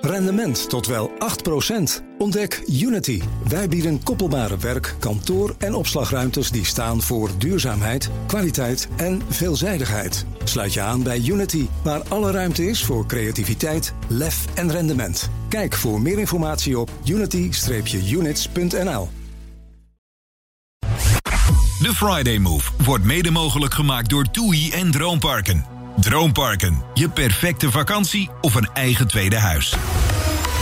[0.00, 1.12] Rendement tot wel 8%.
[2.18, 3.22] Ontdek Unity.
[3.48, 10.26] Wij bieden koppelbare werk, kantoor en opslagruimtes die staan voor duurzaamheid, kwaliteit en veelzijdigheid.
[10.44, 15.30] Sluit je aan bij Unity, waar alle ruimte is voor creativiteit, lef en rendement.
[15.48, 19.08] Kijk voor meer informatie op unity-units.nl.
[21.82, 25.71] De Friday Move wordt mede mogelijk gemaakt door TUI en Droomparken.
[25.96, 29.74] Droomparken, je perfecte vakantie of een eigen tweede huis.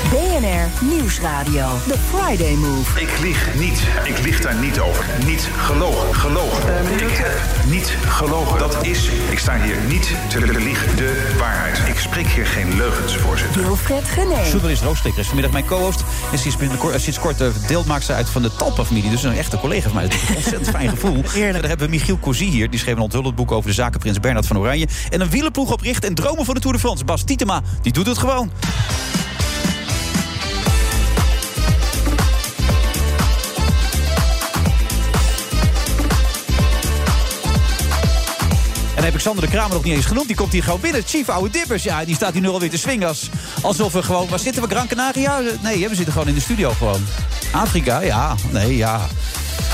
[0.08, 1.68] BNR Nieuwsradio.
[1.86, 3.00] The Friday Move.
[3.00, 3.80] Ik lieg niet.
[4.04, 5.04] Ik lieg daar niet over.
[5.26, 6.14] Niet gelogen.
[6.14, 6.84] Gelogen.
[7.00, 8.58] ik heb niet gelogen.
[8.58, 10.96] Dat is, ik sta hier niet te liegen.
[10.96, 11.78] De waarheid.
[11.88, 13.62] Ik spreek hier geen leugens, voorzitter.
[13.62, 14.42] Wilfred Gené.
[14.50, 16.02] Journalist Roosstikker is vanmiddag mijn co-host.
[16.32, 19.10] En sinds, binnenkort- sinds kort eh, ze uit van de Talpa-familie.
[19.10, 20.04] Dus een echte collega van mij.
[20.08, 21.22] Dat is een ontzettend fijn gevoel.
[21.24, 22.70] Verder hebben we Michiel Cozy hier.
[22.70, 24.88] Die schreef een onthullend boek over de zaken Prins Bernhard van Oranje.
[25.10, 27.04] En een wielenploeg opricht en dromen van de Tour de France.
[27.04, 28.50] Bas Tietema, die doet het gewoon.
[39.10, 40.26] Heb ik Sander de Kramer nog niet eens genoemd.
[40.26, 41.02] Die komt hier gewoon binnen.
[41.06, 41.82] Chief Oude Dippers.
[41.82, 43.08] Ja, die staat hier nu alweer te swingen.
[43.08, 43.30] Als,
[43.62, 44.28] alsof we gewoon...
[44.28, 44.68] Waar zitten we?
[44.68, 45.40] Gran Canaria?
[45.62, 47.06] Nee, hè, we zitten gewoon in de studio gewoon.
[47.52, 48.00] Afrika?
[48.00, 48.34] Ja.
[48.50, 49.06] Nee, ja.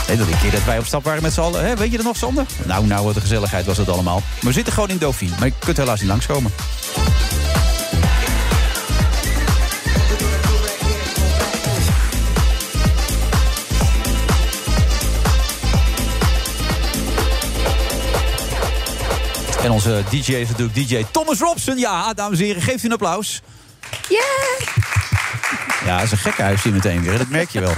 [0.08, 1.76] Nee, dat een keer dat wij op stap waren met z'n allen.
[1.76, 2.46] Weet je er nog, Sander?
[2.64, 4.14] Nou, nou, wat een gezelligheid was het allemaal.
[4.20, 5.34] Maar we zitten gewoon in Dauphine.
[5.38, 6.52] Maar je kunt helaas niet langskomen.
[19.66, 21.78] En onze DJ is natuurlijk DJ Thomas Robson.
[21.78, 23.42] Ja, dames en heren, geeft u een applaus.
[24.08, 24.68] Yeah!
[25.84, 27.18] Ja, dat is een gekke huis hier meteen weer.
[27.18, 27.74] Dat merk je wel.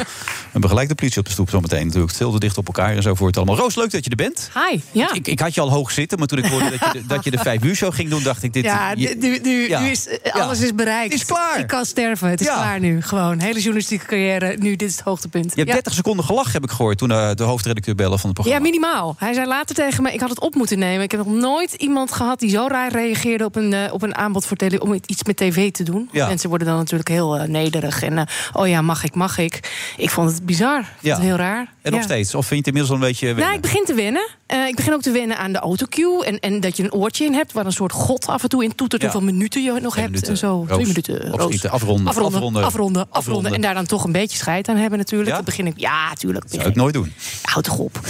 [0.53, 2.13] Hebben gelijk de politie op de stoep zometeen natuurlijk.
[2.13, 3.57] Veel te dicht op elkaar en zo voor het allemaal.
[3.57, 4.51] Roos, leuk dat je er bent.
[4.71, 5.13] Hi, ja.
[5.15, 7.25] Ik, ik had je al hoog zitten, maar toen ik hoorde dat je de, dat
[7.25, 8.65] je de vijf uur show ging doen, dacht ik dit.
[8.65, 9.81] Ja, je- nu, nu, ja.
[9.81, 10.41] nu is eh, Ja.
[10.41, 11.13] alles is bereikt.
[11.13, 11.59] Het is klaar.
[11.59, 12.29] Ik kan sterven.
[12.31, 12.55] Het is Ja.
[12.55, 13.03] klaar nu.
[13.03, 13.39] Gewoon.
[13.41, 14.57] Hele journalistieke carrière.
[14.59, 15.45] Nu, dit is het hoogtepunt.
[15.51, 15.75] Je hebt ja.
[15.75, 18.71] 30 seconden gelachen, heb ik gehoord, toen eh, de hoofdredacteur bellen van het Ja, programma.
[18.71, 19.15] minimaal.
[19.19, 21.03] Hij zei later tegen me, ik had het op moeten nemen.
[21.03, 24.15] Ik heb nog nooit iemand gehad die zo raar reageerde op een, eh, op een
[24.15, 26.09] aanbod voor tele om iets met tv te doen.
[26.13, 26.27] Ja.
[26.27, 28.03] Mensen worden dan natuurlijk heel nederig.
[28.03, 29.73] En oh ja, mag ik, mag ik.
[29.97, 30.85] Ik vond het bizar.
[31.01, 31.15] Ja.
[31.15, 31.73] het heel raar.
[31.89, 32.15] En nog Ja.
[32.15, 32.35] steeds?
[32.35, 33.27] Of vind je het inmiddels al een beetje...
[33.27, 33.55] Nou, wennen?
[33.57, 34.29] ik begin te wennen.
[34.47, 36.25] Eh, ik begin ook te wennen aan de autocue.
[36.25, 38.65] En, en dat je een oortje in hebt waar een soort god af en toe
[38.65, 39.03] in toetert.
[39.03, 39.11] Ja.
[39.11, 40.09] Hoeveel minuten je nog hebt.
[40.09, 40.29] minuten.
[40.31, 40.49] En zo.
[40.49, 40.67] Roos.
[40.69, 41.33] Twee minuten.
[41.33, 42.65] Opschieten, afronden, Afronden, afronden.
[42.65, 43.53] afronden, afronden, Afronden.
[43.55, 45.29] En daar dan toch een beetje scheid aan hebben natuurlijk.
[45.31, 45.37] Ja?
[45.37, 46.45] Dan begin ik, ja, tuurlijk.
[46.49, 47.13] Zou ik nooit doen.
[47.43, 48.01] Houd toch op.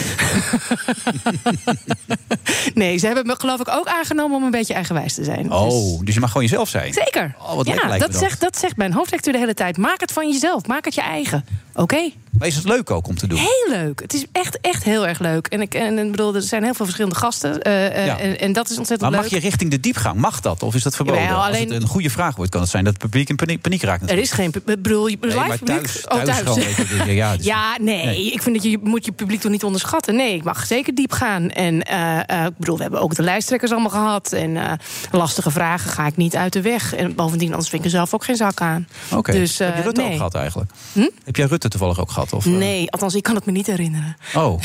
[2.75, 5.43] nee, ze hebben me geloof ik ook aangenomen om een beetje eigenwijs te zijn.
[5.43, 6.93] Dus- Oh, dus je mag gewoon jezelf zijn.
[6.93, 7.35] Zeker.
[7.39, 8.15] Oh, wat ja, dat dat.
[8.15, 9.77] zegt, dat zegt mijn hoofdlecteur de hele tijd.
[9.77, 10.67] Maak het van jezelf.
[10.67, 11.45] Maak het je eigen.
[11.75, 12.11] Oké?
[12.39, 13.39] Maar is het leuk ook om te doen?
[13.39, 14.01] Heel leuk.
[14.01, 15.47] Het is echt, echt heel erg leuk.
[15.47, 17.63] En ik, en, bedoel, er zijn heel veel verschillende gasten.
[17.63, 18.19] eh, eh, Ja.
[18.19, 19.31] en, en dat is ontzettend Maar leuk.
[19.31, 20.17] mag je richting de diepgang?
[20.17, 20.63] Mag dat?
[20.63, 21.29] Of is dat verboden?
[21.35, 23.61] Als alleen- het een goede vraag wordt, kan het zijn dat het publiek in paniek,
[23.61, 24.11] paniek raakt.
[24.11, 25.77] Er is geen bedoel, je Nee, live maar publiek?
[25.87, 26.61] thuis, Oh, thuis gewoon,
[27.07, 28.33] ja, ja, dus- ja, nee, Nee.
[28.33, 30.17] Ik vind dat je moet je publiek toch niet onderschatten.
[30.17, 31.51] Nee, ik mag zeker diep gaan.
[31.51, 34.33] En eh, ik bedoel, we hebben ook de lijsttrekkers allemaal gehad.
[34.33, 34.79] En
[35.11, 36.95] lastige vragen ga ik niet uit de weg.
[36.95, 38.89] En bovendien, anders vind ik er zelf ook geen zak aan.
[39.15, 39.33] Oké.
[39.33, 40.11] Dus, Heb je Rutte nee.
[40.11, 40.71] ook gehad eigenlijk?
[41.25, 42.33] Heb jij Rutte toevallig ook gehad?
[42.33, 42.45] Of?
[42.45, 44.17] Nee, althans, ik kan het me niet herinneren.
[44.35, 44.63] Oh.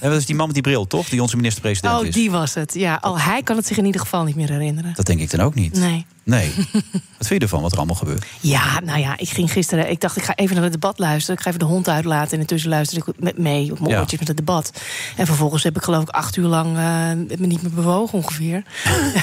[0.00, 1.08] en dat is die man met die bril, toch?
[1.08, 2.14] Die onze minister-president Oh, is.
[2.14, 2.74] die was het.
[2.74, 4.92] Ja, al hij kan het zich in ieder geval niet meer herinneren.
[4.94, 5.74] Dat denk ik dan ook niet.
[5.74, 6.06] Nee.
[6.28, 6.52] Nee.
[7.18, 8.24] Wat vind je ervan, wat er allemaal gebeurt?
[8.40, 9.90] Ja, nou ja, ik ging gisteren.
[9.90, 11.36] Ik dacht, ik ga even naar het debat luisteren.
[11.36, 12.32] Ik ga even de hond uitlaten.
[12.32, 13.98] En intussen luister ik met mee op mijn Ja.
[14.00, 14.72] oortjes met het debat.
[15.16, 18.62] En vervolgens heb ik geloof ik acht uur lang eh, me niet meer bewogen ongeveer.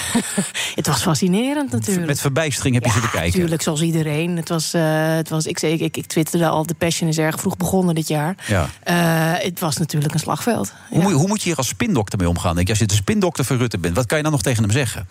[0.76, 2.08] het was fascinerend natuurlijk.
[2.08, 3.32] Met verbijstering heb je ja, zitten kijken.
[3.32, 4.38] natuurlijk, zoals iedereen.
[4.38, 7.40] Het was, eh, het was, ik, zei, ik, ik twitterde al, de Passion is erg
[7.40, 8.36] vroeg begonnen dit jaar.
[8.48, 8.70] Ja.
[8.84, 10.74] Eh, het was natuurlijk een slagveld.
[10.90, 12.56] Hoe, moet je, hoe moet je hier als spindokter mee omgaan?
[12.56, 14.64] Denk je, als je de spindokter van Rutte bent, wat kan je dan nog tegen
[14.64, 15.08] hem zeggen?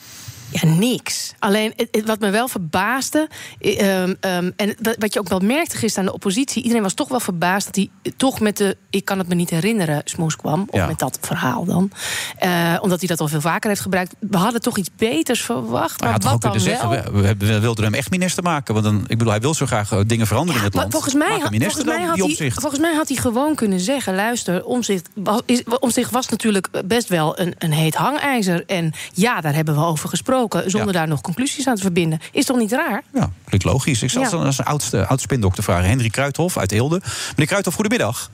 [0.49, 1.34] Ja, niks.
[1.38, 3.28] Alleen het- het- wat me wel verbaasde.
[3.60, 6.62] eh, ehm, ehm, en wat- je ook wel merkte gisteren aan de oppositie.
[6.62, 8.77] Iedereen was toch wel verbaasd dat hij toch met de.
[8.91, 10.00] Ik kan het me niet herinneren.
[10.05, 10.65] smoes kwam.
[10.71, 10.87] Of Ja.
[10.87, 11.91] met dat verhaal dan.
[12.38, 14.15] Eh, omdat hij dat al veel vaker heeft gebruikt.
[14.21, 16.00] We hadden toch iets beters verwacht.
[16.00, 16.91] Maar Maar had toch wat ook dan kunnen wel?
[16.93, 18.75] zeggen, we, we, wilden hem echt minister maken.
[18.75, 20.93] Want dan, ik bedoel, hij wil zo graag eh, dingen veranderen in het land.
[20.93, 24.64] volgens mij, had, volgens, mij had hij, volgens mij had hij gewoon kunnen zeggen: luister,
[24.64, 28.62] omzicht was, is, omzicht was natuurlijk best wel een, een heet hangijzer.
[28.67, 30.32] En ja, daar hebben we over gesproken.
[30.66, 30.92] Zonder Ja.
[30.92, 32.19] daar nog conclusies aan te verbinden.
[32.32, 33.02] Is toch niet raar?
[33.14, 34.02] Ja, klinkt logisch.
[34.02, 34.31] Ik zal Ja.
[34.31, 35.88] dan als een oudste, oud spindokter vragen.
[35.88, 37.00] Henry Kruithof uit Eelde.
[37.31, 38.31] Meneer Kruithof, goedemiddag.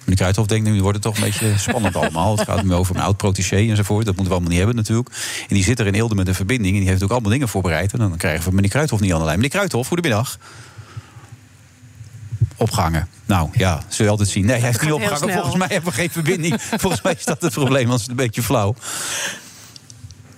[0.00, 2.36] Meneer Kruithof denkt, nu wordt het toch een beetje spannend allemaal.
[2.36, 4.04] Het gaat nu over een oud protégé enzovoort.
[4.06, 5.08] Dat moeten we allemaal niet hebben natuurlijk.
[5.48, 6.74] En die zit er in Eelde met een verbinding.
[6.74, 7.92] En die heeft ook allemaal dingen voorbereid.
[7.92, 9.36] En dan krijgen we meneer Kruithof niet aan de lijn.
[9.36, 10.38] Meneer Kruithof, goedemiddag.
[12.56, 13.08] Opgehangen.
[13.24, 14.46] Nou ja, zul je altijd zien.
[14.46, 15.32] Nee, hij heeft niet opgehangen.
[15.32, 16.62] Volgens mij hebben we geen verbinding.
[16.62, 18.74] Volgens mij is dat het probleem, als het een beetje flauw.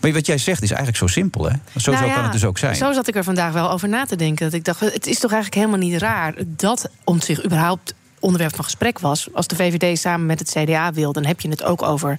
[0.00, 1.56] Maar wat jij zegt is eigenlijk zo simpel, hè?
[1.76, 2.76] Zo Nou ja, kan het dus ook zijn.
[2.76, 4.44] Zo zat ik er vandaag wel over na te denken.
[4.44, 8.54] Dat ik dacht, het is toch eigenlijk helemaal niet raar dat om zich überhaupt onderwerp
[8.54, 9.28] van gesprek was.
[9.32, 12.18] Als de VVD samen met het CDA wil, dan heb je het ook over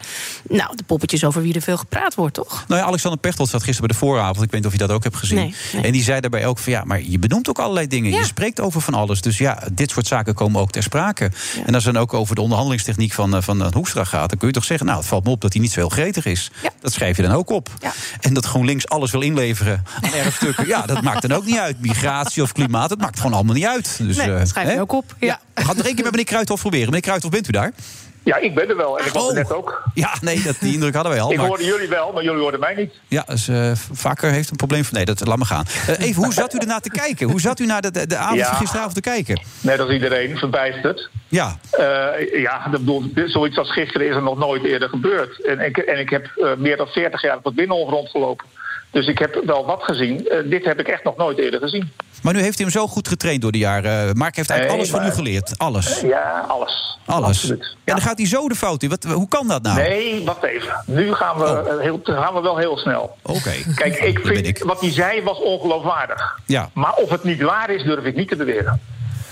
[0.50, 2.64] nou, de poppetjes over wie er veel gepraat wordt, toch?
[2.68, 4.46] Nou ja, Alexander Pechtold zat gisteren bij de vooravond.
[4.46, 5.38] Ik weet niet of je dat ook hebt gezien.
[5.38, 5.84] Nee, nee.
[5.84, 8.12] En die zei daarbij ook van ja, maar je benoemt ook allerlei dingen.
[8.12, 8.20] Ja.
[8.20, 9.22] Je spreekt over van alles.
[9.22, 11.32] Dus ja, dit soort zaken komen ook ter sprake.
[11.66, 14.38] En als het dan ook over de onderhandelingstechniek van, eh, van eh, Hoekstra gaat, dan
[14.38, 16.26] kun je toch zeggen, nou, het valt me op dat hij niet zo heel gretig
[16.26, 16.52] is.
[16.64, 16.70] Ja.
[16.82, 17.70] Dat schrijf je dan ook op.
[17.80, 17.94] Ja.
[18.20, 20.68] En dat GroenLinks alles wil inleveren aan erfstukken.
[20.68, 21.82] ja, dat maakt dan ook niet uit.
[21.82, 23.98] Migratie of klimaat, dat maakt gewoon allemaal niet uit.
[23.98, 25.16] Dus, Nee, eh, dat schrijf je ook op.
[25.20, 25.40] Ja.
[25.90, 26.86] Één keer met meneer Kruithof proberen.
[26.86, 27.72] Meneer Kruithof, bent u daar?
[28.24, 29.00] Ja, ik ben er wel.
[29.00, 29.36] En ik was er Oh.
[29.36, 29.84] net ook.
[29.94, 31.32] Ja, nee, dat, die indruk hadden wij al.
[31.32, 32.94] Ik maar- hoorde jullie wel, maar jullie hoorden mij niet.
[33.08, 33.50] Ja, dus,
[33.92, 34.94] vaker heeft een probleem van.
[34.96, 35.66] Nee, dat laat me gaan.
[35.88, 37.30] Eh, even, hoe zat u ernaar te kijken?
[37.30, 38.46] Hoe zat u naar de, de, avond Ja.
[38.48, 39.42] van gisteravond te kijken?
[39.62, 41.10] Net als iedereen, verbijsterd.
[41.28, 41.86] Ja, Eh,
[42.42, 45.46] ja, ik bedoel, zoiets als gisteren is er nog nooit eerder gebeurd.
[45.46, 48.46] En ik, en ik heb meer dan 40 jaar op het Binnenhof rondgelopen.
[48.92, 50.28] Dus ik heb wel wat gezien.
[50.28, 51.92] Eh, dit heb ik echt nog nooit eerder gezien.
[52.24, 54.18] maar nu heeft u hem zo goed getraind door de jaren.
[54.18, 55.58] Mark heeft eigenlijk Nee, alles van u geleerd.
[55.58, 56.00] Alles.
[56.02, 56.98] Ja, alles.
[57.06, 57.28] Alles.
[57.28, 57.62] Absoluut.
[57.62, 57.94] En Ja.
[57.94, 58.90] dan gaat hij zo de fout in.
[58.90, 59.78] Wat, hoe kan dat nou?
[59.78, 60.84] Nee, wacht even.
[60.86, 61.72] Nu gaan we, Oh.
[61.74, 63.18] eh, heel, gaan we wel heel snel.
[63.22, 63.52] Oké.
[63.76, 64.64] Kijk, ik vind, ik.
[64.64, 66.40] wat hij zei was ongeloofwaardig.
[66.46, 66.70] Ja.
[66.74, 68.82] Maar of het niet waar is, durf ik niet te beweren.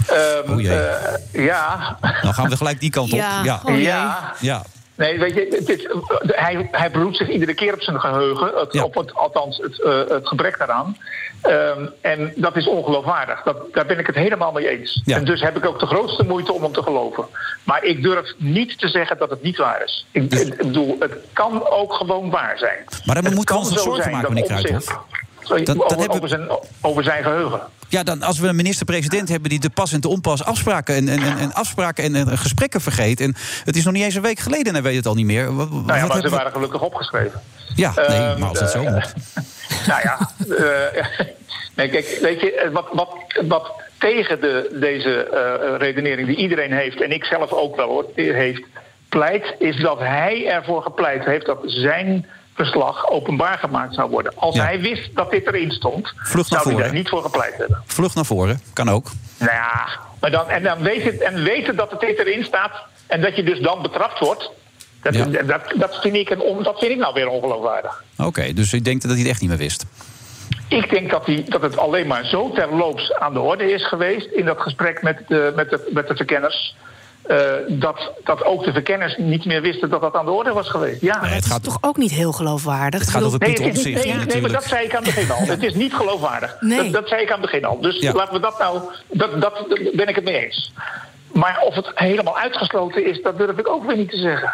[0.08, 0.80] Ehm, O jee.
[0.80, 1.98] eh, ja.
[2.22, 3.18] Dan gaan we gelijk die kant op.
[3.18, 3.44] Ja.
[3.44, 3.62] Ja.
[3.64, 4.34] Oh, ja.
[4.40, 4.64] ja.
[4.98, 5.88] Nee, weet je, het is,
[6.36, 8.52] hij, hij beroept zich iedere keer op zijn geheugen.
[8.56, 8.84] Het, Ja.
[8.84, 10.98] Op het, althans, het, eh, het gebrek daaraan.
[11.42, 13.42] Ehm, en dat is ongeloofwaardig.
[13.44, 15.02] Dat, daar ben ik het helemaal mee eens.
[15.06, 15.16] Ja.
[15.18, 17.26] En dus heb ik ook de grootste moeite om hem te geloven.
[17.64, 20.06] Maar ik durf niet te zeggen dat het niet waar is.
[20.12, 22.84] Ik, ik bedoel, het kan ook gewoon waar zijn.
[23.06, 24.98] Maar dan Het moeten we ons zorgen maken, meneer Omtzigt-
[25.48, 26.50] Dat over, hebben- over, zijn,
[26.82, 27.60] over zijn geheugen.
[27.90, 31.08] Ja, dan als we een minister-president hebben die de pas en te onpas afspraken en,
[31.10, 33.20] en, en, en afspraken en, en gesprekken vergeet.
[33.22, 35.26] En het is nog niet eens een week geleden en hij weet het al niet
[35.26, 35.56] meer.
[35.56, 37.42] Wat, Nou ja, maar ze we- waren gelukkig opgeschreven.
[37.76, 39.14] Ja, nee, Ehm, maar als dat zo eh, moet.
[39.88, 41.06] Nou ja, eh,
[41.76, 43.10] nee, kijk, weet je, eh, wat, wat,
[43.48, 48.64] wat tegen de, deze redenering die iedereen heeft, en ik zelf ook wel hoor, heeft,
[49.10, 52.26] pleit, is dat hij ervoor gepleit heeft dat zijn
[52.58, 54.32] verslag openbaar gemaakt zou worden.
[54.36, 54.64] Als Ja.
[54.64, 56.86] hij wist dat dit erin stond, Vlucht zou hij voren.
[56.88, 57.82] daar niet voor gepleit hebben.
[57.86, 59.12] Vlucht naar voren, kan ook.
[59.40, 59.88] Nou ja,
[60.20, 62.72] maar dan, en dan weten, en weten dat het dit erin staat
[63.08, 64.52] en dat je dus dan betrapt wordt.
[65.02, 65.26] Dat, Ja.
[65.44, 68.04] dat, dat, vind ik een, dat vind ik nou weer ongeloofwaardig.
[68.18, 69.86] Oké, dus ik denk dat hij het echt niet meer wist.
[70.68, 74.26] Ik denk dat, die, dat het alleen maar zo terloops aan de orde is geweest
[74.32, 76.76] in dat gesprek met de, met de, met de verkenners.
[77.28, 77.38] Eh,
[77.68, 81.02] dat, dat ook de verkenners niet meer wisten dat dat aan de orde was geweest.
[81.02, 81.22] Ja.
[81.22, 83.00] Nee, het gaat, Toch ook niet heel geloofwaardig.
[83.00, 85.32] het gaat over Piet Nee, Omtzigt nee, nee, maar dat zei ik aan het begin
[85.32, 85.46] al.
[85.46, 86.58] Het is niet geloofwaardig.
[86.60, 86.78] Nee.
[86.84, 87.82] Dat, dat zei ik aan het begin al.
[87.82, 88.14] Dus Ja.
[88.14, 88.82] laten we dat nou.
[89.08, 90.74] Dat, dat ben ik het mee eens.
[91.34, 94.54] Maar of het helemaal uitgesloten is, dat durf ik ook weer niet te zeggen.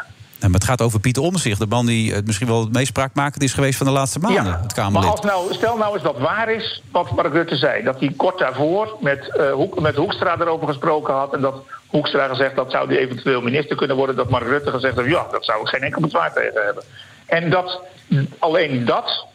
[0.51, 3.43] Maar het gaat over Pieter Omzicht, de man die eh, misschien wel het meest spraakmakend
[3.43, 4.45] is geweest van de laatste maanden.
[4.45, 5.09] het maar Kamerlid.
[5.09, 7.83] als nou, stel nou eens dat waar is wat Mark Rutte zei.
[7.83, 11.33] Dat hij kort daarvoor met, eh, Hoek, met Hoekstra erover gesproken had.
[11.33, 11.55] En dat
[11.87, 14.15] Hoekstra gezegd dat zou die eventueel minister kunnen worden.
[14.15, 16.83] Dat Mark Rutte gezegd heeft, ja, dat zou ik geen enkel bezwaar tegen hebben.
[17.25, 17.81] En dat
[18.39, 19.25] alleen dat,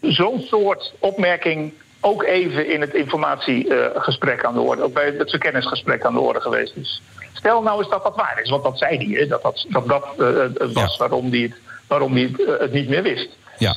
[0.00, 6.04] zo'n soort opmerking ook even in het informatiegesprek aan de orde, ook bij het verkenningsgesprek
[6.04, 7.02] aan de orde geweest is.
[7.36, 9.88] Stel nou eens dat dat waar is, want dat zei hij, hè, dat dat, dat,
[9.88, 10.26] dat eh,
[10.58, 10.98] het was Ja.
[10.98, 11.52] waarom hij het,
[11.86, 13.28] waarom hij het, eh, het niet meer wist.
[13.58, 13.76] Ja.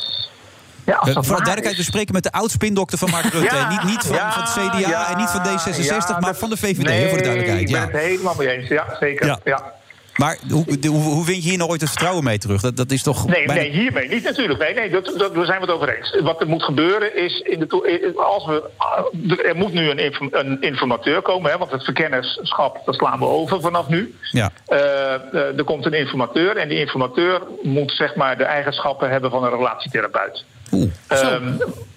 [0.86, 3.56] Ja, als Eh, dat voor de duidelijkheid, we spreken met de oud-spindokter van Mark Rutte.
[3.56, 4.51] Ja, niet niet van, ja, van het
[4.82, 7.70] CDA en niet van D66, ja, maar dat- van de VVD, nee, voor de duidelijkheid.
[7.70, 9.38] Ik ben het helemaal mee eens, ja, zeker.
[9.44, 9.74] Ja.
[10.20, 12.62] Maar hoe, de- hoe, hoe vind je hier nou ooit het vertrouwen mee terug?
[12.62, 14.60] Dat, dat is toch Nee, bijna- nee, hiermee niet natuurlijk.
[14.60, 16.20] Nee, nee, dat, dat, daar zijn we het over eens.
[16.24, 17.68] Wat er moet gebeuren is, in de
[18.16, 19.06] eh, als we, ah,
[19.46, 23.62] er moet nu een, een informateur komen, hè, want het verkennerschap dat slaan we over
[23.62, 24.16] vanaf nu.
[24.32, 24.52] Ja.
[24.66, 29.32] Eh, eh, er komt een informateur en die informateur moet zeg maar de eigenschappen hebben
[29.32, 30.44] van een relatietherapeut.
[30.72, 30.92] Oeh.
[31.08, 31.52] Ehm,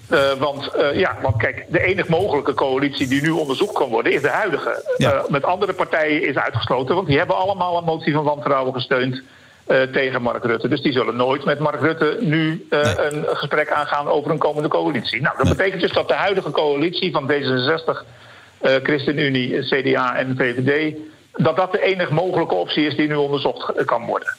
[0.09, 4.12] eh, want, eh, ja, want kijk, de enige mogelijke coalitie die nu onderzocht kan worden
[4.12, 4.85] is de huidige.
[4.97, 5.12] Ja.
[5.12, 9.23] Eh, met andere partijen is uitgesloten, want die hebben allemaal een motie van wantrouwen gesteund
[9.92, 10.68] tegen Mark Rutte.
[10.68, 12.82] Dus die zullen nooit met Mark Rutte nu Nee.
[12.99, 15.21] een gesprek aangaan over een komende coalitie.
[15.21, 15.54] Nou, dat Nee.
[15.54, 18.04] betekent dus dat de huidige coalitie van D66,
[18.61, 20.94] eh, ChristenUnie, CDA en VVD,
[21.32, 24.37] dat dat de enige mogelijke optie is die nu onderzocht kan worden.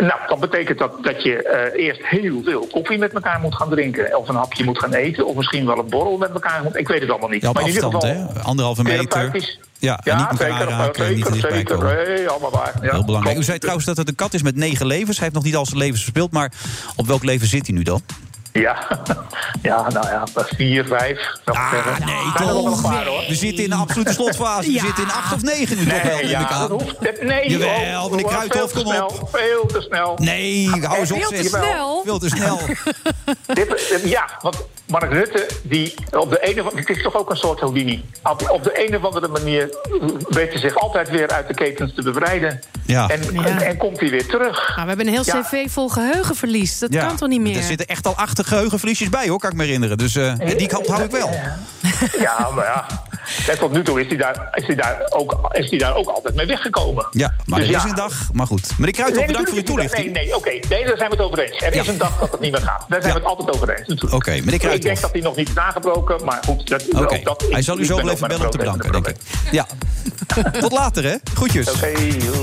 [0.00, 3.68] Nou, dat betekent dat, dat je eh, eerst heel veel koffie met elkaar moet gaan
[3.70, 4.18] drinken.
[4.18, 5.26] Of een hapje moet gaan eten.
[5.26, 6.76] Of misschien wel een borrel met elkaar moet.
[6.76, 7.42] Ik weet het allemaal niet.
[7.42, 8.42] Ja, op Maar in ieder afstand, geval hè?
[8.42, 9.54] Anderhalve meter.
[9.78, 11.76] Ja, en niet elkaar zeker, aanraken, niet dichtbij zeker.
[11.76, 11.96] komen.
[11.96, 12.74] Nee, allemaal waar.
[12.82, 13.38] Ja, Heel belangrijk.
[13.38, 15.16] U zei trouwens dat het een kat is met negen levens.
[15.16, 16.32] Hij heeft nog niet al zijn levens verspeeld.
[16.32, 16.52] Maar
[16.96, 18.02] op welk leven zit hij nu dan?
[18.60, 18.86] Ja,
[19.62, 22.06] ja nou ja, vier, vijf, zou ik Ah, zeggen.
[22.06, 22.76] nee, Zijn er nog wel toch?
[22.84, 23.24] een paar, hoor.
[23.28, 24.66] We zitten in de absolute slotfase.
[24.66, 24.80] We Ja.
[24.84, 26.68] zitten in acht of negen nu toch wel, Nee, neem ik ja, aan.
[26.68, 27.02] dat hoeft...
[27.04, 29.28] dat- Nee, Jawel, oh, meneer Kruithof, veel te kom snel, op.
[29.32, 30.14] Veel te snel.
[30.20, 32.02] Nee, hou eens op, Veel te snel.
[32.04, 32.58] Veel te snel.
[33.54, 37.60] Dit- ja, want Mark Rutte, die op de ene, het is toch ook een soort
[37.60, 38.04] Houdini.
[38.22, 39.68] Op, op de een of andere manier
[40.28, 42.60] weet hij zich altijd weer uit de ketens te bevrijden.
[42.86, 43.08] Ja.
[43.08, 43.44] En, Ja.
[43.44, 44.72] en, en komt hij weer terug.
[44.76, 45.40] Maar we hebben een heel Ja.
[45.42, 46.78] cv vol geheugenverlies.
[46.78, 47.56] Dat kan toch niet meer?
[47.56, 49.98] Er zitten echt al acht geheugenverliesjes bij, hoor, kan ik me herinneren.
[49.98, 51.30] Dus eh, en die kant hou ik wel.
[52.18, 52.86] Ja, maar ja.
[53.48, 56.08] En tot nu toe is hij daar, is hij daar, ook, is hij daar ook
[56.08, 57.06] altijd mee weggekomen.
[57.10, 57.88] Ja, maar Dus er is ja.
[57.88, 58.28] een dag.
[58.32, 58.70] Maar goed.
[58.78, 59.72] Meneer Kruithof, Nee, bedankt voor uw niet.
[59.74, 60.12] toelichting.
[60.12, 60.50] Nee, nee, oké.
[60.68, 61.62] Nee, daar zijn we het over eens.
[61.62, 62.84] Er is een dag dat het niet meer gaat.
[62.88, 63.20] Daar zijn Ja.
[63.20, 63.88] we het altijd over eens.
[63.88, 64.14] natuurlijk.
[64.14, 66.68] Oké, meneer Ik denk dat hij nog niet is aangebroken, maar goed.
[66.68, 69.16] Dat, ook dat, hij zal u zo wel even bellen om te bedanken, denk ik.
[69.50, 69.66] Ja.
[70.60, 71.14] Tot later, hè.
[71.34, 71.70] Groetjes.
[71.72, 71.92] Oké.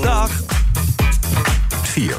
[0.02, 0.30] Dag.
[1.82, 2.16] 4.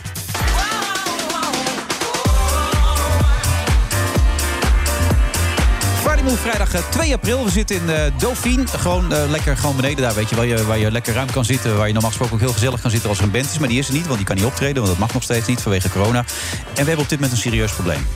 [6.33, 7.43] Vrijdag eh, 2 april.
[7.45, 8.67] We zitten in eh Dauphine.
[8.67, 10.65] Gewoon eh, lekker gewoon beneden daar, weet je, waar je.
[10.65, 11.77] Waar je lekker ruim kan zitten.
[11.77, 13.59] Waar je normaal gesproken ook heel gezellig kan zitten als er een band is.
[13.59, 14.75] Maar die is er niet, want die kan niet optreden.
[14.75, 16.19] Want dat mag nog steeds niet vanwege corona.
[16.19, 16.25] En
[16.73, 18.07] we hebben op dit moment een serieus probleem.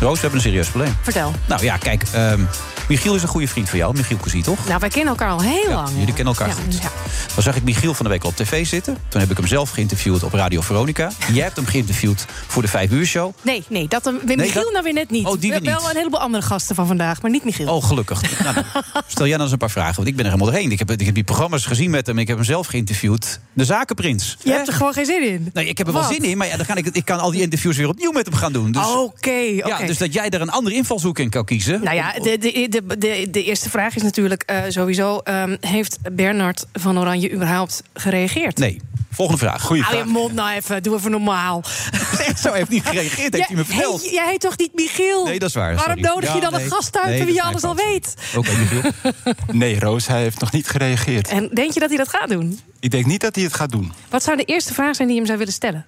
[0.00, 0.96] Roos, we hebben een serieus probleem.
[1.02, 1.32] Vertel.
[1.46, 2.02] Nou ja, kijk.
[2.12, 2.40] ehm,
[2.88, 3.96] Michiel is een goede vriend van jou.
[3.96, 4.66] Michiel Cousy, toch?
[4.66, 5.88] Nou, wij kennen elkaar al heel Ja, lang.
[5.98, 6.74] jullie kennen elkaar Ja, goed.
[6.82, 6.90] ja.
[7.34, 8.96] Dan zag ik Michiel van de week op tv zitten.
[9.08, 11.10] Toen heb ik hem zelf geïnterviewd op Radio Veronica.
[11.32, 13.32] Jij hebt hem geïnterviewd voor de vijf uur show.
[13.42, 15.26] Nee, nee, dat, Michiel dat- nou weer net niet.
[15.26, 17.74] Oh, die we hebben wel een heleboel andere gasten van vandaag, maar niet Michiel.
[17.74, 18.42] Oh, gelukkig.
[18.42, 18.56] nou,
[19.06, 20.72] stel jij dan eens een paar vragen, want ik ben er helemaal doorheen.
[20.72, 22.18] Ik heb, ik heb die programma's gezien met hem.
[22.18, 23.40] Ik heb hem zelf geïnterviewd.
[23.52, 24.36] De zakenprins.
[24.42, 25.50] Je hebt er gewoon geen zin in.
[25.52, 27.30] Nee, ik heb er wel zin in, maar ja, dan ga ik, ik kan al
[27.30, 28.72] die interviews weer opnieuw met hem gaan doen.
[28.72, 31.80] Dus, Oké, ja, dus dat jij er een andere invalshoek in kan kiezen.
[31.84, 35.18] Nou ja, de, de, de, de, de eerste vraag is natuurlijk eh, sowieso...
[35.18, 38.58] ehm, heeft Bernard van Oranje überhaupt gereageerd?
[38.58, 38.80] Nee.
[39.10, 39.62] Volgende vraag.
[39.62, 41.64] Goeie Hou je mond nou even, doe even normaal.
[42.42, 44.02] Zo, hij heeft niet gereageerd, heeft hij me verteld.
[44.02, 45.24] Hey, jij heet toch niet Michiel?
[45.24, 46.08] Nee, dat is waar, Waarom sorry.
[46.08, 46.64] nodig Ja, je dan nee.
[46.64, 48.14] een gast uit Nee, wie je alles al weet?
[48.36, 48.90] Oké, Michiel.
[49.52, 51.28] Nee, Roos, hij heeft nog niet gereageerd.
[51.28, 52.60] En denk je dat hij dat gaat doen?
[52.80, 53.92] Ik denk niet dat hij het gaat doen.
[54.08, 55.86] Wat zou de eerste vraag zijn die je hem zou willen stellen?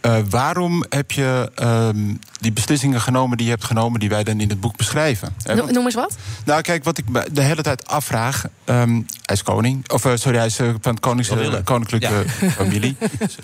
[0.00, 4.00] Eh, waarom heb je ehm, die beslissingen genomen die je hebt genomen...
[4.00, 5.34] die wij dan in het boek beschrijven?
[5.44, 6.16] Eh, want- noem eens wat.
[6.44, 8.44] nou, kijk, wat ik me de hele tijd afvraag...
[8.64, 11.30] ehm, hij is koning, of eh, sorry, hij is van het konings,
[11.64, 12.24] koninklijke
[12.58, 12.96] familie.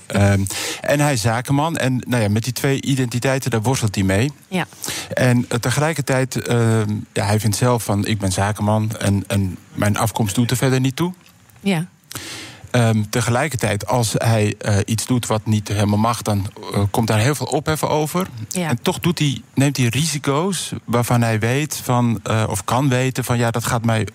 [0.07, 0.45] Ehm,
[0.81, 1.77] en hij is zakenman.
[1.77, 4.33] En nou ja, met die twee identiteiten, daar worstelt hij mee.
[4.49, 4.67] Ja.
[5.15, 8.07] En tegelijkertijd, ehm, ja, hij vindt zelf van...
[8.07, 11.13] ik ben zakenman en, en mijn afkomst doet er verder niet toe.
[11.61, 11.87] Ja.
[12.71, 17.19] Ehm, tegelijkertijd, als hij eh, iets doet wat niet helemaal mag, dan eh, komt daar
[17.19, 18.27] heel veel opheffen over.
[18.49, 18.69] Ja.
[18.69, 23.25] En toch doet hij, neemt hij risico's waarvan hij weet van, eh, of kan weten
[23.25, 24.07] van ja, dat gaat mij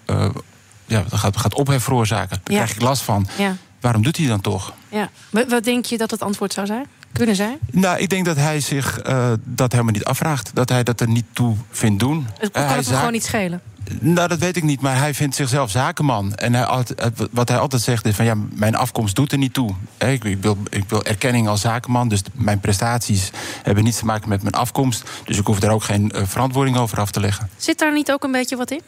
[0.86, 2.30] ja, dat gaat, gaat ophef veroorzaken.
[2.44, 2.62] Daar Ja.
[2.62, 3.28] krijg ik last van.
[3.38, 3.56] Ja.
[3.80, 4.74] Waarom doet hij dan toch?
[4.90, 5.10] ja.
[5.30, 6.86] Wat, denk je dat het antwoord zou zijn?
[7.12, 7.58] Kunnen zijn?
[7.72, 9.02] Nou, ik denk dat hij zich
[9.44, 10.52] dat helemaal niet afvraagt.
[10.54, 12.28] Dat hij dat er niet toe vindt doen.
[12.38, 13.62] Het kan hij het zaak- gewoon niet schelen.
[14.00, 16.36] Nou, dat weet ik niet, maar hij vindt zichzelf zakenman.
[16.36, 16.84] En hij,
[17.32, 19.74] wat hij altijd zegt is van ja, mijn afkomst doet er niet toe.
[19.98, 23.30] Ik, ik, wil, ik wil erkenning als zakenman, dus mijn prestaties
[23.63, 25.04] hebben niets te maken met mijn afkomst.
[25.25, 27.50] Dus ik hoef daar ook geen eh, verantwoording over af te leggen.
[27.58, 28.82] Zit daar niet ook een beetje wat in?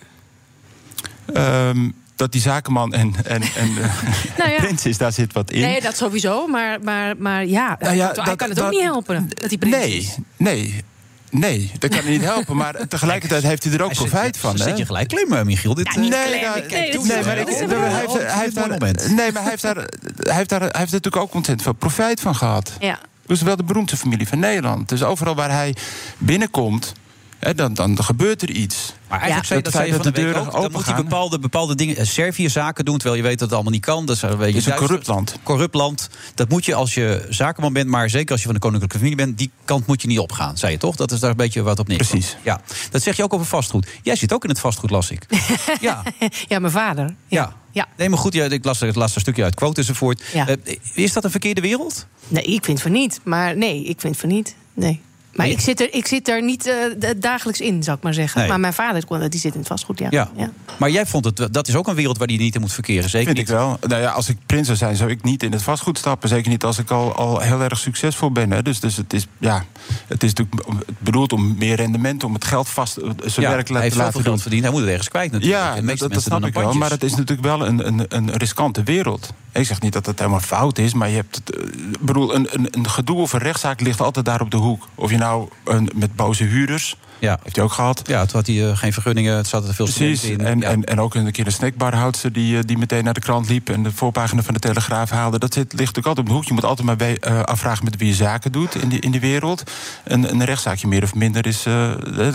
[1.33, 3.73] Ehm, dat die zakenman en, en, en
[4.37, 4.57] Nou ja.
[4.57, 5.61] prins is, daar zit wat in.
[5.61, 6.47] Nee, dat sowieso.
[6.47, 9.29] Maar, maar, maar ja, Nou ja, hij dat- kan het dat- ook niet helpen.
[9.29, 10.17] Dat hij prins nee, is.
[10.37, 10.83] nee,
[11.31, 12.55] nee, dat kan hij niet helpen.
[12.55, 14.57] Maar tegelijkertijd heeft hij er ook Hij zit- profijt van.
[14.57, 14.73] Zet hè?
[14.75, 15.73] je gelijk klimmen, Michiel.
[15.73, 19.09] Dit, niet Nee, Nee, nee, maar hij heeft- daar- moment.
[19.15, 19.75] Nee, maar hij heeft daar,
[20.19, 22.71] hij heeft daar, hij heeft natuurlijk ook ontzettend veel profijt van gehad.
[22.79, 22.99] Ja.
[23.25, 24.89] Dus wel de beroemdste familie van Nederland.
[24.89, 25.75] Dus overal waar hij
[26.17, 26.93] binnenkomt,
[27.39, 28.93] hè, dan, dan gebeurt er iets.
[29.07, 29.47] Maar eigenlijk Ja.
[29.47, 30.61] zei, Het dat zei je feit van de dat de week deuren ook.
[30.61, 31.03] Dan moet opengaan.
[31.03, 32.97] bepaalde, bepaalde dingen, eh, Servië zaken doen...
[32.97, 34.05] terwijl je weet dat het allemaal niet kan.
[34.05, 34.89] Dat is een, beetje Het is een Duitsland.
[34.89, 35.39] corrupt land.
[35.43, 36.09] Corrupt land.
[36.35, 39.17] Dat moet je als je zakenman bent, maar zeker als je van de koninklijke familie
[39.17, 39.37] bent...
[39.37, 40.95] die kant moet je niet opgaan, zei je toch?
[40.95, 42.09] Dat is daar een beetje wat op neerkomt.
[42.09, 42.37] Precies.
[42.43, 42.61] Ja,
[42.91, 43.87] dat zeg je ook over vastgoed.
[44.03, 45.25] Jij zit ook in het vastgoed, las ik.
[45.81, 46.03] ja.
[46.47, 47.15] ja, mijn vader.
[47.27, 47.53] Ja.
[47.71, 47.87] Ja.
[47.97, 50.23] Nee, maar goed, ja, ik las het laatste stukje uit quote enzovoort.
[50.33, 50.47] Ja.
[50.47, 50.55] Eh,
[50.93, 52.05] is dat een verkeerde wereld?
[52.27, 53.19] Nee, ik vind van niet.
[53.23, 54.55] Maar nee, ik vind van niet.
[54.73, 55.01] Nee.
[55.35, 58.39] Maar ik zit, er, ik zit er niet eh, dagelijks in, zou ik maar zeggen.
[58.39, 58.49] Nee.
[58.49, 60.07] Maar mijn vader die zit in het vastgoed, ja.
[60.09, 60.29] Ja.
[60.77, 63.09] Maar jij vond het, dat is ook een wereld waar die niet in moet verkeren,
[63.09, 63.47] zeker Vind niet.
[63.49, 63.77] ik wel.
[63.87, 66.29] Nou ja, als ik prins zou zijn, zou ik niet in het vastgoed stappen.
[66.29, 68.51] Zeker niet als ik al, al heel erg succesvol ben.
[68.51, 68.61] Hè.
[68.61, 69.65] Dus, dus het, is, ja,
[70.07, 73.67] het is natuurlijk bedoeld om meer rendement, om het geld vast eh, zijn Ja, werk
[73.67, 74.39] hij heeft te zoveel laten geld doen.
[74.39, 75.61] verdiend, hij moet het ergens kwijt natuurlijk.
[75.61, 76.73] Ja, dat, dat snap doen ik wel.
[76.73, 79.33] Maar het is natuurlijk wel een, een, een riskante wereld.
[79.51, 82.35] Ik zeg niet dat het helemaal fout is, maar je hebt het, eh, ik bedoel,
[82.35, 84.87] een, een, een gedoe of een rechtszaak ligt altijd daar op de hoek.
[84.95, 85.24] Of je nou
[85.63, 87.39] een, met boze huurders Ja.
[87.43, 88.01] Heeft hij ook gehad.
[88.05, 90.39] Ja, toen had hij eh, geen vergunningen, het zat er veel Precies, in.
[90.45, 90.69] en, Ja.
[90.69, 93.69] en, en ook een keer een snackbarhoudster die, eh, die meteen naar de krant liep...
[93.69, 95.39] en de voorpagina van de Telegraaf haalde.
[95.39, 96.45] Dat zit, ligt natuurlijk altijd op de hoek.
[96.45, 99.11] Je moet altijd maar we- eh, afvragen met wie je zaken doet in die, in
[99.11, 99.63] die wereld.
[100.03, 101.65] Een, een rechtszaakje meer of minder is...
[101.65, 101.73] eh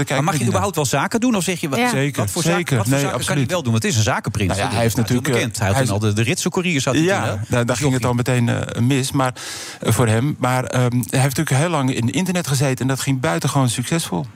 [0.09, 1.35] maar mag je überhaupt wel zaken doen?
[1.35, 1.89] Of zeg je, wat, Ja.
[1.91, 2.59] Zeker, wat voor zeker.
[2.59, 3.51] zaken, wat voor Nee, zaken kan hij absoluut.
[3.51, 3.73] wel doen?
[3.73, 4.49] Want het is een zakenprins.
[4.57, 5.59] Nou ja, hij heeft natuurlijk, bekend.
[5.59, 7.17] Hij had hij toen is- al de, de Ritse courier zat hij toen, hè?
[7.29, 9.33] Ja, daar, daar ging het al meteen mis maar,
[9.83, 10.37] voor hem.
[10.39, 12.79] Maar ehm, hij heeft natuurlijk heel lang in internet gezeten...
[12.79, 14.27] en dat ging buitengewoon succesvol.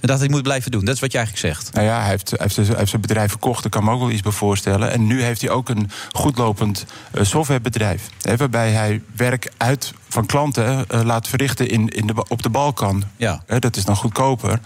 [0.00, 0.84] En dat hij moet blijven doen.
[0.84, 1.72] Dat is wat je eigenlijk zegt.
[1.74, 4.00] Nou ja, hij heeft, hij heeft, hij heeft zijn bedrijf verkocht, daar kan me ook
[4.00, 4.90] wel iets bij voorstellen.
[4.90, 8.02] En nu heeft hij ook een goedlopend eh, softwarebedrijf.
[8.20, 12.48] Hè, waarbij hij werk uit van klanten eh, laat verrichten in, in de, op de
[12.48, 13.04] Balkan.
[13.16, 13.42] Ja.
[13.46, 14.60] Hè, dat is dan goedkoper.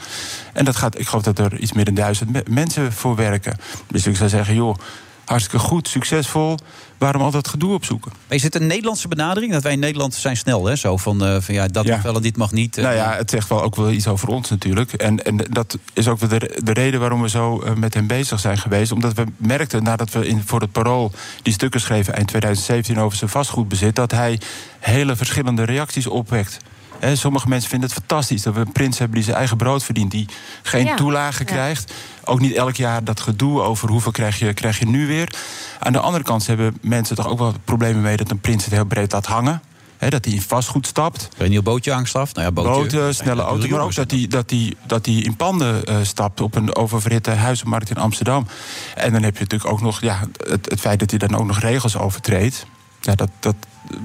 [0.52, 3.56] En dat gaat, ik geloof dat er iets meer dan duizend me- mensen voor werken.
[3.86, 4.76] Dus ik zou zeggen, joh,
[5.24, 6.58] hartstikke goed, succesvol.
[7.04, 8.12] Waarom al dat gedoe opzoeken?
[8.26, 9.52] Maar is het een Nederlandse benadering?
[9.52, 10.76] Dat wij in Nederland zijn snel, hè?
[10.76, 11.94] Zo van, eh, van ja, dat Ja.
[11.94, 12.76] mag wel en dit mag niet.
[12.78, 12.84] eh.
[12.84, 14.92] Nou ja, het zegt wel ook wel iets over ons natuurlijk.
[14.92, 18.40] En, en dat is ook de, de reden waarom we zo eh, met hem bezig
[18.40, 18.92] zijn geweest.
[18.92, 23.18] Omdat we merkten nadat we in, voor het parool die stukken schreven eind 2017 over
[23.18, 24.40] zijn vastgoedbezit, dat hij
[24.80, 26.58] hele verschillende reacties opwekt.
[27.04, 29.84] Hè, sommige mensen vinden het fantastisch dat we een prins hebben die zijn eigen brood
[29.84, 30.28] verdient, die
[30.62, 30.94] geen Ja.
[30.94, 31.44] toelage Ja.
[31.44, 31.92] krijgt.
[32.24, 35.34] Ook niet elk jaar dat gedoe over hoeveel krijg je, krijg je nu weer.
[35.78, 38.74] Aan de andere kant hebben mensen toch ook wel problemen mee dat een prins het
[38.74, 39.62] heel breed laat hangen.
[39.98, 41.28] Hè, dat hij in vastgoed stapt.
[41.38, 42.34] Een nieuw bootje angstaf.
[42.34, 42.70] Nou ja, bootje.
[42.98, 43.68] Boten, snelle Ja, auto.
[43.68, 47.30] Maar ook dat hij, dat hij, dat hij in panden eh, stapt op een oververhitte
[47.30, 48.46] huizenmarkt in Amsterdam.
[48.94, 51.46] En dan heb je natuurlijk ook nog ja, het, het feit dat hij dan ook
[51.46, 52.66] nog regels overtreedt.
[53.04, 53.54] Ja, dat, dat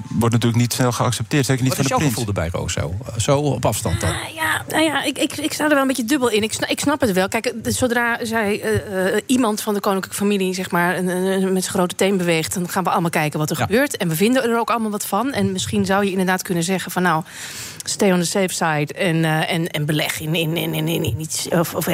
[0.10, 1.46] wordt natuurlijk niet snel geaccepteerd.
[1.46, 2.27] Zeker niet Wat van is de jouw prins.
[2.29, 2.74] gevoel erbij, Roos?
[2.74, 4.10] Zo, zo op afstand dan?
[4.10, 6.44] Nou ja, nou ja ik, ik, ik sta er wel een beetje dubbel in.
[6.44, 7.27] Ik snap, ik snap het wel.
[7.27, 11.53] Kijk, eh, zodra zij eh, eh, iemand van de koninklijke familie zeg maar, een- een-
[11.53, 12.53] met zijn grote teen beweegt...
[12.53, 13.65] dan gaan we allemaal kijken wat er Ja.
[13.65, 13.98] gebeurt.
[13.98, 15.32] En we vinden er ook allemaal wat van.
[15.34, 17.01] En misschien zou je inderdaad kunnen zeggen van...
[17.01, 17.24] nou,
[17.84, 21.20] stay on the safe side en, eh, en, en beleg in, in, in, in, in
[21.20, 21.48] iets...
[21.48, 21.88] of, of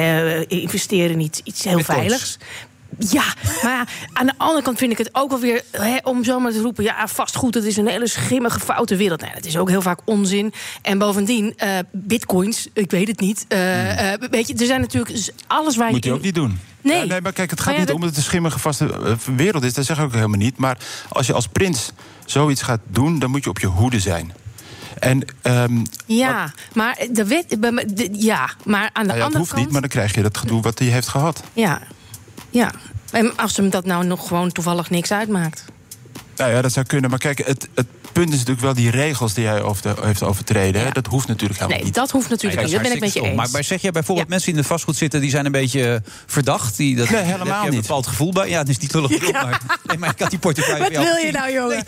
[0.48, 1.98] investeren in iets, iets heel Bitcoins.
[2.00, 2.38] veiligs.
[2.98, 3.24] Ja,
[3.62, 5.62] maar ja, aan de andere kant vind ik het ook wel weer...
[5.70, 9.20] Hè, om zomaar te roepen, ja, vastgoed, het is een hele schimmige, foute wereld.
[9.20, 10.52] Nou, dat is ook heel vaak onzin.
[10.82, 13.44] En bovendien, eh, bitcoins, ik weet het niet.
[13.48, 16.12] Eh, eh, weet je, er zijn natuurlijk alles waar Moet je...
[16.12, 16.60] ook niet doen.
[16.80, 16.98] Nee.
[16.98, 19.16] Ja, nee, maar kijk, het gaat ja, niet dat- om dat het een schimmige vaste
[19.36, 19.74] wereld is.
[19.74, 20.56] Dat zeg ik ook helemaal niet.
[20.56, 21.92] Maar als je als prins
[22.24, 24.32] zoiets gaat doen, dan moet je op je hoede zijn.
[24.98, 27.48] En ehm, Ja, maar de wet...
[27.48, 29.62] de- Ja, maar aan de nou ja, andere hoeft kant...
[29.62, 31.42] niet, maar dan krijg je dat gedoe wat hij heeft gehad.
[31.52, 31.80] Ja,
[32.56, 32.70] ja.
[33.10, 35.64] En als hem dat nou nog gewoon toevallig niks uitmaakt.
[36.36, 37.10] Nou ja, dat zou kunnen.
[37.10, 37.86] Maar kijk, het, het
[38.20, 40.80] punt is natuurlijk wel die regels die hij over de- heeft overtreden.
[40.80, 40.86] hè.
[40.86, 40.92] Ja.
[40.92, 41.96] Dat hoeft natuurlijk helemaal Nee, niet.
[41.96, 42.74] dat hoeft natuurlijk Nee, niet.
[42.74, 43.36] Dat ben ik met je eens.
[43.36, 44.32] Maar, maar zeg jij bijvoorbeeld Ja.
[44.32, 45.20] mensen die in de vastgoed zitten...
[45.20, 46.76] die zijn een beetje verdacht?
[46.76, 48.48] Die, dat, Nee, helemaal een bepaald gevoel bij.
[48.48, 51.30] Ja, het is niet lullig maar, nee, maar ik had die portefeuille Wat wil je
[51.32, 51.84] nou, jongen?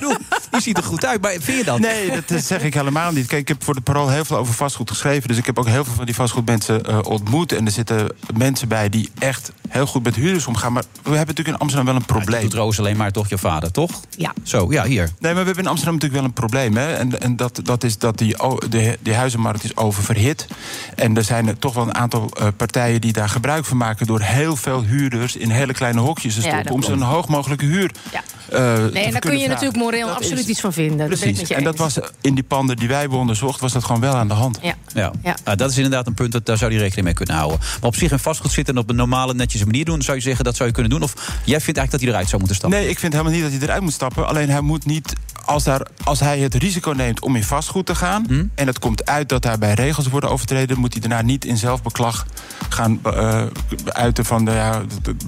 [0.00, 0.16] Nee,
[0.50, 1.20] die ziet er goed uit.
[1.20, 1.78] Maar vind je dat?
[1.78, 3.26] Nee, dat zeg ik helemaal niet.
[3.26, 5.28] Kijk, ik heb voor de parool heel veel over vastgoed geschreven.
[5.28, 7.52] Dus ik heb ook heel veel van die vastgoedmensen eh, ontmoet.
[7.52, 10.72] En er zitten mensen bij die echt heel goed met huurders omgaan.
[10.72, 12.42] Maar we hebben natuurlijk in Amsterdam wel een probleem.
[12.42, 14.00] doet Roos alleen maar toch je vader, toch?
[14.16, 14.32] Ja.
[14.42, 15.10] Zo, ja, hier.
[15.18, 16.76] Nee, maar we hebben in Amsterdam natuurlijk wel een probleem.
[16.76, 16.94] Hè?
[16.94, 18.36] En, en dat, dat is dat die,
[18.68, 20.46] de, die huizenmarkt is oververhit.
[20.94, 24.06] En er zijn er toch wel een aantal eh, partijen die daar gebruik van maken...
[24.06, 26.72] door heel veel huurders in hele kleine hokjes te stoppen...
[26.72, 28.22] om ze een hoog mogelijke huur Ja.
[28.52, 28.60] Eh,
[28.92, 29.48] Nee, en daar kun je vragen.
[29.48, 31.06] natuurlijk moreel Dat absoluut is- iets van vinden.
[31.06, 33.60] Precies, en dat was in die panden die wij hebben onderzocht...
[33.60, 34.58] was dat gewoon wel aan de hand.
[34.62, 34.74] Ja.
[34.94, 35.12] Ja.
[35.22, 35.36] Ja.
[35.44, 37.58] Nou, dat is inderdaad een punt, dat, daar zou die rekening mee kunnen houden.
[37.58, 40.02] Maar op zich in vastgoed zitten en op een normale, netjes manier doen...
[40.02, 41.02] zou je zeggen, dat zou je kunnen doen?
[41.02, 42.78] Of jij vindt eigenlijk dat hij eruit zou moeten stappen?
[42.80, 44.26] Nee, ik vind helemaal niet dat hij eruit moet stappen.
[44.26, 45.12] Alleen hij moet niet,
[45.44, 48.24] als, daar, als hij het risico neemt om in vastgoed te gaan...
[48.28, 48.44] Hm?
[48.54, 50.78] en het komt uit dat daarbij regels worden overtreden...
[50.78, 52.26] moet hij daarna niet in zelfbeklag
[52.68, 53.42] gaan eh,
[53.84, 54.44] uiten van...
[54.44, 54.82] de, ja,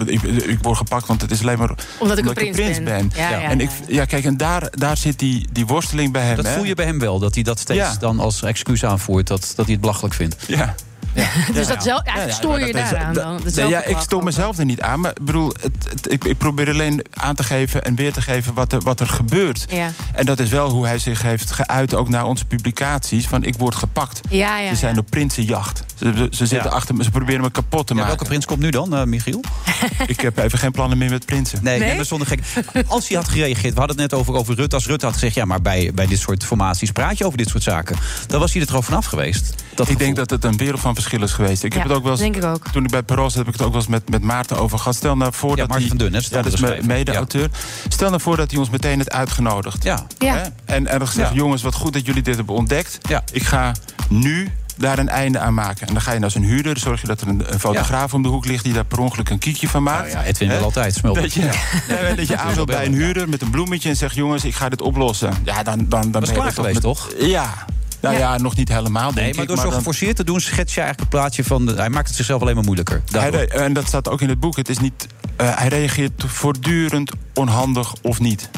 [0.07, 3.10] ik, ik word gepakt, want het is alleen maar Omdat ik een prins ben.
[3.17, 6.37] Ja, ja, en ik, ja, kijk, en daar, daar zit die, die worsteling bij hem.
[6.37, 6.55] Dat hè.
[6.55, 7.97] voel je bij hem wel, dat hij dat steeds Ja.
[8.01, 9.27] dan als excuus aanvoert...
[9.27, 10.37] dat, dat hij het belachelijk vindt.
[10.47, 10.75] Ja.
[11.53, 13.41] Dus dat zelf, Ja, eigenlijk ja, stoor je daaraan dat- dan?
[13.55, 15.01] nee, ja, ik stoor mezelf er niet aan.
[15.01, 18.23] Maar ik bedoel, het, het- ik, ik probeer alleen aan te geven en weer te
[18.23, 19.65] geven wat er, wat er gebeurt.
[19.69, 19.91] Ja.
[20.15, 23.27] En dat is wel hoe hij zich heeft geuit, ook naar onze publicaties.
[23.27, 24.21] Van ik word gepakt.
[24.29, 25.01] Ja, ja, ze zijn ja.
[25.01, 25.85] op prinsenjacht.
[25.99, 26.77] Ze, ze, ze zitten Ja.
[26.77, 28.15] achter me, ze proberen me kapot te Ja, maken.
[28.17, 29.41] welke prins komt nu dan, eh, Michiel?
[30.07, 31.59] Ik heb even geen plannen meer met prinsen.
[31.63, 31.95] Nee, Nee?
[31.95, 32.05] nee?
[32.05, 32.41] zonder gek.
[32.87, 34.75] Als hij had gereageerd, we hadden het net over, over Rutte.
[34.75, 37.49] Als Rutte had gezegd, ja, maar bij, bij dit soort formaties praat je over dit
[37.49, 37.97] soort zaken.
[38.27, 39.55] Dan was hij er toch vanaf geweest.
[39.75, 41.65] Dat ik denk dat het een wereld van verschil is geweest.
[41.65, 42.69] Ik heb Ja, het ook wel eens, denk ik ook.
[42.73, 44.79] Toen ik bij Parool zat, heb ik het ook wel eens met, met Maarten over
[44.79, 44.95] gehad.
[44.95, 46.63] Stel nou voor Ja, dat Maarten hij, van Dun, hè, is het ja, dat is
[46.63, 47.49] andere mijn mede-auteur.
[47.89, 49.83] Stel nou voor dat hij ons meteen had uitgenodigd.
[49.85, 50.07] Ja.
[50.19, 50.35] Ja.
[50.35, 50.41] Hè?
[50.65, 51.35] En, en dan gezegd, Ja.
[51.35, 52.99] jongens, wat goed dat jullie dit hebben ontdekt.
[53.09, 53.23] Ja.
[53.33, 53.73] Ik ga
[54.09, 55.87] nu daar een einde aan maken.
[55.87, 58.23] En dan ga je naar zijn huurder, zorg je dat er een, een fotograaf om
[58.23, 58.65] de hoek ligt...
[58.65, 60.13] die daar per ongeluk een kiekje van maakt.
[60.13, 61.23] Nou ja, Edwin wil altijd smulpen.
[61.23, 64.15] Dat je, ja, dat je bij een huurder met een bloemetje en zegt...
[64.15, 65.33] jongens, ik ga dit oplossen.
[65.45, 67.29] Ja, dan, dan, dan Dat is ben je klaar toch geweest, met- toch?
[67.29, 67.65] Ja.
[68.01, 69.49] Nou ja, nog niet helemaal, denk Nee, maar ik.
[69.49, 71.67] door zo dan- geforceerd te doen, schets je eigenlijk een plaatje van...
[71.67, 73.03] de- hij maakt het zichzelf alleen maar moeilijker.
[73.11, 73.41] Hij Daardoor.
[73.41, 74.57] re- en dat staat ook in het boek.
[74.57, 78.51] Het is niet, eh, hij reageert voortdurend onhandig of niet.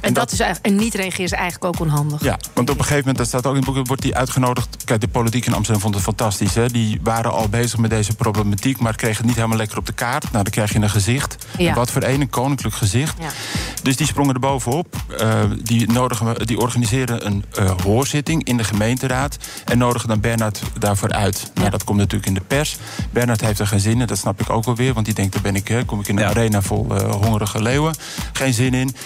[0.00, 2.22] En, dat is eigenlijk, en niet reageren is eigenlijk ook onhandig.
[2.22, 4.84] Ja, want op een gegeven moment, dat staat ook in het boek, wordt hij uitgenodigd.
[4.84, 6.54] Kijk, de politiek in Amsterdam vond het fantastisch.
[6.54, 6.66] Hè?
[6.66, 9.92] Die waren al bezig met deze problematiek, maar kregen het niet helemaal lekker op de
[9.92, 10.22] kaart.
[10.22, 11.46] Nou, dan krijg je een gezicht.
[11.58, 11.68] Ja.
[11.68, 13.14] En wat voor een, een koninklijk gezicht.
[13.20, 13.28] Ja.
[13.82, 14.96] Dus die sprongen er bovenop.
[15.18, 19.36] Eh, die, nodigen, die organiseren een eh, hoorzitting in de gemeenteraad.
[19.64, 21.50] En nodigen dan Bernard daarvoor uit.
[21.54, 22.76] Nou, dat komt natuurlijk in de pers.
[23.10, 24.94] Bernard heeft er geen zin in, dat snap ik ook wel weer.
[24.94, 27.62] Want die denkt, dan ben ik, hè, kom ik in een arena vol eh, hongerige
[27.62, 27.94] leeuwen.
[28.32, 28.96] Geen zin in.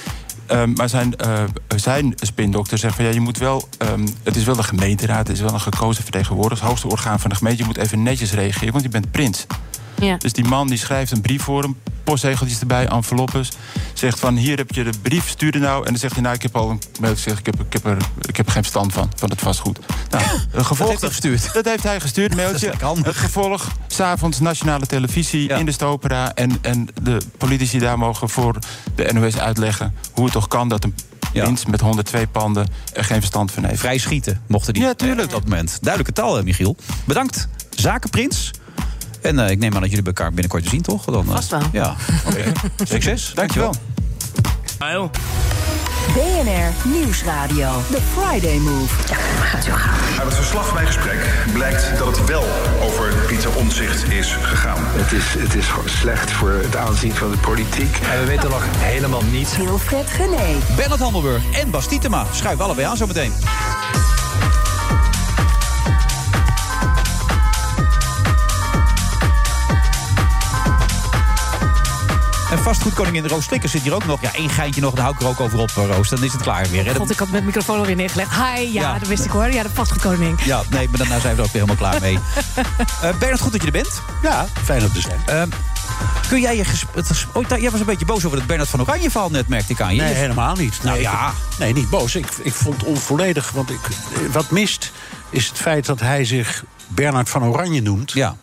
[0.50, 1.42] Ehm, maar zijn, eh,
[1.76, 3.68] zijn spindokter zegt van ja, je moet wel.
[3.78, 7.20] ehm, het is wel de gemeenteraad, het is wel een gekozen vertegenwoordiger, het hoogste orgaan
[7.20, 7.60] van de gemeente.
[7.60, 9.46] Je moet even netjes reageren, want je bent prins.
[10.00, 10.16] Ja.
[10.16, 13.48] Dus die man die schrijft een brief voor hem, postzegeltjes erbij, enveloppes.
[13.94, 15.78] Zegt van hier heb je de brief, stuur er nou.
[15.84, 17.84] En dan zegt hij nou, ik heb al een mail gezegd, ik heb, ik heb,
[17.84, 19.78] er, ik heb geen verstand van, van het vastgoed.
[20.10, 21.52] Nou, een gevolg, heeft hij gestuurd.
[21.52, 22.72] Dat heeft hij gestuurd, mailtje.
[23.02, 25.56] Het gevolg, s'avonds nationale televisie Ja.
[25.56, 26.34] in de Stopera.
[26.34, 28.58] En, en de politici daar mogen voor
[28.94, 30.94] de NOS uitleggen hoe het toch kan dat een
[31.32, 31.52] Ja.
[31.68, 33.80] met 102 panden er geen verstand van heeft.
[33.80, 35.22] Vrij schieten mochten die Ja, tuurlijk.
[35.26, 35.78] op dat moment.
[35.80, 36.76] Duidelijke taal, hè, Michiel.
[37.04, 38.50] Bedankt, Zakenprins.
[39.22, 41.04] En eh, ik neem aan dat jullie elkaar binnenkort zien, toch?
[41.04, 41.61] Dan, eh, Vast wel.
[41.72, 41.94] Ja,
[42.28, 42.52] oké.
[42.85, 43.33] Succes.
[43.35, 43.74] Dankjewel.
[46.14, 47.83] BNR Nieuwsradio.
[47.90, 48.94] The Friday Move.
[50.18, 51.18] Uit het verslag van mijn gesprek
[51.52, 52.44] blijkt dat het wel
[52.83, 54.78] over Pieter Omtzigt is gegaan.
[54.83, 57.98] Het is, het is gewoon slecht voor het aanzien van de politiek.
[58.12, 59.56] En we weten nog helemaal niets.
[59.56, 60.56] Wilfred Gené.
[60.76, 62.26] Bernard Handelburg en Bas Tietema.
[62.33, 63.33] Schuiven allebei aan zometeen.
[72.62, 74.20] Vastgoedkoningin Roos Slikker zit hier ook nog.
[74.20, 76.09] Ja, één geintje nog, dan hou ik er ook over op, Roos.
[76.09, 76.85] Dan is het klaar weer.
[76.87, 76.94] Hè?
[76.94, 78.31] God, ik had mijn microfoon alweer neergelegd.
[78.31, 78.99] Hi, ja, Ja.
[78.99, 79.51] dat wist ik hoor.
[79.53, 80.40] Ja, de vastgekoning.
[80.44, 82.18] Ja, nee, maar daarna zijn we er ook weer helemaal klaar mee.
[83.03, 84.03] Eh Bernard, goed dat je er bent.
[84.23, 85.20] Ja, fijn om te zijn.
[85.27, 85.49] Ehm,
[86.29, 86.64] kun jij je...
[86.64, 89.31] ges- het ges- oh, jij was een beetje boos over het Bernard van Oranje verhaal
[89.31, 90.01] net, merkte ik aan je.
[90.03, 90.79] Nee, helemaal niet.
[90.83, 91.29] Nou Nee, ja.
[91.29, 92.14] ik- nee, niet boos.
[92.14, 93.51] Ik, ik vond het onvolledig.
[93.51, 93.79] Want ik,
[94.33, 94.92] wat mist
[95.31, 98.12] is het feit dat hij zich Bernard van Oranje noemt.
[98.12, 98.37] Ja.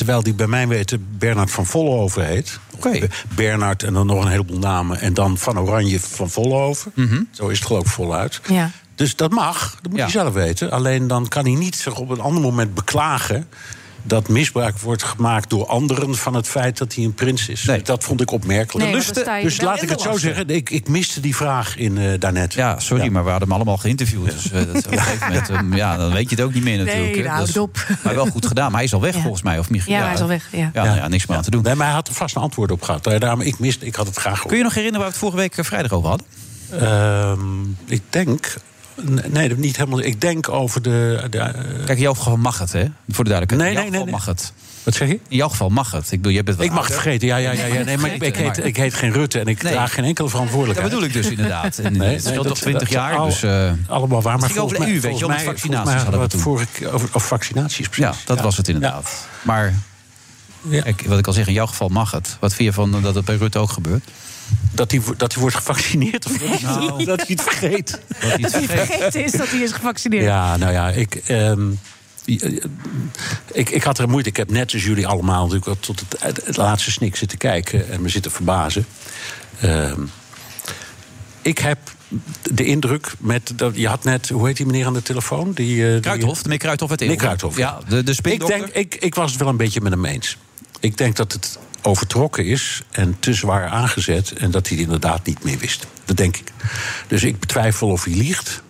[0.00, 2.58] Terwijl die bij mij weten Bernard van Vollenhoven heet.
[2.74, 2.90] Oké.
[2.98, 5.00] Be- Bernard en dan nog een heleboel namen.
[5.00, 6.92] En dan van Oranje van Vollenhoven.
[7.30, 8.40] Zo is het geloof ik voluit.
[8.48, 8.70] Ja.
[8.94, 10.02] Dus dat mag, dat moet Ja.
[10.02, 10.70] hij zelf weten.
[10.70, 13.48] Alleen dan kan hij niet zich op een ander moment beklagen...
[14.02, 17.64] dat misbruik wordt gemaakt door anderen van het feit dat hij een prins is.
[17.64, 17.82] Nee.
[17.82, 18.90] Dat vond ik opmerkelijk.
[19.26, 22.54] Nee, Dus laat ik het zo zeggen, ik, ik miste die vraag in eh daarnet.
[22.54, 24.30] Ja, sorry, maar we hadden hem allemaal geïnterviewd.
[24.30, 26.54] Dus eh, dat is op een gegeven moment, ehm, ja, dan weet je het ook
[26.54, 27.14] niet meer natuurlijk.
[27.14, 27.86] Nee, nou, Dat is- houd op.
[28.02, 28.66] Maar wel goed gedaan.
[28.66, 29.20] Maar hij is al weg Ja.
[29.20, 29.94] volgens mij, of Michiel?
[29.94, 30.70] Ja, hij is al weg, ja.
[30.74, 31.62] Ja, nou ja, niks meer aan te doen.
[31.62, 33.06] Nee, maar hij had er vast een antwoord op gehad.
[33.06, 35.22] Eh, Daarom, ik, miste, ik had het graag Kun je nog herinneren waar we het
[35.24, 36.26] vorige week eh, vrijdag over hadden?
[36.70, 38.54] Ehm, ik denk...
[39.28, 40.00] Nee, dat niet helemaal.
[40.00, 41.26] Ik denk over de...
[41.30, 41.52] de eh,
[41.84, 42.84] Kijk, in jouw geval mag het, hè?
[43.08, 43.60] Voor de duidelijkheid.
[43.60, 44.12] Nee, in jouw nee, nee, geval nee.
[44.14, 44.52] mag het.
[44.82, 45.14] wat zeg je?
[45.28, 46.04] In jouw geval mag het.
[46.12, 47.64] Ik bedoel, je bent Ik mag het vergeten, ja, ja, ja.
[47.66, 47.82] ja.
[47.84, 49.72] Nee, maar ik, ik, heet, ik heet geen Rutte en ik Nee.
[49.72, 50.90] draag geen enkele Dat verantwoordelijkheid.
[50.92, 51.78] bedoel ik dus inderdaad.
[51.78, 53.42] En Nee, het scheelt dat- toch 20 dat- jaar, al- dus...
[53.42, 56.34] eh, Allemaal waar, maar ging over de EU, weet je, mij- vaccinaties hadden we het
[56.36, 58.04] vorige, over, over vaccinaties precies.
[58.04, 58.42] ja, dat Ja.
[58.42, 59.26] was het inderdaad.
[59.42, 59.74] Maar
[61.06, 62.36] wat ik al zeg, in jouw geval mag het.
[62.40, 64.04] Wat vind je van eh, dat het bij Rutte ook gebeurt?
[64.72, 66.62] Dat hij, dat hij wordt gevaccineerd of?
[66.62, 67.04] Nou.
[67.04, 68.00] dat hij het vergeet.
[68.08, 68.86] Dat hij het vergeet.
[68.86, 70.24] vergeten is dat hij is gevaccineerd.
[70.24, 71.70] Ja, nou ja, ik, ehm,
[73.52, 74.28] ik, ik had er moeite.
[74.28, 77.90] Ik heb net als jullie allemaal natuurlijk tot het, het, het laatste snik zitten kijken
[77.90, 78.86] en me zitten verbazen.
[79.60, 80.00] Ehm,
[81.42, 81.78] ik heb
[82.42, 83.52] de indruk met.
[83.56, 85.52] Dat, je had net, hoe heet die meneer aan de telefoon?
[85.52, 87.16] Die, eh, die- meneer Kruithof uit Meneer Eeuwen.
[87.16, 90.04] Kruithof, Ja, de, de ik, denk, ik, ik was het wel een beetje met hem
[90.04, 90.36] eens.
[90.80, 94.32] Ik denk dat het overtrokken is en te zwaar aangezet...
[94.32, 95.86] en dat hij het inderdaad niet meer wist.
[96.04, 96.52] Dat denk ik.
[97.08, 98.62] Dus ik betwijfel of hij liegt.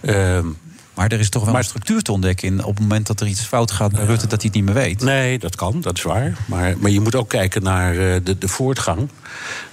[0.00, 0.46] Ehm,
[0.94, 2.48] Maar er is toch wel Maar- een structuur te ontdekken...
[2.48, 4.64] In, op het moment dat er iets fout gaat bij Rutte, dat hij het niet
[4.64, 5.00] meer weet.
[5.02, 6.36] nee, dat kan, dat is waar.
[6.46, 9.08] Maar, maar je moet ook kijken naar eh, de, de voortgang.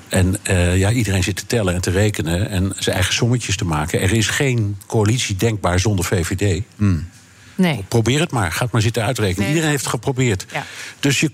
[0.08, 3.66] En eh, ja, iedereen zit te tellen en te rekenen en zijn eigen sommetjes te
[3.66, 4.02] maken.
[4.02, 6.62] Er is geen coalitie denkbaar zonder VVD.
[7.58, 7.86] Nee.
[7.88, 8.52] Probeer het maar.
[8.52, 9.40] Ga het maar zitten uitrekenen.
[9.40, 10.46] Nee, Iedereen heeft het geprobeerd.
[10.54, 10.66] Ja.
[11.00, 11.30] Dus je,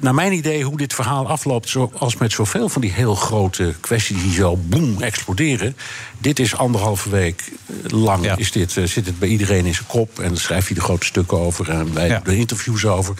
[0.00, 1.68] naar mijn idee, hoe dit verhaal afloopt...
[1.68, 5.76] zoals met zoveel van die heel grote kwesties die zo boem exploderen...
[6.18, 8.36] dit is anderhalve week eh, lang Ja.
[8.36, 10.18] is dit, eh, zit het bij iedereen in zijn kop...
[10.18, 12.20] en dan schrijft hij de grote stukken over en wij Ja.
[12.24, 13.14] doen er interviews over.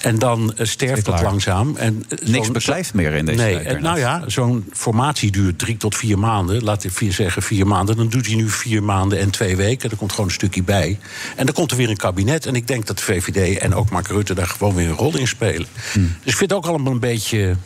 [0.00, 1.76] En dan eh, sterft het langzaam.
[1.76, 5.96] En, Niks beklijft meer in deze Nee, en nou ja, zo'n formatie duurt drie tot
[5.96, 6.64] vier maanden.
[6.64, 7.96] Laat ik vier zeggen vier maanden.
[7.96, 9.90] Dan doet hij nu vier maanden en twee weken.
[9.90, 10.98] Er komt gewoon een stukje bij.
[11.36, 12.46] En dan komt er weer een kabinet.
[12.46, 15.16] En ik denk dat de VVD en ook Mark Rutte daar gewoon weer een rol
[15.16, 15.66] in spelen.
[15.92, 16.02] Hmm.
[16.22, 17.56] Dus ik vind het ook allemaal een beetje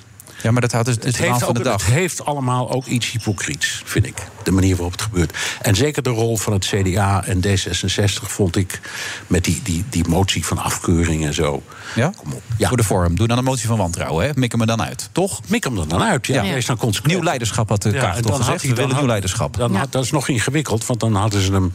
[0.43, 1.85] Ja, maar dat houdt dus het heeft, van de dag.
[1.85, 4.27] het heeft allemaal ook iets hypocriets, vind ik.
[4.43, 5.37] De manier waarop het gebeurt.
[5.61, 8.81] En zeker de rol van het CDA en D66 vond ik
[9.27, 11.63] met die, die, die motie van afkeuring en zo.
[11.95, 12.13] Ja?
[12.17, 12.43] Kom op.
[12.57, 12.69] Ja.
[12.69, 13.17] Voor de vorm.
[13.17, 14.27] Doe dan een motie van wantrouwen.
[14.27, 14.31] Hè?
[14.35, 15.41] Mik hem er dan uit, toch?
[15.47, 16.43] Mik hem er dan uit, ja.
[16.43, 16.61] ja.
[16.67, 17.15] dan consequent.
[17.15, 18.63] Nieuw leiderschap had de Kaag toch gezegd.
[18.63, 19.57] Hij, We willen nieuw leiderschap.
[19.57, 21.73] Dan had, dat is nog ingewikkeld, want dan hadden ze hem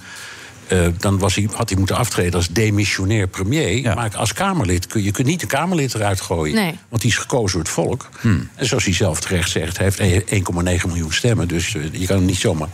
[0.67, 3.95] uh, dan was hij, had hij moeten aftreden als demissionair premier.
[3.95, 6.55] Maar als Kamerlid kun je kunt niet een Kamerlid eruit gooien.
[6.55, 6.77] Nee.
[6.89, 8.09] Want die is gekozen door het volk.
[8.21, 8.49] Hmm.
[8.55, 11.47] En zoals hij zelf terecht zegt, hij heeft 1,9 miljoen stemmen.
[11.47, 12.69] Dus uh, je kan hem niet zomaar.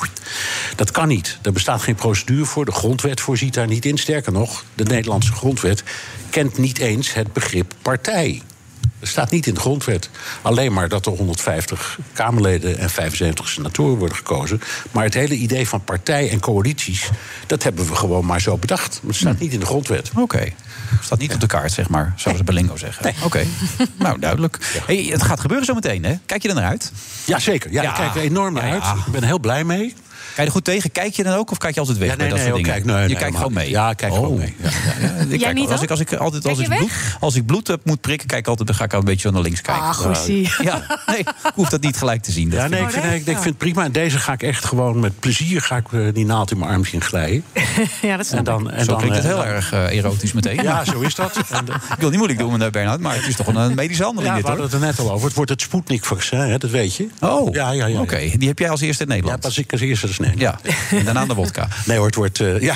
[0.76, 1.40] Dat kan niet.
[1.42, 2.66] Er bestaat geen procedure voor.
[2.66, 3.98] De grondwet voorziet daar niet in.
[3.98, 5.84] Sterker nog, de Nederlandse grondwet
[6.30, 8.42] kent niet eens het begrip partij.
[9.00, 10.10] Dat staat niet in de grondwet.
[10.42, 14.62] Alleen maar dat er 150 Kamerleden en 75 senatoren worden gekozen.
[14.92, 17.10] Maar het hele idee van partij en coalities,
[17.48, 19.00] dat hebben we gewoon maar zo bedacht.
[19.02, 20.10] Maar het staat niet in de grondwet.
[20.10, 20.22] Oké.
[20.22, 20.56] Okay.
[21.02, 23.04] Staat niet op de kaart, zeg maar, zoals ze bij Lingo zeggen.
[23.04, 23.14] Nee.
[23.24, 23.46] Oké,
[23.98, 24.58] nou duidelijk.
[24.86, 26.16] Hey, het gaat gebeuren zometeen, hè?
[26.26, 26.92] Kijk je er naar uit?
[27.26, 27.72] Ja, zeker.
[27.72, 28.84] Ja, Ik kijk er enorm naar uit.
[29.06, 29.94] Ik ben heel blij mee.
[30.36, 30.92] Kijk je er goed tegen?
[30.92, 32.64] Kijk je dan ook of kijk je altijd weg ja, nee, bij dat nee, soort
[32.64, 32.82] dingen?
[32.84, 33.70] Kijk, nee, je kijkt gewoon mee.
[33.70, 34.38] Ja, kijk gewoon oh.
[34.38, 34.56] mee.
[34.58, 34.70] Ja,
[35.30, 37.82] ja, Jij niet als ik, als ik altijd als ik, bloed, als ik bloed heb,
[37.84, 39.84] moet prikken, kijk altijd, dan ga ik al een beetje naar links kijken.
[39.84, 40.50] Ah, goed zie.
[40.62, 42.52] Ja, nee, ik hoef dat niet gelijk te zien.
[42.52, 43.84] Ja, nee, ik vind, ik, ik vind het prima.
[43.84, 46.72] En deze ga ik echt gewoon met plezier ga ik uh, die naald in mijn
[46.72, 47.44] arm zien glijden.
[48.02, 50.64] ja, dat en dan, en Zo dan, klinkt het heel erg uh, erotisch meteen.
[50.64, 51.40] Ja, zo is dat.
[51.52, 54.30] En, uh, ik wil niet moeilijk doen, Bernhard, maar het is toch een medische handeling
[54.30, 55.26] ja, dit, we hadden het er net al over.
[55.26, 57.08] Het wordt het Sputnik-vaccin, dat weet je.
[57.20, 58.30] Oh, ja, ja, ja, oké.
[58.38, 59.44] Die heb jij als eerste in Nederland?
[59.44, 60.31] Ja, pas ik als eerste als Nederland.
[60.36, 60.60] Ja,
[60.92, 61.68] en daarna de wodka.
[61.86, 62.76] Nee hoor, het wordt, uh, ja,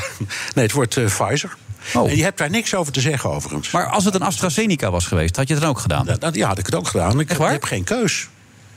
[0.55, 1.55] nee, het wordt uh, Pfizer.
[1.93, 2.09] Oh.
[2.09, 3.71] En je hebt daar niks over te zeggen, overigens.
[3.71, 6.05] Maar als het een AstraZeneca was geweest, had je het dan ook gedaan?
[6.05, 7.19] Ja, dat, ja had ik het ook gedaan.
[7.19, 7.47] Ik, Echt waar?
[7.47, 8.27] ik heb geen keus.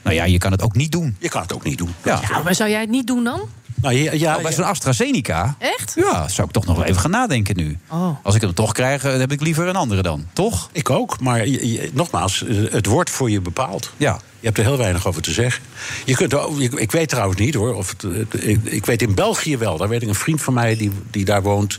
[0.03, 1.17] Nou ja, je kan het ook niet doen.
[1.19, 1.95] Je kan het ook niet doen.
[2.05, 3.41] Ja, ja maar zou jij het niet doen dan?
[3.81, 5.57] Nou, ja, ja, nou, bij zo'n AstraZeneca.
[5.59, 5.93] Echt?
[5.97, 7.79] Ja, zou ik toch nog even gaan nadenken nu.
[7.89, 8.17] Oh.
[8.23, 10.69] Als ik hem toch krijg, dan heb ik liever een andere dan, toch?
[10.73, 11.47] Ik ook, maar
[11.93, 13.93] nogmaals, het wordt voor je bepaald.
[13.97, 14.21] Ja.
[14.41, 15.63] Je hebt er heel weinig over te zeggen.
[16.05, 16.35] Je kunt,
[16.77, 17.75] ik weet trouwens niet hoor.
[17.75, 19.77] Of het, ik, ik weet in België wel.
[19.77, 21.79] Daar weet ik een vriend van mij die, die daar woont.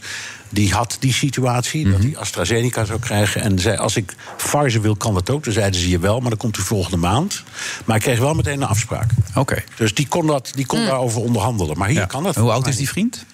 [0.49, 3.41] Die had die situatie, dat hij AstraZeneca zou krijgen.
[3.41, 5.43] En zei, als ik Pfizer wil, kan dat ook.
[5.43, 7.43] Toen zeiden ze je wel, maar dan komt u volgende maand.
[7.85, 9.11] Maar ik kreeg wel meteen een afspraak.
[9.35, 9.63] Oké.
[9.75, 11.77] Dus die kon, dat, die kon daarover onderhandelen.
[11.77, 12.35] Maar hier kan dat.
[12.35, 13.25] Hoe oud is die vriend?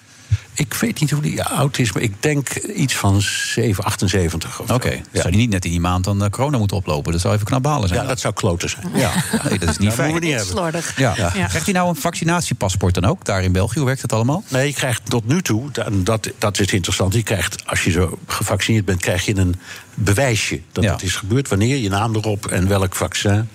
[0.56, 4.72] Ik weet niet hoe die oud is, maar ik denk iets van 7, 78 Oké,
[4.72, 5.02] okay.
[5.12, 5.20] ja.
[5.20, 7.12] zou die niet net in die maand dan uh, corona moeten oplopen?
[7.12, 8.00] Dat zou even knap balen zijn.
[8.00, 8.86] Ja, dat zou kloten zijn.
[8.94, 9.12] Ja,
[9.48, 10.14] nee, dat is niet fijn.
[10.14, 10.48] we niet hebben.
[10.48, 10.98] Slordig.
[10.98, 11.14] Ja.
[11.16, 11.30] Ja.
[11.30, 13.78] Krijgt hij nou een vaccinatiepaspoort dan ook, daar in België?
[13.78, 14.44] Hoe werkt dat allemaal?
[14.48, 17.14] Nee, je krijgt tot nu toe, dat, dat is interessant...
[17.14, 19.54] je krijgt, als je zo gevaccineerd bent, krijg je een
[19.94, 20.60] bewijsje...
[20.72, 23.48] dat het is gebeurd, wanneer, je naam erop en welk vaccin...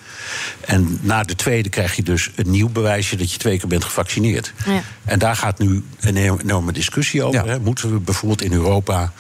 [0.66, 3.84] En na de tweede krijg je dus een nieuw bewijsje dat je twee keer bent
[3.84, 4.54] gevaccineerd.
[4.66, 4.82] Ja.
[5.06, 7.50] En daar gaat nu een enorme discussie over.
[7.50, 7.60] Hè.
[7.60, 9.12] Moeten we bijvoorbeeld in Europa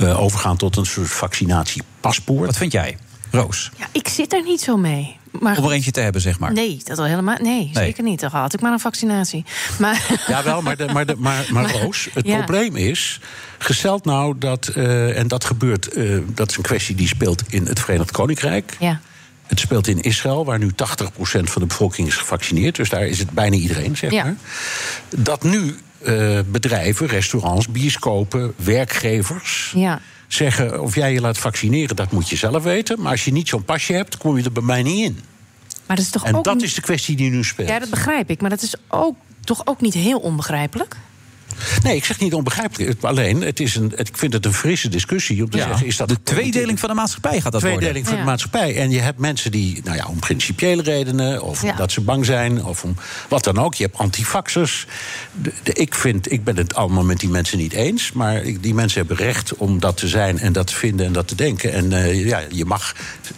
[0.00, 2.46] uh, overgaan tot een soort vaccinatiepaspoort?
[2.46, 2.98] Wat vind jij,
[3.30, 3.70] Roos?
[3.76, 5.18] Ja, ik zit er niet zo mee.
[5.30, 6.52] Maar, Om er eentje te hebben, zeg maar.
[6.52, 7.36] Nee, dat wel helemaal.
[7.40, 7.84] Nee, nee.
[7.84, 8.20] zeker niet.
[8.20, 9.44] Dan had ik maar een vaccinatie.
[9.78, 12.36] Maar, ja, wel, maar, de, maar, de, maar, maar, Roos, het ja.
[12.36, 13.20] probleem is.
[13.58, 17.66] Gesteld nou dat, uh, en dat gebeurt, uh, dat is een kwestie die speelt in
[17.66, 18.76] het Verenigd Koninkrijk.
[18.78, 19.00] Ja.
[19.46, 20.72] Het speelt in Israël, waar nu 80%
[21.22, 22.76] van de bevolking is gevaccineerd.
[22.76, 24.26] Dus daar is het bijna iedereen, zeg maar.
[24.26, 24.34] Ja.
[25.16, 29.72] Dat nu uh, bedrijven, restaurants, bioscopen, werkgevers.
[29.76, 30.00] Ja.
[30.28, 33.00] zeggen: of jij je laat vaccineren, dat moet je zelf weten.
[33.00, 35.18] Maar als je niet zo'n pasje hebt, kom je er bij mij niet in.
[35.86, 36.62] Maar dat is toch en ook dat niet...
[36.62, 37.68] is de kwestie die nu speelt.
[37.68, 38.40] Ja, dat begrijp ik.
[38.40, 40.96] Maar dat is ook, toch ook niet heel onbegrijpelijk?
[41.82, 43.02] Nee, ik zeg niet onbegrijpelijk.
[43.04, 45.86] Alleen, het is een, ik vind het een frisse discussie om te ja, zeggen...
[45.86, 48.10] Is dat de tweedeling van de maatschappij gaat dat tweedeling worden.
[48.12, 48.76] van de maatschappij.
[48.76, 51.42] En je hebt mensen die, nou ja, om principiële redenen...
[51.42, 51.70] of Ja.
[51.70, 52.94] omdat ze bang zijn, of om
[53.28, 53.74] wat dan ook.
[53.74, 54.86] Je hebt antifaxers.
[55.62, 58.12] Ik, vind, ik ben het allemaal met die mensen niet eens...
[58.12, 61.12] maar ik- die mensen hebben recht om dat te zijn en dat te vinden en
[61.12, 61.72] dat te denken.
[61.72, 62.94] En eh, ja, je mag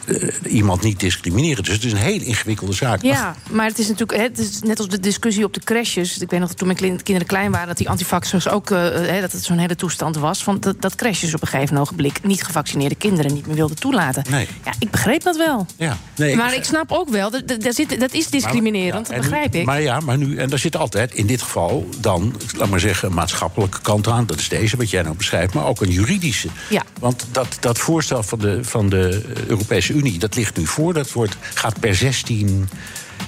[0.06, 1.64] eh, iemand niet discrimineren.
[1.64, 3.02] Dus het is een heel ingewikkelde zaak.
[3.02, 6.18] Ja, maar het is natuurlijk hè, het is net als de discussie op de crashes.
[6.18, 9.20] Ik weet nog dat toen mijn kinderen klein waren, dat die antivaxers ook eh, hè,
[9.20, 10.42] dat het zo'n hele toestand was.
[10.42, 14.24] Van dat, dat crashes op een gegeven ogenblik niet gevaccineerde kinderen niet meer wilden toelaten.
[14.30, 14.48] Nee.
[14.64, 15.66] Ja, ik begreep dat wel.
[15.76, 19.28] Ja, nee, maar ik snap ook wel, dat, dat, zit- dat is discriminerend, Maar- dat
[19.30, 19.64] begrijp ik.
[19.64, 23.08] Maar ja, maar nu, en daar zit altijd in dit geval dan, laat maar zeggen,
[23.08, 24.26] een maatschappelijke kant aan.
[24.26, 26.48] Dat is deze, wat jij nou beschrijft, maar ook een juridische.
[26.70, 26.82] Ja.
[27.00, 30.94] Want dat, dat voorstel van de, van de Europese Unie, dat ligt nu voor.
[30.94, 32.68] Dat wordt, gaat per 16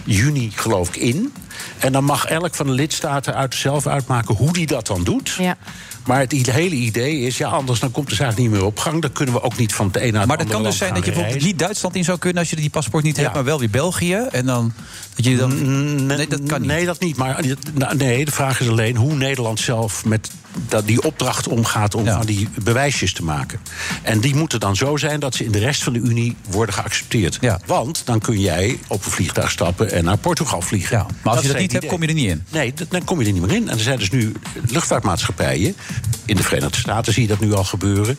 [0.04, 1.32] juni, geloof ik, in.
[1.78, 5.36] En dan mag elk van de lidstaten uit zelf uitmaken hoe die dat dan doet.
[5.38, 5.56] Ja.
[6.04, 9.02] Maar het hele idee is, ja, anders dan komt de zaak niet meer op gang.
[9.02, 10.78] Dan kunnen we ook niet van het een naar het Maar dat andere kan dus
[10.78, 13.34] zijn dat je bijvoorbeeld niet Duitsland in zou kunnen als je die paspoort niet hebt,
[13.34, 14.14] maar wel weer België.
[14.14, 14.72] En dan
[15.14, 16.06] dat je dan.
[16.06, 16.70] Nee, dat kan niet.
[16.70, 17.16] Nee, dat niet.
[17.16, 17.40] Maar
[17.74, 20.30] nou, nee, de vraag is alleen hoe Nederland zelf met
[20.68, 23.60] dat die opdracht omgaat om van die bewijsjes te maken.
[24.02, 26.74] En die moeten dan zo zijn dat ze in de rest van de Unie worden
[26.74, 27.38] geaccepteerd.
[27.66, 31.06] Want dan kun jij op een vliegtuig stappen en naar Portugal vliegen.
[31.22, 32.44] Maar als je dat niet het hebt, kom je er niet in.
[32.50, 33.68] Nee, dan kom je er niet meer in.
[33.68, 34.32] En er zijn dus nu
[34.68, 35.76] luchtvaartmaatschappijen.
[36.24, 38.18] In de Verenigde Staten zie je dat nu al gebeuren.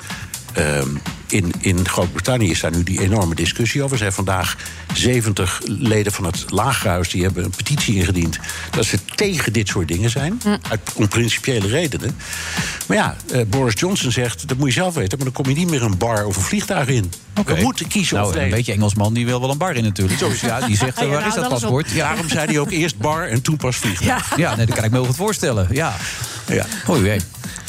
[0.56, 0.88] Ehm,
[1.28, 3.91] in, in Groot-Brittannië is daar nu die enorme discussie over.
[3.91, 4.58] Er zijn vandaag
[4.94, 8.39] 70 leden van het Lagerhuis die hebben een petitie ingediend.
[8.72, 10.41] dat ze tegen dit soort dingen zijn.
[10.70, 12.18] Uit, om principiële redenen.
[12.88, 15.18] Maar ja, eh, Boris Johnson zegt: dat moet je zelf weten.
[15.18, 17.12] maar dan kom je niet meer een bar of een vliegtuig in.
[17.46, 20.20] We moeten kiezen Nou, of een beetje Engelsman die wil wel een bar in natuurlijk.
[20.20, 21.91] Dus ja, die zegt, eh, waar is dat paspoort?
[21.91, 22.08] Ja.
[22.08, 24.38] Daarom zei hij ook eerst bar en toen pas vliegtuig.
[24.38, 25.68] Ja, nee, dat kan ik me heel goed voorstellen.
[25.72, 25.96] Ja.
[26.47, 26.65] Ja.
[26.89, 27.19] Oei, jee.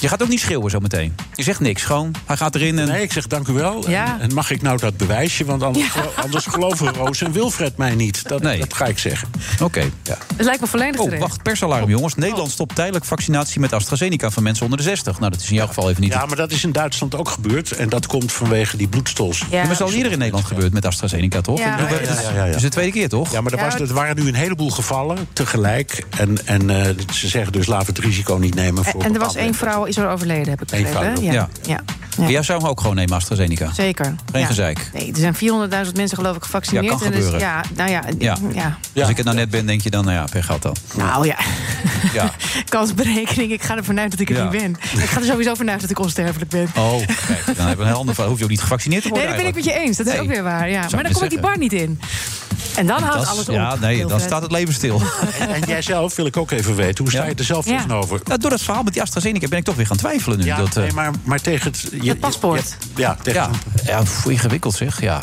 [0.00, 1.14] Je gaat ook niet schreeuwen zo meteen.
[1.34, 2.14] Je zegt niks, gewoon.
[2.26, 2.88] Hij gaat erin en...
[2.88, 3.90] Nee, ik zeg dank u wel.
[3.90, 4.14] Ja.
[4.14, 5.44] En, en mag ik nou dat bewijsje?
[5.44, 5.92] Want anders,
[6.24, 8.28] anders geloven Roos en Wilfred mij niet.
[8.28, 9.28] Dat, dat ga ik zeggen.
[9.62, 9.80] Oké.
[10.02, 10.18] Ja.
[10.36, 12.14] Het lijkt me volledig Oh, wacht, persalarm jongens.
[12.14, 15.18] Nederland stopt tijdelijk vaccinatie met AstraZeneca van mensen onder de 60.
[15.18, 16.12] Nou, dat is in jouw geval even niet.
[16.12, 17.72] Ja, maar dat is in Duitsland ook gebeurd.
[17.72, 19.38] En dat komt vanwege die bloedstols.
[19.38, 21.58] Ja, maar het is al eerder in Nederland gebeurd met AstraZeneca, toch?
[21.58, 21.64] Ja.
[21.78, 22.44] Ja, ja, ja, ja.
[22.44, 23.32] Het is de tweede keer, toch?
[23.32, 26.04] Ja, maar er, was, er waren nu een heleboel gevallen tegelijk.
[26.18, 28.65] En, en eh, ze zeggen dus laten we het risico niet nemen.
[28.74, 31.22] Voor En er was één vrouw is er overleden, heb ik Eén begrepen.
[31.22, 31.32] Ja.
[31.32, 31.48] Ja.
[32.18, 32.28] Ja.
[32.28, 33.72] Jij zou hem ook gewoon nemen, AstraZeneca?
[33.72, 34.14] Zeker.
[34.32, 34.46] Geen Ja.
[34.46, 34.90] gezeik.
[34.92, 36.84] Nee, er zijn 400.000 mensen geloof ik gevaccineerd.
[36.84, 37.40] Ja, kan en dus, gebeuren.
[37.40, 38.36] ja, nou ja, Ja.
[38.52, 38.78] ja.
[39.00, 40.76] Als ik het nou net ben, denk je dan, nou ja, per gat dan.
[40.96, 41.36] Nou ja,
[42.12, 42.30] Ja.
[42.68, 43.52] kansberekening.
[43.52, 44.42] Ik ga ervan uit dat ik het Ja.
[44.42, 44.70] niet ben.
[45.02, 46.68] Ik ga er sowieso vanuit dat ik onsterfelijk ben.
[46.76, 48.30] Oh, kijk, dan hebben we een heel ander verhaal.
[48.30, 49.96] Hoef je ook niet gevaccineerd te Nee, worden dat ben ik met je eens.
[49.96, 50.22] Dat is Nee.
[50.22, 50.70] ook weer waar.
[50.70, 50.86] Ja.
[50.90, 52.00] Maar dan kom ik die bar niet in.
[52.76, 53.54] En dan houdt alles op.
[53.54, 55.02] Ja, nee, dan staat het leven stil.
[55.38, 57.04] En, en jij zelf wil ik ook even weten.
[57.04, 57.76] Hoe sta je er zelf Ja.
[57.76, 58.20] tegenover?
[58.24, 60.44] Nou, door dat verhaal met die AstraZeneca ben ik toch weer gaan twijfelen nu.
[60.44, 61.88] Ja, dat, eh, nee, maar, maar tegen het...
[62.02, 62.76] Je, paspoort.
[62.94, 63.50] je- ja, tegen ja,
[63.84, 65.20] ja ingewikkeld zeg, ja.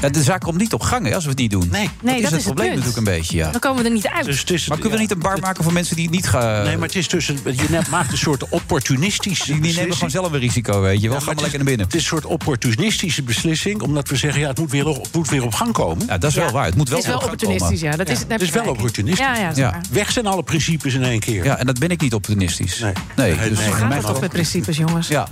[0.00, 0.08] Ja.
[0.08, 1.68] De zaak komt niet op gang hè, als we het niet doen.
[1.70, 3.50] Nee, Nee, is dat het is het probleem natuurlijk een beetje, ja.
[3.50, 4.24] Dan komen we er niet uit.
[4.24, 6.28] Dus het is, Maar kunnen we niet een bar maken voor mensen die het niet
[6.28, 6.64] gaan...
[6.64, 7.38] Nee, maar het is tussen.
[7.44, 11.08] Je net maakt een soort opportunistische Die, die nemen gewoon zelf een risico, weet je
[11.08, 11.18] wel.
[11.18, 11.86] Ja, Ga maar lekker naar binnen.
[11.86, 15.14] Het is een soort opportunistische beslissing, omdat we zeggen: ja, het moet weer, op, het
[15.14, 16.06] moet weer op gang komen.
[16.06, 16.64] Ja, dat is wel waar.
[16.64, 17.98] Het moet wel Het is wel op gang opportunistisch, komen.
[17.98, 18.04] ja.
[18.04, 19.26] Dat is, Het is wel opportunistisch.
[19.54, 19.80] Ja.
[19.90, 21.44] Weg zijn alle principes in één keer.
[21.44, 22.78] Ja, en dat ben ik niet opportunistisch.
[22.78, 22.92] Nee.
[23.16, 25.08] nee, dus nee, gaat het toch met principes, jongens.
[25.08, 25.28] Ja.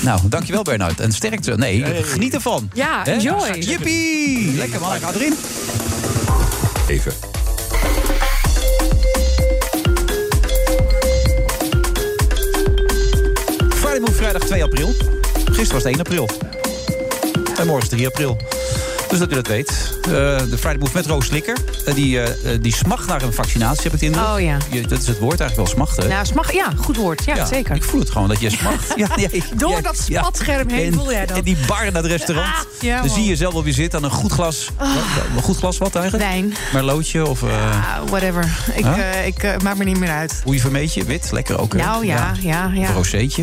[0.00, 1.00] Nou, dankjewel Bernard.
[1.00, 1.56] En sterkte.
[1.56, 2.70] Nee, geniet ervan.
[2.74, 3.58] Ja, enjoy.
[3.58, 3.97] Jippie!
[4.56, 5.34] Lekker man, ik ga erin.
[6.88, 7.12] Even.
[13.74, 14.94] Friday Move vrijdag 2 april.
[15.34, 16.28] Gisteren was het 1 april.
[17.58, 18.36] En morgen is 3 april.
[19.08, 19.70] Dus dat u dat weet.
[20.02, 21.56] Eh, de Friday Move met Roos Slikker.
[21.86, 24.24] Eh, die, eh, die smacht naar een vaccinatie, heb ik de indruk.
[24.26, 24.56] Oh ja.
[24.70, 26.08] Je, dat is het woord eigenlijk wel smachten.
[26.08, 27.24] Nou, smag, ja, goed woord.
[27.24, 27.74] Ja, zeker.
[27.74, 28.92] Ik voel het gewoon dat je smacht.
[28.96, 31.36] ja, ja, Door dat spatscherm heen En- voel jij dat.
[31.36, 32.46] En die bar naar het restaurant.
[32.48, 34.68] Ah, ja, dan zie je zelf wel weer zitten aan een goed glas.
[34.78, 34.88] Wat-
[35.36, 36.24] Een goed glas wat eigenlijk?
[36.30, 36.54] Wijn.
[36.72, 37.48] Merlotje of Ah,
[38.06, 38.48] whatever.
[38.74, 39.26] Ik, Huh?
[39.26, 40.42] ik maak me niet meer uit.
[40.46, 41.28] oevermeetje, wit.
[41.32, 41.72] Lekker ook.
[41.74, 42.88] Nou ja, ja, ja.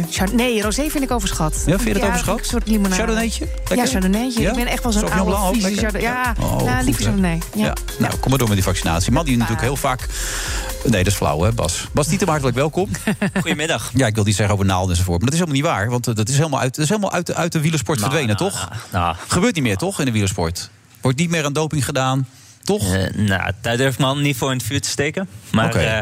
[0.10, 1.64] Chard- Nee, rosé vind ik overschat.
[1.66, 2.40] Ja, vind je dat overschat?
[2.40, 2.96] Een soort limonade.
[2.96, 3.46] Chardonnaytje?
[3.56, 3.78] Lekker?
[3.78, 4.48] Ja, chardonnaytje.
[4.48, 5.92] Ik ben echt wel zo'n oude Vieze lekker?
[5.92, 6.12] chardonnay.
[6.12, 7.06] Ja, Oh, ja goed, lieve hè?
[7.06, 7.40] chardonnay.
[7.56, 7.66] Ja.
[7.66, 7.74] Ja.
[8.00, 9.12] Nou, kom maar door met die vaccinatie.
[9.12, 10.08] Man die natuurlijk heel vaak...
[10.84, 11.88] Nee, dat is flauw, hè, Bas?
[11.92, 12.90] Bas Dieter, hartelijk welkom.
[13.42, 13.92] Goedemiddag.
[13.94, 15.22] Ja, ik wil niet zeggen over naalden enzovoort.
[15.22, 15.90] Maar dat is helemaal niet waar.
[15.90, 18.12] Want eh, dat is helemaal uit, dat is helemaal uit, de, uit de wielersport Nou,
[18.12, 18.70] verdwenen, nou, toch?
[18.92, 20.70] Nou, Gebeurt niet meer, toch, in de wielersport?
[21.02, 22.28] Wordt niet meer aan doping gedaan,
[22.64, 22.94] toch?
[22.94, 25.28] eh, nou, daar durf ik me niet voor in het vuur te steken.
[25.52, 26.00] Maar eh,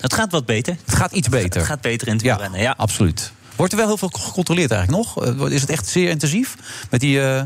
[0.00, 0.76] het gaat wat beter.
[0.84, 1.60] Het gaat iets beter.
[1.60, 2.74] Het gaat beter in het Ja, wielrennen, ja.
[2.76, 3.32] absoluut.
[3.56, 5.26] Wordt er wel heel veel gecontroleerd eigenlijk nog?
[5.50, 6.54] Is het echt zeer intensief?
[6.90, 7.42] Met die eh,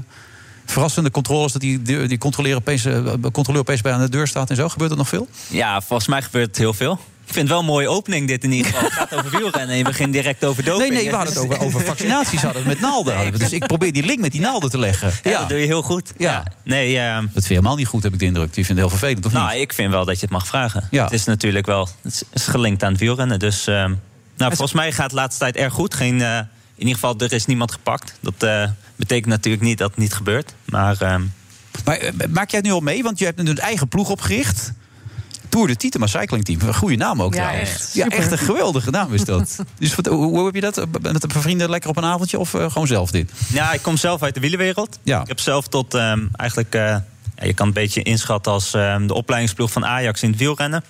[0.75, 4.51] verrassende controles, dat die, die, die controleur, opeens, eh, opeens bij aan de deur staat
[4.51, 4.69] en zo?
[4.69, 5.29] Gebeurt er nog veel?
[5.49, 6.93] Ja, volgens mij gebeurt het heel veel.
[7.27, 8.85] Ik vind het wel een mooie opening dit in ieder geval.
[8.85, 10.89] Het gaat over wielrennen en je begint direct over doping.
[10.89, 12.43] Nee, nee, we hadden het over, over vaccinaties.
[12.43, 13.15] Hadden we het met naalden.
[13.15, 13.39] hadden we.
[13.39, 15.13] Dus ik probeer die link met die naalden te leggen.
[15.23, 16.13] Ja, dat doe je heel goed.
[16.19, 16.45] Ja.
[16.65, 18.55] Nee, eh, Dat vind je helemaal niet goed, heb ik de indruk.
[18.55, 19.43] Die vindt het heel vervelend, of niet?
[19.43, 20.89] nou, ik vind wel dat je het mag vragen.
[20.91, 21.05] Ja.
[21.05, 23.39] Het is natuurlijk wel het is gelinkt aan het wielrennen.
[23.39, 23.75] Dus eh,
[24.37, 25.95] nou, volgens mij gaat het de laatste tijd erg goed.
[25.95, 26.37] Geen, eh,
[26.75, 28.19] in ieder geval, er is niemand gepakt.
[28.21, 28.65] Dat eh,
[28.97, 30.55] betekent natuurlijk niet dat het niet gebeurt.
[30.65, 31.23] Maar ehm,
[31.85, 33.03] Maar eh, maak jij het nu al mee?
[33.03, 34.73] Want je hebt een eigen ploeg opgericht.
[35.49, 36.61] Tour de Tietema Cycling Team.
[36.61, 37.71] Een goede naam ook Ja, trouwens.
[37.71, 37.95] echt.
[37.95, 39.59] Ja, echt een geweldige naam is dat.
[39.79, 40.87] dus wat, hoe, hoe heb je dat?
[41.03, 43.31] Met een vrienden lekker op een avondje of eh, gewoon zelf dit?
[43.53, 44.99] Ja, ik kom zelf uit de wielerwereld.
[45.03, 45.21] Ja.
[45.21, 46.75] Ik heb zelf tot ehm, eigenlijk...
[46.75, 50.31] eh, ja, je kan het een beetje inschatten als ehm, de opleidingsploeg van Ajax in
[50.31, 50.85] het wielrennen.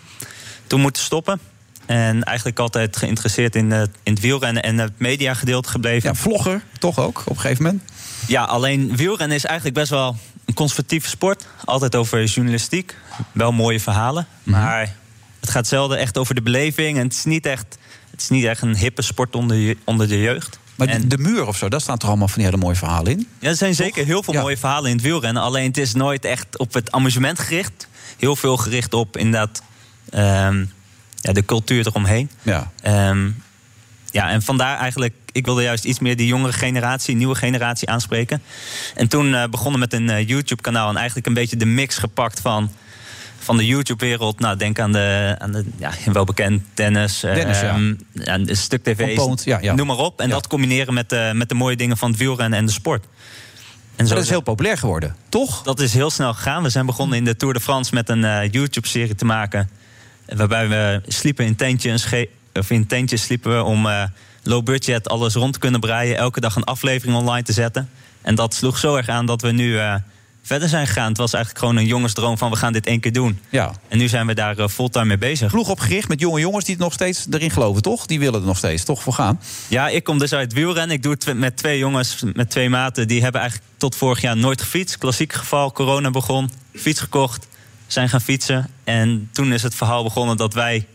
[0.67, 1.40] Toen moeten stoppen.
[1.87, 6.09] En eigenlijk altijd geïnteresseerd in, het- in het wielrennen en het mediagedeelte gebleven.
[6.09, 7.83] Ja, vlogger toch ook op een gegeven moment?
[8.26, 11.46] Ja, alleen wielrennen is eigenlijk best wel een conservatieve sport.
[11.64, 12.96] Altijd over journalistiek.
[13.32, 14.26] Wel mooie verhalen.
[14.42, 14.60] Mhm.
[14.60, 14.94] Maar
[15.40, 16.98] het gaat zelden echt over de beleving.
[16.98, 17.78] En het is niet echt,
[18.10, 20.58] het is niet echt een hippe sport onder, onder de jeugd.
[20.74, 23.12] Maar de- de muur of zo, daar staan toch allemaal van die hele mooie verhalen
[23.12, 23.28] in?
[23.38, 25.42] Ja, er zijn zeker heel veel mooie verhalen in het wielrennen.
[25.42, 27.88] Alleen het is nooit echt op het amusement gericht.
[28.18, 29.62] Heel veel gericht op inderdaad
[30.10, 30.64] ehm,
[31.20, 32.31] ja, de cultuur eromheen.
[32.42, 32.70] Ja.
[32.83, 33.31] Ehm,
[34.15, 38.42] ja, en vandaar eigenlijk, ik wilde juist iets meer die jongere generatie, nieuwe generatie aanspreken.
[38.94, 42.40] En toen eh, begonnen met een eh, YouTube-kanaal en eigenlijk een beetje de mix gepakt
[42.40, 42.71] van,
[43.38, 44.38] van de YouTube-wereld.
[44.38, 47.69] Nou, denk aan de, aan de ja, wel bekend tennis, eh, Dennis, ja.
[47.69, 49.75] ehm, ja, de stuk tv, ja, ja.
[49.75, 50.21] noem maar op.
[50.21, 53.06] En dat combineren met, de met de mooie dingen van het wielrennen en de sport.
[53.96, 55.62] En dat is heel populair geworden, toch?
[55.62, 56.62] Dat is heel snel gegaan.
[56.62, 59.71] We zijn begonnen in de Tour de France met een eh, YouTube-serie te maken.
[60.27, 62.04] Waarbij we sliepen in tentjes,
[62.55, 64.02] of in tentjes sliepen we om eh,
[64.42, 66.17] low budget alles rond te kunnen breien.
[66.17, 67.88] Elke dag een aflevering online te zetten.
[68.23, 69.94] En dat sloeg zo erg aan dat we nu eh,
[70.42, 71.09] verder zijn gegaan.
[71.09, 73.40] Het was eigenlijk gewoon een jongensdroom van we gaan dit één keer doen.
[73.48, 73.73] Ja.
[73.88, 75.50] En nu zijn we daar eh, fulltime mee bezig.
[75.50, 78.07] Ploeg opgericht met jonge jongens die het nog steeds erin geloven, toch?
[78.07, 79.40] Die willen er nog steeds toch voor gaan.
[79.69, 80.96] Ja, ik kom dus uit wielrennen.
[80.96, 83.09] Ik doe het met twee jongens, met twee maten.
[83.09, 84.98] Die hebben eigenlijk tot vorig jaar nooit gefietst.
[84.98, 86.50] Klassiek geval, corona begon.
[86.75, 87.46] Fiets gekocht,
[87.87, 88.69] zijn gaan fietsen.
[88.85, 90.87] En toen is het verhaal begonnen dat wij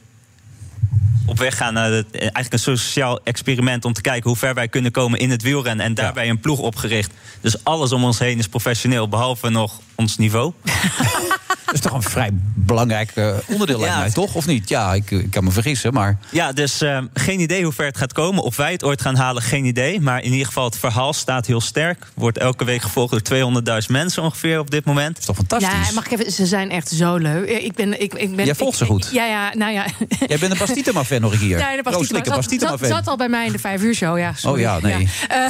[1.29, 3.85] op weg gaan naar het, eh, eigenlijk een sociaal experiment...
[3.85, 5.85] om te kijken hoe ver wij kunnen komen in het wielrennen.
[5.85, 7.11] En daarbij een ploeg opgericht.
[7.41, 10.53] Dus alles om ons heen is professioneel, behalve nog ons niveau.
[11.71, 13.99] Dat is toch een vrij belangrijk eh, onderdeel, lijkt Ja.
[13.99, 14.35] mij, toch?
[14.35, 14.69] Of niet?
[14.69, 16.17] Ja, ik, ik kan me vergissen, maar...
[16.31, 18.43] Ja, dus eh, geen idee hoe ver het gaat komen.
[18.43, 19.99] Of wij het ooit gaan halen, geen idee.
[20.01, 22.07] Maar in ieder geval, het verhaal staat heel sterk.
[22.15, 23.51] Wordt elke week gevolgd door
[23.81, 25.25] 200.000 mensen ongeveer op dit moment.
[25.25, 27.49] Dat is toch Ja, mag ik even, ze zijn echt zo leuk.
[27.49, 29.09] Ik ben, ik, ik ben, Jij volgt ik- ze goed.
[29.11, 29.85] Ja, ja, nou ja.
[30.27, 31.57] Jij bent een Bastitema-fan, nog hier.
[31.69, 31.91] Ja, de Bastitema.
[31.97, 32.87] Rooselijke Zat- Bastitema-fan.
[32.87, 34.33] Zat, zat al bij mij in de vijf uur show, ja.
[34.35, 34.55] sorry.
[34.55, 35.09] Oh ja, nee.
[35.27, 35.45] Eh,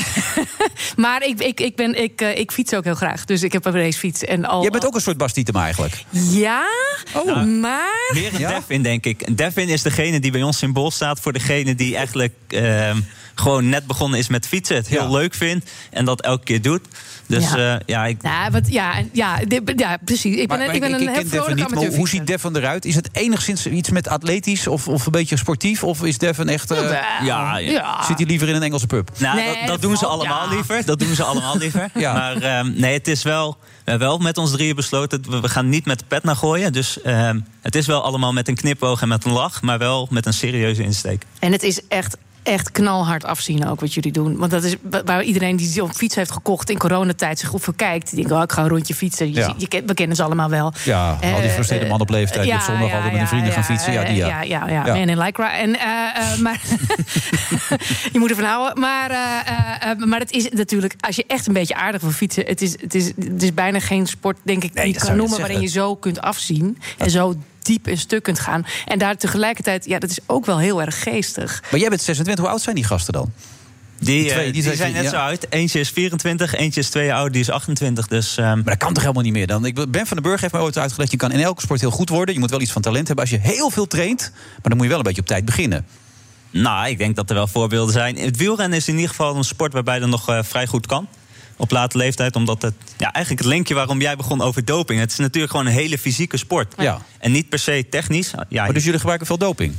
[0.95, 3.25] maar ik, ik, ik, ben, ik, eh, ik fiets ook heel graag.
[3.25, 4.23] Dus ik heb een racefiets.
[4.23, 6.03] En al, Jij bent ook een soort Bastitema eigenlijk.
[6.11, 6.67] Ja,
[7.13, 7.45] Oh.
[7.45, 8.11] maar...
[8.13, 9.37] Meer een Devin, denk ik.
[9.37, 12.97] Devin is degene die bij ons symbool staat voor degene die eigenlijk ehm,
[13.39, 14.75] gewoon net begonnen is met fietsen.
[14.75, 16.81] Het heel leuk vindt en dat elke keer doet.
[17.27, 17.57] Dus Ja.
[17.57, 20.35] ja, ja ik, Ja, wat, ja, en- ja, dit- ja, precies.
[20.35, 22.85] Ik ben, Maar- ik ben een heel vrolijk niet, maar hoe ziet Devon eruit?
[22.85, 25.83] Is het enigszins iets met atletisch of, of een beetje sportief?
[25.83, 26.71] Of is Devon echt...
[26.71, 26.91] eh,
[27.23, 28.03] ja, ja.
[28.05, 29.09] Zit hij liever in een Engelse pub?
[29.17, 30.53] Nou, Nee, dat, dat dat doen ze allemaal ja.
[30.55, 30.85] liever.
[30.85, 31.89] Dat doen ze allemaal liever.
[31.99, 32.13] Ja.
[32.13, 33.57] Maar ehm, nee, het is wel.
[33.83, 35.21] We hebben wel met ons drieën besloten.
[35.21, 36.73] dat We, we gaan niet met de pet naar gooien.
[36.73, 39.61] Dus ehm, het is wel allemaal met een knipoog en met een lach.
[39.61, 41.23] Maar wel met een serieuze insteek.
[41.39, 44.37] En het is echt, echt knalhard afzien ook wat jullie doen.
[44.37, 47.63] Want dat is wa- waar iedereen die zo'n fiets heeft gekocht in coronatijd zich op
[47.63, 48.05] verkijkt.
[48.09, 49.27] Die denkt, oh, ik ga een rondje fietsen.
[49.27, 49.53] Je, Ja.
[49.57, 50.73] je, we kennen ze allemaal wel.
[50.83, 53.51] Ja, al die Eh, frustreerde man op leeftijd die op zondag altijd met hun vrienden
[53.53, 53.93] gaan fietsen.
[53.93, 54.27] Ja, die ja.
[54.27, 54.93] ja, ja, ja, Ja.
[54.93, 55.57] Man in Lycra.
[55.57, 56.61] En, eh, eh, maar
[58.13, 58.79] je moet ervan houden.
[58.79, 62.11] Maar, eh, eh, eh, maar het is natuurlijk, als je echt een beetje aardig wil
[62.11, 62.43] fietsen...
[62.45, 65.37] het is, het is, het is bijna geen sport, denk ik, die je kan noemen...
[65.39, 67.35] waarin je zo kunt afzien en zo
[67.69, 68.65] diep in stuk kunt gaan.
[68.85, 71.63] En daar tegelijkertijd, ja, dat is ook wel heel erg geestig.
[71.71, 73.31] Maar jij bent 26, hoe oud zijn die gasten dan?
[73.99, 75.09] Die, Die twee, eh, die die, zijn- zijn net ja.
[75.09, 75.45] zo oud.
[75.49, 78.07] Eentje is 24, eentje is twee jaar oud, die is 28.
[78.07, 79.65] Dus, ehm, Maar dat kan toch helemaal niet meer dan?
[79.65, 81.11] Ik, ben van den Burg heeft mij ooit uitgelegd...
[81.11, 82.33] je kan in elke sport heel goed worden.
[82.33, 84.31] Je moet wel iets van talent hebben als je heel veel traint.
[84.33, 85.85] Maar dan moet je wel een beetje op tijd beginnen.
[86.51, 88.17] Nou, ik denk dat er wel voorbeelden zijn.
[88.17, 91.07] Het wielrennen is in ieder geval een sport waarbij dat nog eh, vrij goed kan.
[91.61, 92.73] Op late leeftijd, omdat het...
[92.97, 94.99] Ja, eigenlijk het linkje waarom jij begon over doping.
[94.99, 96.73] Het is natuurlijk gewoon een hele fysieke sport.
[96.77, 97.01] Ja.
[97.19, 98.31] En niet per se technisch.
[98.49, 99.73] Ja, Maar dus jullie gebruiken veel doping?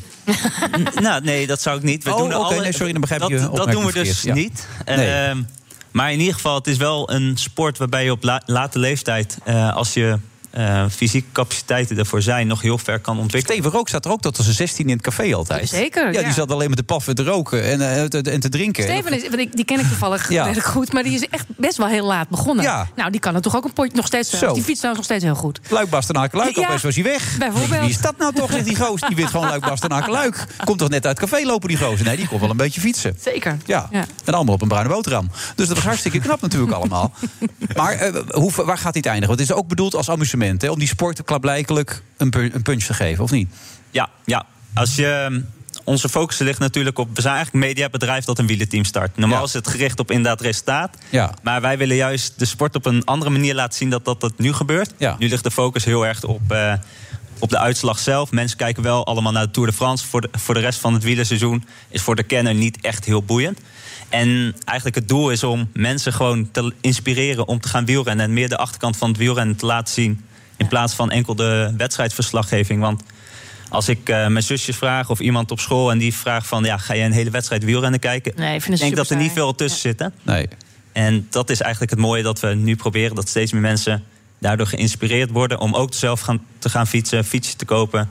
[1.00, 2.04] nou, nee, dat zou ik niet.
[2.04, 4.22] We Oh, doen oké, alle- nee, sorry, dan begrijp dat, je Dat doen we dus
[4.22, 4.34] ja.
[4.34, 4.66] niet.
[4.84, 5.10] Nee.
[5.10, 5.42] Ehm,
[5.90, 9.38] maar in ieder geval, het is wel een sport waarbij je op la- late leeftijd...
[9.44, 10.18] eh, als je
[10.50, 13.56] eh, fysieke capaciteiten ervoor zijn, nog heel ver kan ontwikkelen.
[13.58, 15.68] Steven Rook staat er ook tot als een 16 in het café altijd.
[15.68, 16.24] Zeker, Ja, ja.
[16.24, 18.82] die zat alleen met de paffen te roken en, eh, te, en te drinken.
[18.82, 20.52] Steven is, want ik, die ken ik toevallig Ja.
[20.54, 22.64] goed, maar die is echt best wel heel laat begonnen.
[22.64, 22.88] Ja.
[22.96, 24.38] Nou, die kan het toch ook een potje nog steeds.
[24.38, 24.52] Zo.
[24.52, 25.60] Die fietst trouwens nog steeds heel goed.
[25.68, 27.36] Luik Bastenaken Luik, Ja, opeens was hij weg.
[27.38, 27.80] bijvoorbeeld.
[27.80, 29.00] Wie is dat nou toch, zegt die goos?
[29.00, 30.46] Die wint gewoon Luik Bastenaken Luik.
[30.64, 32.06] Komt toch net uit het café lopen, die gozer?
[32.06, 33.16] Nee, die kon wel een beetje fietsen.
[33.20, 33.56] Zeker.
[33.66, 33.88] Ja.
[33.90, 34.04] Ja.
[34.24, 35.30] en allemaal op een bruine boterham.
[35.54, 37.12] Dus dat was hartstikke knap natuurlijk allemaal.
[37.76, 39.28] Maar eh, hoe, waar gaat dit eindigen?
[39.28, 40.70] Want het is ook bedoeld als amusement, hè?
[40.70, 43.48] Om die sport klaarblijkelijk een, een punch te geven, of niet?
[43.90, 44.46] Ja, ja.
[44.74, 45.42] Als je,
[45.84, 47.08] onze focus ligt natuurlijk op...
[47.14, 49.16] We zijn eigenlijk een mediabedrijf dat een wielerteam start.
[49.16, 49.44] Normaal Ja.
[49.44, 50.96] is het gericht op inderdaad resultaat.
[51.10, 51.34] Ja.
[51.42, 54.38] Maar wij willen juist de sport op een andere manier laten zien dat dat, dat
[54.38, 54.92] nu gebeurt.
[54.98, 55.16] Ja.
[55.18, 56.72] Nu ligt de focus heel erg op, eh,
[57.38, 58.30] op de uitslag zelf.
[58.30, 60.06] Mensen kijken wel allemaal naar de Tour de France.
[60.06, 63.22] Voor de, voor de rest van het wielerseizoen is voor de kenner niet echt heel
[63.22, 63.58] boeiend.
[64.08, 68.24] En eigenlijk het doel is om mensen gewoon te inspireren om te gaan wielrennen.
[68.24, 70.24] En meer de achterkant van het wielrennen te laten zien.
[70.60, 72.80] In plaats van enkel de wedstrijdverslaggeving.
[72.80, 73.02] Want
[73.68, 76.64] als ik eh, mijn zusjes vraag of iemand op school en die vraagt van...
[76.64, 78.32] Ja, ga je een hele wedstrijd wielrennen kijken?
[78.36, 80.14] Nee, ik vind ik het denk dat er niet veel tussen zitten.
[80.22, 80.48] Nee.
[80.92, 83.14] En dat is eigenlijk het mooie dat we nu proberen...
[83.16, 84.04] dat steeds meer mensen
[84.38, 88.08] daardoor geïnspireerd worden om ook zelf gaan, te gaan fietsen, fietsen te kopen.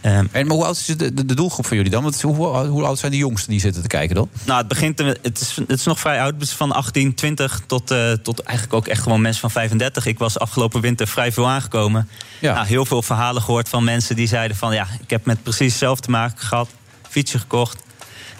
[0.00, 2.02] Ehm, En maar hoe oud is de, de, de doelgroep van jullie dan?
[2.02, 4.28] Want hoe, hoe oud zijn de jongsten die zitten te kijken dan?
[4.44, 4.96] Nou, het begint.
[4.96, 6.32] te- Het is, het is nog vrij oud.
[6.32, 10.06] Het is van 18, 20 tot, eh, tot eigenlijk ook echt gewoon mensen van 35.
[10.06, 12.08] Ik was afgelopen winter vrij veel aangekomen.
[12.38, 12.54] Ja.
[12.54, 15.70] Nou, heel veel verhalen gehoord van mensen die zeiden van ja, ik heb met precies
[15.70, 16.68] hetzelfde te maken gehad.
[17.08, 17.82] Fietsje gekocht.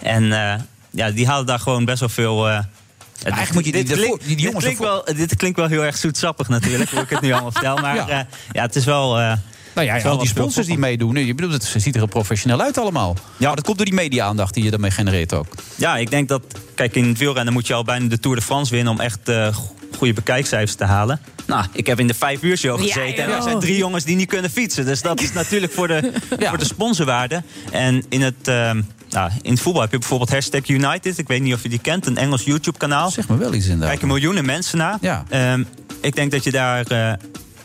[0.01, 2.47] En eh, ja, die halen daar gewoon best wel veel.
[2.49, 2.53] eh,
[3.23, 3.95] eigenlijk moet je die- dit,
[4.27, 7.31] die dit klinkt wel, dit klinkt wel heel erg zoetsappig natuurlijk, hoe ik het nu
[7.31, 7.75] allemaal vertel.
[7.77, 8.05] Maar Ja.
[8.07, 9.19] ja, ja het is wel.
[9.79, 11.25] Eh, Nou ja, al die sponsors die meedoen.
[11.25, 13.15] Je bedoelt, het ziet er heel professioneel uit allemaal.
[13.37, 13.47] Ja.
[13.47, 15.45] Maar dat komt door die media-aandacht die je daarmee genereert ook.
[15.75, 16.41] Ja, ik denk dat.
[16.75, 19.29] Kijk, in het wielrennen moet je al bijna de Tour de France winnen om echt
[19.29, 21.19] eh, go- goede bekijkcijfers te halen.
[21.47, 23.23] Nou, ik heb in de vijf uur show Ja, gezeten.
[23.23, 24.85] en er zijn drie jongens die niet kunnen fietsen.
[24.85, 26.11] Dus dat is natuurlijk voor de,
[26.49, 27.43] voor de sponsorwaarde.
[27.71, 28.35] En in het.
[28.47, 31.17] ehm, nou, in het voetbal heb je bijvoorbeeld hashtag United.
[31.17, 33.09] Ik weet niet of je die kent, een Engels YouTube-kanaal.
[33.11, 33.89] Zeg me wel iets inderdaad.
[33.89, 34.97] Kijken miljoenen mensen naar.
[35.01, 35.23] Ja.
[35.29, 35.63] Ehm,
[36.01, 37.13] ik denk dat je daar eh,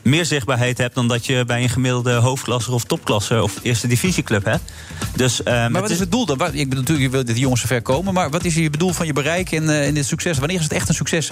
[0.05, 4.45] meer zichtbaarheid hebt dan dat je bij een gemiddelde hoofdklasse of topklasse of eerste divisieclub
[4.45, 4.73] hebt.
[5.17, 6.41] Dus, ehm, Maar wat is het doel dan?
[6.41, 8.15] Ik bedoel, natuurlijk, je wil dat die jongens ver komen.
[8.15, 10.39] Maar wat is je bedoel van je bereik en, eh, en dit succes?
[10.39, 11.31] Wanneer is het echt een succes?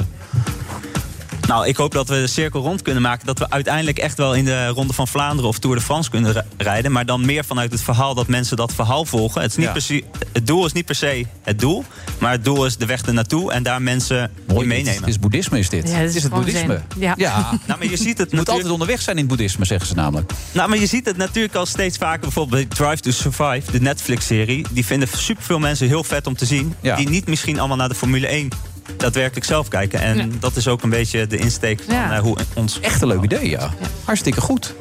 [1.53, 3.27] Nou, ik hoop dat we de cirkel rond kunnen maken.
[3.27, 6.33] Dat we uiteindelijk echt wel in de Ronde van Vlaanderen of Tour de France kunnen
[6.33, 6.93] ri- rijden.
[6.93, 9.41] Maar dan meer vanuit het verhaal dat mensen dat verhaal volgen.
[9.43, 9.73] Het, is niet Ja.
[9.73, 11.85] per se, het doel is niet per se het doel.
[12.19, 14.95] Maar het doel is de weg ernaartoe en daar mensen in meenemen.
[15.01, 15.89] Het is boeddhisme, is dit.
[15.89, 16.81] Ja, het is is het boeddhisme.
[16.99, 17.15] Ja.
[17.67, 19.95] Nou, maar je ziet het Je moet altijd onderweg zijn in het boeddhisme, zeggen ze
[19.95, 20.33] namelijk.
[20.53, 22.21] Nou, maar je ziet het natuurlijk al steeds vaker.
[22.21, 24.67] Bijvoorbeeld bij Drive to Survive, de Netflix-serie.
[24.71, 26.75] Die vinden superveel mensen heel vet om te zien.
[26.81, 26.97] Ja.
[26.97, 28.49] Die niet misschien allemaal naar de Formule 1
[28.97, 30.01] daadwerkelijk zelf kijken.
[30.01, 30.27] En Ja.
[30.41, 32.13] dat is ook een beetje de insteek van Ja.
[32.17, 32.81] eh, hoe ons...
[32.81, 33.71] Echt een leuk idee, ja.
[34.05, 34.75] Hartstikke goed.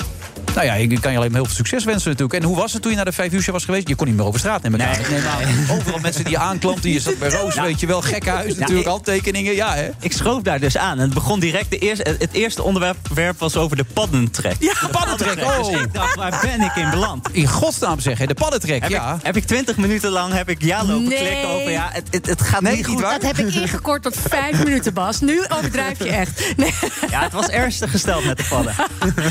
[0.55, 2.39] Nou ja, ik kan je alleen maar heel veel succes wensen natuurlijk.
[2.41, 3.87] En hoe was het toen je naar de vijf uur show was geweest?
[3.87, 4.79] Je kon niet meer over straat nemen.
[4.79, 4.87] Nee.
[4.87, 6.89] Aan, overal mensen die je aanklampten.
[6.91, 8.01] Je zat bij Roos, weet je wel.
[8.01, 9.53] Gekkenhuis natuurlijk, ik- handtekeningen.
[9.55, 9.89] Ja, hè?
[9.99, 10.91] Ik schoof daar dus aan.
[10.97, 11.69] En het begon direct.
[11.69, 14.55] De eerste, het eerste onderwerp was over de paddentrek.
[14.59, 15.35] Ja, paddentrek.
[15.35, 17.27] Dus Oh, ik dacht, waar ben ik in beland?
[17.31, 18.17] in godsnaam zeg.
[18.25, 19.13] De paddentrek, Heb, ja.
[19.13, 21.17] ik, heb ik twintig minuten lang heb ik ja lopen Nee.
[21.19, 21.71] klikken over...
[21.71, 23.01] Ja, het, het, het gaat Nee, niet goed.
[23.01, 23.19] waar.
[23.19, 25.19] Dat heb ik ingekort tot vijf minuten, Bas.
[25.19, 26.53] Nu overdrijf je echt.
[26.57, 26.73] Nee,
[27.09, 28.73] Ja, het was ernstig gesteld met de padden.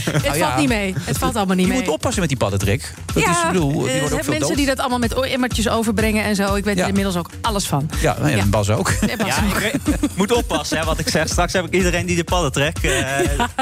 [0.04, 0.46] het Nou ja.
[0.46, 0.94] valt niet mee.
[1.10, 1.80] Het valt allemaal niet Je mee.
[1.80, 2.94] moet oppassen met die paddentrek.
[3.14, 4.56] Dat ja, is, ik bedoel, die er worden ook zijn veel mensen dood.
[4.56, 6.54] die dat allemaal met emmertjes overbrengen en zo.
[6.54, 6.82] Ik weet Ja.
[6.82, 7.90] er inmiddels ook alles van.
[8.00, 8.44] Ja, en Ja.
[8.44, 8.88] Bas ook.
[8.88, 9.56] En Bas Ja, ook.
[9.62, 11.28] ik weet- moet oppassen hè, wat ik zeg.
[11.28, 12.84] Straks heb ik iedereen die de padden trekt.
[12.84, 12.90] eh,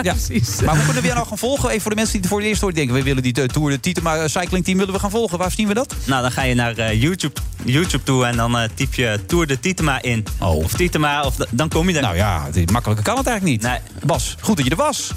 [0.02, 0.14] Ja.
[0.64, 1.68] Maar hoe kunnen we jou nou gaan volgen?
[1.68, 2.76] Even voor de mensen die het voor het eerst horen.
[2.76, 5.38] Denken, we willen die eh, Tour de Tietema eh, Cycling Team willen we gaan volgen.
[5.38, 5.94] Waar zien we dat?
[6.04, 9.46] nou, dan ga je naar eh, YouTube, YouTube toe en dan eh, typ je Tour
[9.46, 10.24] de Tietema in.
[10.40, 10.54] Oh.
[10.56, 12.02] Of Tietema, of dan kom je er.
[12.02, 13.70] Nou ja, het- makkelijker kan het eigenlijk niet.
[13.70, 13.78] Nee.
[14.04, 15.10] Bas, goed dat je er was.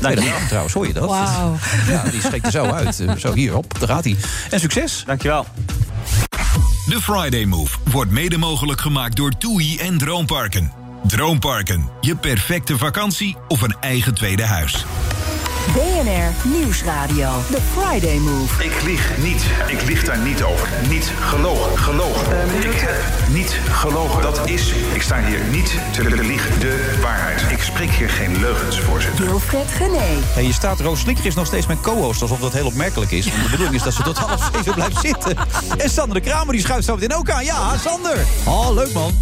[0.00, 0.46] Dank Nee, je wel.
[0.46, 1.08] trouwens, hoor je dat?
[1.08, 1.56] Wauw.
[1.88, 3.00] Ja, die schreekt er zo uit.
[3.00, 4.16] Eh, Zo, hier, op, daar gaat hij.
[4.50, 5.02] En succes.
[5.06, 5.46] Dankjewel.
[6.88, 10.72] De Friday Move wordt mede mogelijk gemaakt door TUI en Droomparken.
[11.06, 14.84] Droomparken, je perfecte vakantie of een eigen tweede huis.
[15.72, 17.28] BNR Nieuwsradio.
[17.50, 18.64] The Friday Move.
[18.64, 19.44] Ik lieg niet.
[19.66, 20.68] Ik lieg daar niet over.
[20.88, 21.78] Niet gelogen.
[21.78, 22.46] Gelogen.
[22.60, 24.22] ik heb niet gelogen.
[24.22, 26.60] Dat is, ik sta hier niet te liegen.
[26.60, 27.42] De waarheid.
[27.50, 29.24] Ik spreek hier geen leugens, voorzitter.
[29.24, 30.22] Wilfred Gené.
[30.34, 33.28] Hey, je staat, Roos Slikker is nog steeds mijn co-host, alsof dat heel opmerkelijk is.
[33.28, 35.36] Want de bedoeling is dat ze tot half zeven blijft zitten.
[35.78, 37.44] En Sander de Kramer, die schuift zo meteen ook aan.
[37.44, 38.16] Ja, Sander.
[38.44, 39.12] Oh, leuk man.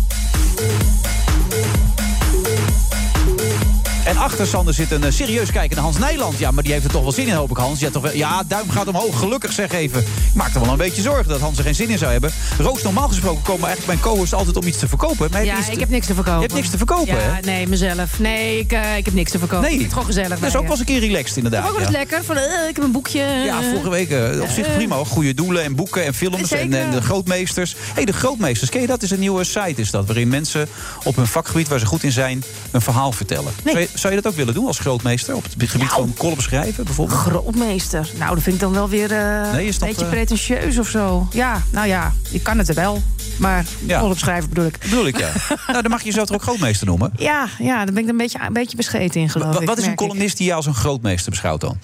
[4.06, 6.38] En achter Sander zit een eh, serieus kijkende Hans Nijland.
[6.38, 7.80] Ja, maar die heeft er toch wel zin in, hoop ik, Hans.
[7.80, 9.18] Ja, toch wel, ja, duim gaat omhoog.
[9.18, 10.00] Gelukkig zeg even.
[10.00, 12.32] Ik maak er wel een beetje zorgen dat Hans er geen zin in zou hebben.
[12.58, 15.28] Roos, normaal gesproken komen eigenlijk mijn co-host altijd om iets te verkopen.
[15.30, 16.40] Maar Ja, te- ik heb niks te verkopen.
[16.40, 17.40] Je hebt niks te verkopen, ja, hè?
[17.40, 18.18] nee, mezelf.
[18.18, 19.70] Nee, ik, eh, ik heb niks te verkopen.
[19.70, 19.82] Nee.
[19.82, 20.38] Het gewoon gezellig.
[20.38, 21.64] Dat is ook wel eens een keer relaxed, inderdaad.
[21.64, 21.86] ook wel ja.
[21.86, 22.24] eens lekker.
[22.24, 23.20] Van, eh, ik heb een boekje.
[23.20, 25.04] Ja, vorige week op zich prima.
[25.04, 27.72] Goede doelen en boeken en films en, de grootmeesters.
[27.72, 29.02] Hé, hey, de grootmeesters, ken je dat?
[29.02, 30.06] is een nieuwe site is dat.
[30.06, 30.68] Waarin mensen
[31.04, 32.44] op hun vakgebied waar ze goed in zijn...
[32.70, 33.52] een verhaal vertellen.
[33.64, 35.34] Je, zou je dat ook willen doen als grootmeester?
[35.34, 35.88] Op het gebied Nou.
[35.90, 37.18] van column schrijven bijvoorbeeld?
[37.18, 38.08] Grootmeester.
[38.18, 41.28] Nou, dat vind ik dan wel weer eh, Nee, een beetje eh, pretentieus of zo.
[41.32, 43.02] Ja, nou ja, ik kan het er wel.
[43.38, 43.98] Maar Ja.
[44.00, 44.78] column schrijven bedoel ik.
[44.80, 45.30] Bedoel ik, ja.
[45.66, 47.12] nou, dan mag je jezelf toch ook grootmeester noemen.
[47.16, 49.66] Ja, ja, daar ben ik een beetje, een beetje bescheten in, geloof ik.
[49.66, 49.96] wat is een ik.
[49.96, 51.78] columnist die jij als een grootmeester beschouwt dan?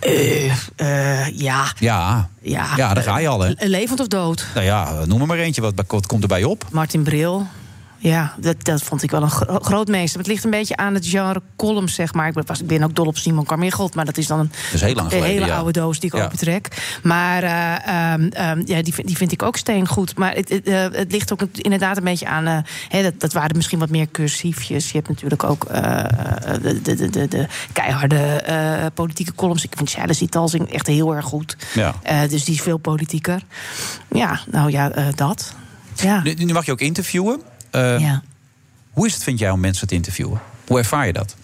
[0.00, 2.66] Eh, ja, Ja, ja.
[2.76, 3.52] ja daar ga je al, hè?
[3.58, 4.46] Levend of dood?
[4.54, 5.60] Nou ja, noem er maar eentje.
[5.60, 6.64] Wat, wat komt erbij op?
[6.70, 7.46] Martin Bril.
[8.02, 10.18] Ja, dat, dat vond ik wel een gro- grootmeester.
[10.18, 12.28] Het ligt een beetje aan het genre columns, zeg maar.
[12.28, 14.52] Ik ben, was, ik ben ook dol op Simon Carmichael, maar dat is dan een,
[14.72, 15.56] is heel lang een geleden, hele ja.
[15.56, 16.24] oude doos die ik Ja.
[16.24, 16.98] opentrek.
[17.02, 20.16] Maar eh, ehm, ehm, ja, die, vind- die vind ik ook steengoed.
[20.18, 22.46] Maar het, het, eh, het ligt ook inderdaad een beetje aan...
[22.46, 24.86] eh, hè, dat, dat waren misschien wat meer cursiefjes.
[24.90, 29.64] Je hebt natuurlijk ook de, de, de, de, de keiharde politieke columns.
[29.64, 31.56] Ik vind Shaila Zitalsing echt heel erg goed.
[31.74, 31.94] Ja.
[32.28, 33.42] Dus die is veel politieker.
[34.12, 35.54] Ja, nou ja, dat.
[35.94, 36.22] Ja.
[36.22, 37.40] Nu, nu mag je ook interviewen.
[37.72, 38.22] Eh, ja.
[38.92, 40.40] Hoe is het, vind jij, om mensen te interviewen?
[40.66, 41.36] Hoe ervaar je dat?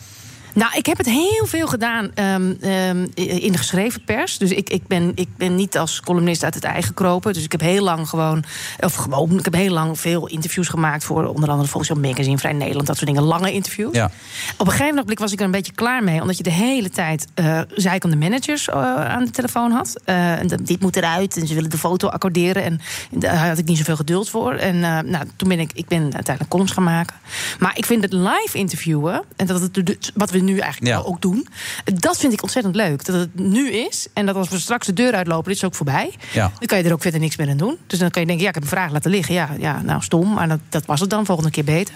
[0.58, 4.38] Nou, ik heb het heel veel gedaan ehm, ehm, in de geschreven pers.
[4.38, 7.32] Dus ik, ik, ben, ik ben niet als columnist uit het eigen gekropen.
[7.32, 8.44] Dus ik heb heel lang gewoon,
[8.80, 12.52] of gewoon, ik heb heel lang veel interviews gemaakt voor onder andere Volkswagen Magazine, Vrij
[12.52, 13.94] Nederland, dat soort dingen, lange interviews.
[13.94, 14.10] Ja.
[14.56, 16.90] Op een gegeven moment was ik er een beetje klaar mee, omdat je de hele
[16.90, 20.00] tijd uh, zeikende managers uh, aan de telefoon had.
[20.06, 22.62] Uh, en dit moet eruit en ze willen de foto accorderen.
[22.64, 22.80] En
[23.10, 24.52] daar had ik niet zoveel geduld voor.
[24.52, 27.16] En nou, toen ben ik, ik ben uiteindelijk columns gaan maken.
[27.58, 31.00] Maar ik vind het live interviewen, en dat het, wat we nu eigenlijk Ja.
[31.00, 31.46] ook doen,
[31.94, 33.04] dat vind ik ontzettend leuk.
[33.04, 35.74] Dat het nu is en dat als we straks de deur uitlopen, dit is ook
[35.74, 36.10] voorbij.
[36.32, 36.52] Ja.
[36.58, 37.76] Dan kan je er ook verder niks meer aan doen.
[37.86, 39.34] Dus dan kan je denken, ja, ik heb een vraag laten liggen.
[39.34, 41.26] Ja, ja nou, stom, maar dat, dat was het dan.
[41.26, 41.94] Volgende keer beter.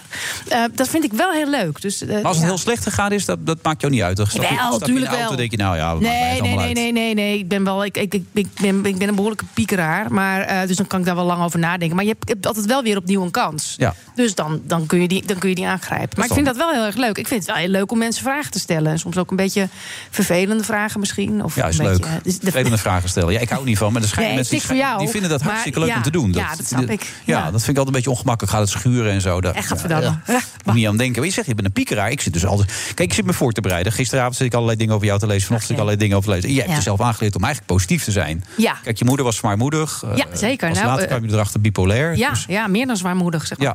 [0.49, 1.81] Eh, dat vind ik wel heel leuk.
[1.81, 2.45] Dus, Maar als het ja.
[2.45, 4.17] heel slecht gegaan is, dat, dat maakt jou niet uit.
[4.17, 5.37] Dan stap je, Wel, stap je in de tuurlijk auto wel.
[5.37, 7.37] denk je, nou ja, Nee, nee, nee, nee, nee, nee.
[7.37, 10.13] Ik ben wel, ik, ik, ik, ik ben, ik ben een behoorlijke piekeraar.
[10.13, 11.95] Maar, eh, dus dan kan ik daar wel lang over nadenken.
[11.95, 13.73] Maar je hebt, je hebt altijd wel weer opnieuw een kans.
[13.77, 13.93] Ja.
[14.15, 16.17] Dus dan, dan, kun je die, dan kun je die aangrijpen.
[16.17, 17.17] Maar ik vind dat wel heel erg leuk.
[17.17, 18.91] Ik vind het wel heel leuk om mensen vragen te stellen.
[18.91, 19.67] En soms ook een beetje
[20.09, 21.43] vervelende vragen misschien.
[21.43, 22.01] Of Ja, is een leuk.
[22.01, 23.33] beetje, dus de- Vervelende vragen stellen.
[23.33, 25.79] Ja, ik hou niet van, maar er schijnen Nee, mensen jou, die vinden dat hartstikke
[25.79, 26.33] leuk ja, om te doen.
[26.33, 27.01] ja, dat snap ik.
[27.01, 27.43] Ja, Ja.
[27.43, 28.53] dat vind ik altijd een beetje ongemakkelijk.
[28.53, 29.41] Gaat het schuren en zo.
[29.41, 29.81] Daar, Echt.
[29.87, 30.19] Ja.
[30.65, 31.17] Moet niet aan denken.
[31.19, 32.11] Maar je zegt, je bent een piekeraar.
[32.11, 32.71] Ik zit dus altijd...
[32.95, 33.91] Kijk, ik zit me voor te bereiden.
[33.91, 35.41] Gisteravond zit ik allerlei dingen over jou te lezen.
[35.47, 36.49] Vanochtend zit ik allerlei dingen over te lezen.
[36.49, 38.43] En jij hebt jezelf aangeleerd om eigenlijk positief te zijn.
[38.57, 38.75] Ja.
[38.83, 40.03] Kijk, je moeder was zwaarmoedig.
[40.15, 40.67] Ja, Eh, zeker.
[40.67, 42.17] Pas Nou, later eh, kwam je erachter bipolair.
[42.17, 43.47] Ja, Dus- ja, meer dan zwaarmoedig.
[43.47, 43.67] Zeg maar.
[43.67, 43.73] Eh,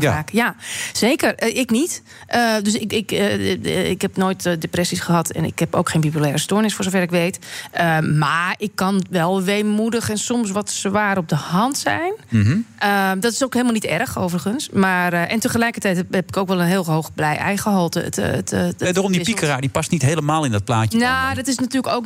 [0.00, 0.12] Ja.
[0.12, 0.30] vaak.
[0.32, 0.54] Ja,
[0.92, 1.34] zeker.
[1.34, 2.02] Eh, ik niet.
[2.26, 3.40] Eh, dus ik, ik, eh, eh,
[3.90, 5.30] ik heb nooit eh, depressies gehad.
[5.30, 7.38] En ik heb ook geen bipolaire stoornis, voor zover ik weet.
[7.70, 12.12] Eh, maar ik kan wel weemoedig en soms wat zwaar op de hand zijn.
[12.28, 12.56] Mhm.
[12.78, 14.68] Eh, dat is ook helemaal niet erg, overigens.
[14.70, 18.00] Maar, eh, en tegelijkertijd heb, ik ook wel een heel hoog blij eigengehalte.
[18.00, 20.98] Het, eh, het, het, Eh, daarom die piekeraar, die past niet helemaal in dat plaatje.
[20.98, 22.04] Nou, dat is natuurlijk ook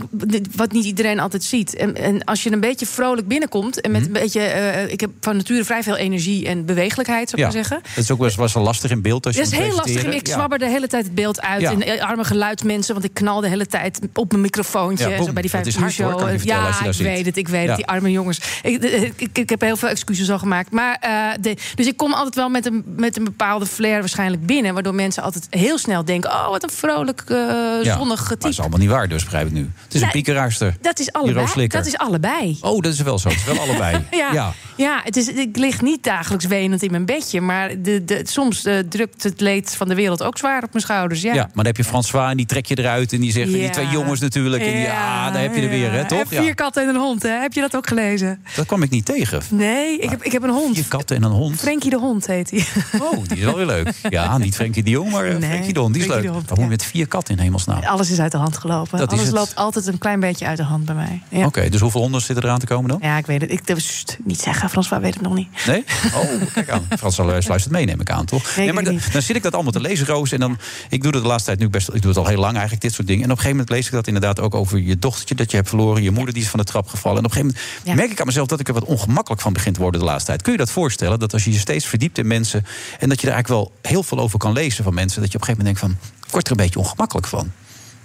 [0.56, 1.76] wat niet iedereen altijd ziet.
[1.76, 4.14] En, en als je een beetje vrolijk binnenkomt en met Mhm.
[4.16, 4.40] een beetje.
[4.40, 7.88] eh, ik heb van nature vrij veel energie en beweeglijkheid, zou ik Ja, maar zeggen.
[7.94, 9.26] dat is ook wel was wel lastig in beeld.
[9.26, 10.04] Als je Dat is heel lastig.
[10.04, 11.60] Ik zwabber de hele tijd het beeld uit.
[11.60, 11.70] Ja.
[11.70, 15.08] En eh, arme geluidsmensen, want ik knal de hele tijd op mijn microfoontje.
[15.08, 17.36] Ja, zo bij die vijf hoor, je vertellen, Ja, ik weet het.
[17.36, 17.76] Ik weet het.
[17.76, 18.40] Die arme jongens.
[18.62, 20.70] Ik, de- ik, ik heb heel veel excuses al gemaakt.
[20.70, 24.46] Maar, eh, de, dus ik kom altijd wel met een, met een bepaalde flair waarschijnlijk
[24.46, 24.74] binnen.
[24.74, 27.36] Waardoor mensen altijd heel snel denken: oh, wat een vrolijk, eh
[27.82, 28.38] Ja, zonnig Maar type.
[28.40, 29.70] dat is allemaal niet waar, dus begrijp ik nu.
[29.84, 30.76] Het is een piekeraarster.
[30.80, 31.66] Dat is allebei.
[31.66, 32.58] Dat is allebei.
[32.60, 33.28] Oh, dat is wel zo.
[33.28, 34.04] Het is wel allebei.
[34.16, 35.00] Ja, ja.
[35.04, 37.40] het is, ik lig niet dagelijks wenend in mijn bedje.
[37.40, 40.84] Maar de, de, soms eh, drukt het leed van de wereld ook zwaar op mijn
[40.84, 41.15] schouders.
[41.22, 41.40] Ja, Ja.
[41.42, 43.12] maar dan heb je François en die trek je eruit.
[43.12, 44.62] En die zegt, die twee jongens natuurlijk.
[44.62, 46.22] En die, Ja, ah, daar heb je er weer, hè, toch?
[46.28, 47.28] Vier katten en een hond, hè?
[47.40, 48.44] Heb je dat ook gelezen?
[48.56, 49.40] Dat kwam ik niet tegen.
[49.50, 50.74] Nee, ik heb, ik heb een hond.
[50.74, 51.56] Vier katten en een hond.
[51.60, 52.64] Frenkie de hond heet hij.
[53.00, 53.92] Oh, die is wel weer leuk.
[54.08, 55.92] Ja, niet Frenkie de Jong, maar eh, Nee, Frenkie de hond.
[55.94, 56.36] Die is Frenkie leuk.
[56.38, 57.82] hond, Waarom met vier katten in hemelsnaam?
[57.82, 58.98] Alles is uit de hand gelopen.
[58.98, 61.22] Dat Alles loopt altijd een klein beetje uit de hand bij mij.
[61.28, 62.98] Ja, Oké, dus hoeveel honden zitten eraan te komen dan?
[63.02, 63.50] ja ik weet het.
[63.50, 65.48] Ik sst, niet zeggen, François weet het nog niet.
[65.66, 65.84] Nee?
[66.14, 66.86] Oh, kijk aan.
[66.98, 68.56] Frans luistert mee, neem ik aan, toch?
[68.56, 70.32] Nee, maar dan zit ik dat allemaal te lezen, Roos.
[70.32, 70.58] En dan,
[70.88, 71.88] ik doe dat de laatste tijd nu best...
[71.88, 73.24] Ik doe het al heel lang eigenlijk, dit soort dingen.
[73.24, 75.34] En op een gegeven moment lees ik dat inderdaad ook over je dochtertje...
[75.34, 77.18] dat je hebt verloren, je moeder die is van de trap gevallen.
[77.18, 77.94] En op een gegeven moment Ja.
[77.94, 78.46] merk ik aan mezelf...
[78.46, 80.42] dat ik er wat ongemakkelijk van begin te worden de laatste tijd.
[80.42, 81.18] Kun je dat voorstellen?
[81.18, 82.64] Dat als je je steeds verdiept in mensen...
[82.98, 85.20] en dat je er eigenlijk wel heel veel over kan lezen van mensen...
[85.20, 86.26] dat je op een gegeven moment denkt van...
[86.26, 87.52] ik word er een beetje ongemakkelijk van.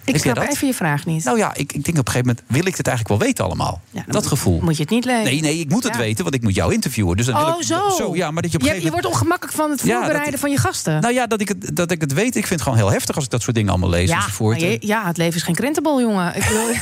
[0.05, 1.23] Ik snap even je vraag niet.
[1.23, 2.43] Nou ja, ik, ik denk op een gegeven moment...
[2.47, 3.81] wil ik het eigenlijk wel weten allemaal.
[3.91, 4.59] Ja, dat gevoel.
[4.61, 5.23] Moet je het niet lezen?
[5.23, 5.99] Nee, nee, ik moet het Ja.
[5.99, 7.17] weten, want ik moet jou interviewen.
[7.17, 8.15] Dus dan wil Oh, ik, zo.
[8.15, 10.39] Ja, maar dat je op je, gegeven je wordt ongemakkelijk van het Ja, dat- voorbereiden
[10.39, 11.01] van je gasten.
[11.01, 12.25] Nou ja, dat ik, het, dat ik het weet.
[12.35, 14.61] Ik vind het gewoon heel heftig als ik dat soort dingen allemaal lees ja, enzovoort.
[14.61, 16.35] je- ja, het leven is geen krentenbol, jongen.
[16.35, 16.67] Ik bedoel,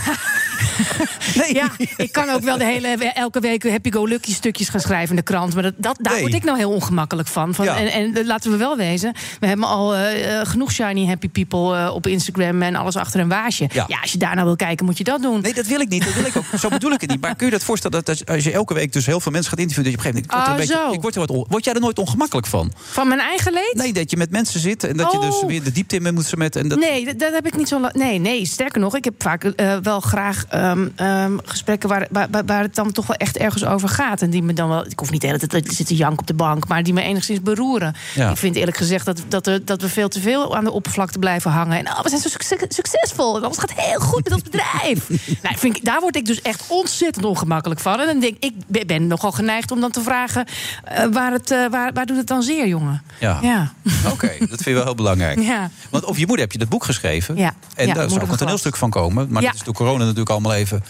[1.35, 1.53] Nee.
[1.53, 1.67] ja,
[1.97, 5.53] ik kan ook wel de hele, elke week happy-go-lucky stukjes gaan schrijven in de krant.
[5.53, 6.21] Maar dat, dat, daar Nee.
[6.21, 7.53] word ik nou heel ongemakkelijk van.
[7.55, 11.29] van en, en laten we wel wezen, we hebben al eh, eh, genoeg shiny happy
[11.29, 12.61] people eh, op Instagram...
[12.61, 13.67] en alles achter een waasje.
[13.71, 13.85] Ja.
[13.87, 13.99] Ja.
[14.01, 15.41] als je daar nou wil kijken, moet je dat doen.
[15.41, 16.03] Nee, dat wil ik niet.
[16.05, 16.43] Dat wil ik ook.
[16.59, 17.21] Zo bedoel ik het niet.
[17.21, 19.59] Maar kun je dat voorstellen dat als- je elke week dus heel veel mensen gaat
[19.59, 19.93] interviewen...
[19.93, 20.59] dat je op een gegeven moment...
[20.59, 20.93] Ik word, een beetje, zo.
[20.95, 22.71] ik word, er wat, word jij er nooit ongemakkelijk van?
[22.75, 23.73] Van mijn eigen leed?
[23.73, 25.47] Nee, dat je met mensen zit en dat je dus Oh.
[25.47, 26.55] weer de diepte in moet ze met...
[26.55, 27.79] En dat, Nee, dat, dat heb ik niet zo.
[27.91, 32.27] Nee, nee, sterker nog, ik heb vaak eh, wel graag ehm, ehm, gesprekken waar, waar,
[32.45, 34.21] waar- het dan toch wel echt ergens over gaat.
[34.21, 34.85] En die me dan wel.
[34.85, 37.01] Ik hoef niet de hele tijd te zitten jank op de bank, maar die me
[37.01, 37.95] enigszins beroeren.
[38.15, 38.29] Ja.
[38.29, 41.19] Ik vind eerlijk gezegd dat, dat, er, dat we veel te veel aan de oppervlakte
[41.19, 41.77] blijven hangen.
[41.77, 42.59] En oh, we zijn zo succes-
[42.99, 43.37] succesvol.
[43.37, 45.09] En alles gaat heel goed met ons bedrijf.
[45.43, 47.99] nou, vind ik, daar word ik dus echt ontzettend ongemakkelijk van.
[47.99, 50.45] En dan denk ik, ik ben- nogal geneigd om dan te vragen:
[50.83, 53.03] eh, waar, het, eh, waar, waar doet het dan zeer, jongen?
[53.19, 53.39] Ja.
[53.41, 53.73] Ja.
[54.11, 55.39] Oké, dat vind je wel heel belangrijk.
[55.39, 55.69] Ja.
[55.89, 57.35] Want over je moeder heb je dat boek geschreven.
[57.35, 57.53] Ja.
[57.75, 59.27] En Ja, daar zou ook een toneelstuk van komen.
[59.29, 59.47] Maar Ja.
[59.47, 60.83] dat is door corona natuurlijk allemaal even...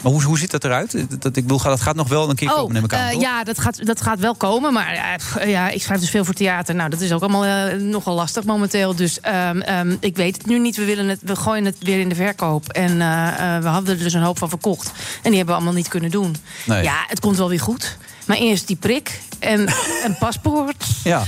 [0.00, 1.04] Maar hoe, hoe ziet dat eruit?
[1.22, 3.20] Dat, ik bedoel, gaat- dat gaat nog wel een keer komen, neem ik aan, eh,
[3.20, 4.72] ja, dat gaat, dat gaat wel komen.
[4.72, 6.74] Maar eh, pff, ja, ik schrijf dus veel voor theater.
[6.74, 8.94] Nou, dat is ook allemaal eh, nogal lastig momenteel.
[8.96, 10.76] Dus ehm, ehm, ik weet het nu niet.
[10.76, 12.68] We, willen het, we gooien het weer in de verkoop.
[12.68, 14.86] En eh, eh, we hadden er dus een hoop van verkocht.
[14.86, 14.92] En
[15.22, 16.36] die hebben we allemaal niet kunnen doen.
[16.64, 16.82] Nee.
[16.82, 17.96] Ja, het komt wel weer goed.
[18.26, 19.60] Maar eerst die prik en
[20.04, 20.84] een paspoort.
[21.04, 21.22] Ja,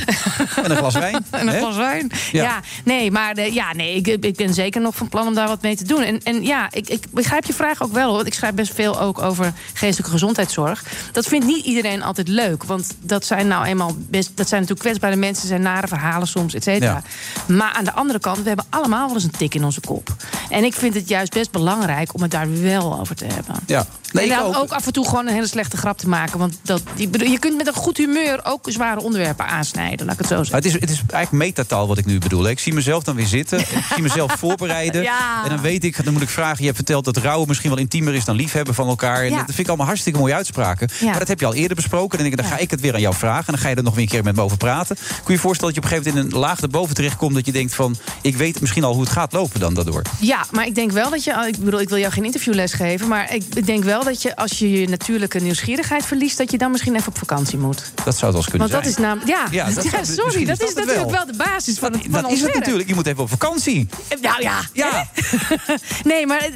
[0.62, 1.26] en een glas wijn.
[1.30, 2.10] en een glas wijn.
[2.32, 2.42] Ja.
[2.42, 5.48] Ja, nee, maar de, ja, nee, ik, ik ben zeker nog van plan om daar
[5.48, 6.02] wat mee te doen.
[6.02, 8.14] En, en ja, ik, ik begrijp je vraag ook wel.
[8.14, 10.84] Want ik schrijf best veel ook over geestelijke gezondheidszorg.
[11.12, 12.64] Dat vindt niet iedereen altijd leuk.
[12.64, 14.30] Want dat zijn nou eenmaal best.
[14.34, 17.02] Dat zijn natuurlijk kwetsbare mensen, zijn nare verhalen soms, et cetera.
[17.46, 20.16] Maar aan de andere kant, we hebben allemaal wel eens een tik in onze kop.
[20.50, 23.54] En ik vind het juist best belangrijk om het daar wel over te hebben.
[23.66, 23.86] Ja.
[24.12, 24.56] Nee, en dan ook.
[24.56, 24.72] ook.
[24.72, 26.38] af en toe gewoon een hele slechte grap te maken.
[26.38, 30.20] Want dat, bedoel, je kunt met een goed humeur ook zware onderwerpen aansnijden, laat ik
[30.20, 30.56] het zo zeggen.
[30.56, 32.48] het, is, het is eigenlijk metataal wat ik nu bedoel.
[32.48, 33.58] Ik zie mezelf dan weer zitten.
[33.60, 35.02] Ik zie mezelf voorbereiden.
[35.02, 35.42] Ja.
[35.44, 36.58] En dan weet ik, dan moet ik vragen.
[36.58, 39.22] Je hebt verteld dat rouwen misschien wel intiemer is dan liefhebben van elkaar.
[39.22, 39.36] En Ja.
[39.36, 40.88] dat vind ik allemaal hartstikke mooie uitspraken.
[41.00, 41.06] Ja.
[41.10, 42.18] Maar dat heb je al eerder besproken.
[42.18, 43.46] En dan denk ik, dan ga ik het weer aan jou vragen.
[43.46, 44.96] En dan ga je er nog weer een keer met me over praten.
[44.96, 47.34] Kun je je voorstellen dat je op een gegeven moment in een laag erboven terechtkomt.
[47.34, 50.02] Dat je denkt van, ik weet misschien al hoe het gaat lopen dan daardoor.
[50.20, 51.44] Ja, maar ik denk wel dat je.
[51.48, 53.08] Ik bedoel, ik wil jou geen interviewles geven.
[53.08, 56.38] Maar ik denk wel dat je, als je je natuurlijke nieuwsgierigheid verliest.
[56.38, 57.91] dat je dan misschien even op vakantie moet.
[57.94, 58.94] Dat zou het wel eens kunnen Want dat zijn.
[58.94, 59.28] is namelijk.
[59.28, 59.84] Ja, Ja, dat
[60.16, 60.44] sorry.
[60.44, 61.10] Dat is dat natuurlijk wel.
[61.10, 62.58] wel de basis van, het- van Dat ons is het werk.
[62.58, 62.88] natuurlijk.
[62.88, 63.88] Je moet even op vakantie.
[64.22, 64.60] Nou ja.
[64.72, 65.06] Ja.
[66.04, 66.48] nee, maar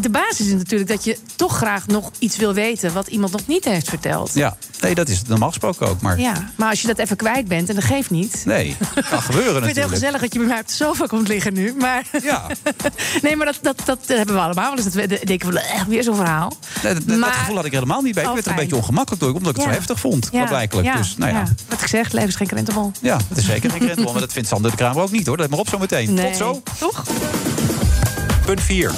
[0.00, 2.92] de basis is natuurlijk dat je toch graag nog iets wil weten.
[2.92, 4.30] wat iemand nog niet heeft verteld.
[4.34, 6.00] Ja, nee, dat is het normaal gesproken ook.
[6.00, 8.42] Maar Ja, maar als je dat even kwijt bent, en dat geeft niet.
[8.44, 8.76] nee,
[9.10, 9.90] kan gebeuren Ik vind het heel natuurlijk.
[9.92, 11.74] gezellig dat je bij mij op de sofa komt liggen nu.
[11.78, 12.46] Maar Ja.
[13.22, 14.84] nee, maar dat, dat, dat hebben we allemaal eens.
[14.84, 16.56] Dat we denken van, eh, weer zo'n verhaal.
[16.82, 18.22] Nee, dat, dat Maar- gevoel had ik helemaal niet bij.
[18.22, 18.68] Ik Oh, werd er een fijn.
[18.68, 20.28] beetje ongemakkelijk door, omdat ik het zo heftig vond.
[20.32, 20.48] Ja, Wat
[20.84, 21.44] ja, dus, nou ja.
[21.68, 22.92] Wat ik zeg, leven is geen krentenbol.
[23.00, 25.36] Ja, het is zeker geen krentenbol, maar dat vindt Sander de Kramer ook niet hoor.
[25.36, 26.14] Let maar op zo meteen.
[26.14, 26.26] Nee.
[26.26, 26.62] Tot zo.
[26.78, 27.04] Toch?
[28.44, 28.92] Punt 4.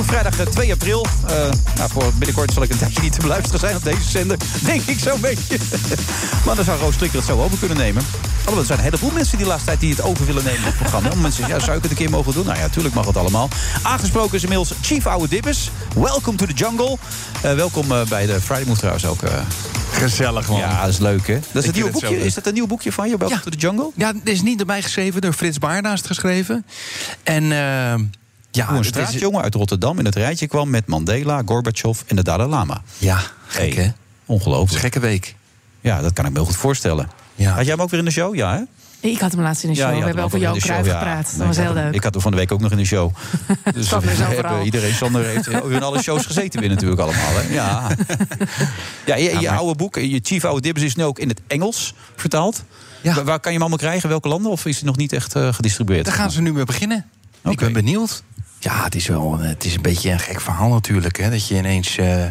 [0.00, 1.06] Vrijdag eh, 2 april.
[1.26, 1.34] Eh,
[1.76, 4.36] nou, voor binnenkort zal ik een tijdje niet te beluisteren zijn op deze zender.
[4.64, 5.56] Denk ik zo'n beetje.
[6.46, 8.02] maar dan zou Roos Strikker het zo over kunnen nemen.
[8.38, 10.58] Alhoewel, er zijn een heleboel mensen die de laatste tijd die het over willen nemen
[10.60, 11.08] in het programma.
[11.10, 12.44] Om mensen zeggen, ja, zou ik het een keer mogen doen?
[12.44, 13.48] Nou ja, natuurlijk mag het allemaal.
[13.82, 15.70] Aangesproken is inmiddels Chief Oude Dippes.
[15.94, 16.96] Welcome to the jungle.
[17.42, 19.22] Eh, welkom eh, bij de Friday Move trouwens ook.
[19.22, 19.32] eh.
[19.92, 20.58] Gezellig, man.
[20.58, 21.38] Ja, dat is leuk, hè?
[21.52, 22.24] Dat is, het nieuwe het boekje.
[22.24, 23.44] is dat een nieuw boekje van je, Welcome Ja.
[23.44, 23.90] to the Jungle?
[23.94, 26.66] Ja, dit is niet door mij geschreven, door Frits Baarda is het geschreven.
[27.22, 27.94] En eh,
[28.56, 32.00] ja, Hoe een het is- straatjongen uit Rotterdam in het rijtje kwam met Mandela, Gorbachev
[32.06, 32.82] en de Dalai Lama.
[32.98, 33.90] Ja, gek Hey, hè?
[34.26, 34.80] Ongelooflijk.
[34.80, 35.36] Gekke week.
[35.80, 37.08] Ja, dat kan ik me heel goed voorstellen.
[37.34, 37.50] Ja.
[37.52, 38.34] Had jij hem ook weer in de show?
[38.34, 38.62] Ja, hè?
[39.08, 39.90] Ik had hem laatst in de show.
[39.92, 40.98] Ja, we hebben over Cruijff show, ja.
[40.98, 41.28] gepraat.
[41.28, 41.94] Nee, Dat was ik heel had leuk.
[41.94, 43.10] Ik had hem van de week ook nog in de show.
[43.74, 47.30] Dus we hebben- iedereen, Sander heeft in alle shows gezeten weer natuurlijk allemaal.
[47.34, 47.52] Hè?
[47.54, 47.86] Ja.
[49.06, 51.94] ja, je, je oude boek, je Chief Oude Dibbers is nu ook in het Engels
[52.16, 52.64] vertaald.
[53.00, 53.14] Ja.
[53.14, 54.08] Waar, waar kan je hem allemaal krijgen?
[54.08, 54.50] Welke landen?
[54.50, 56.04] Of is het nog niet echt eh, gedistribueerd?
[56.04, 57.04] Daar gaan ze nu mee beginnen.
[57.44, 58.22] Ik ben benieuwd.
[58.58, 61.18] Ja, het is wel eh, het is een beetje een gek verhaal natuurlijk.
[61.18, 61.30] Hè?
[61.30, 61.96] Dat je ineens...
[61.98, 62.24] eh,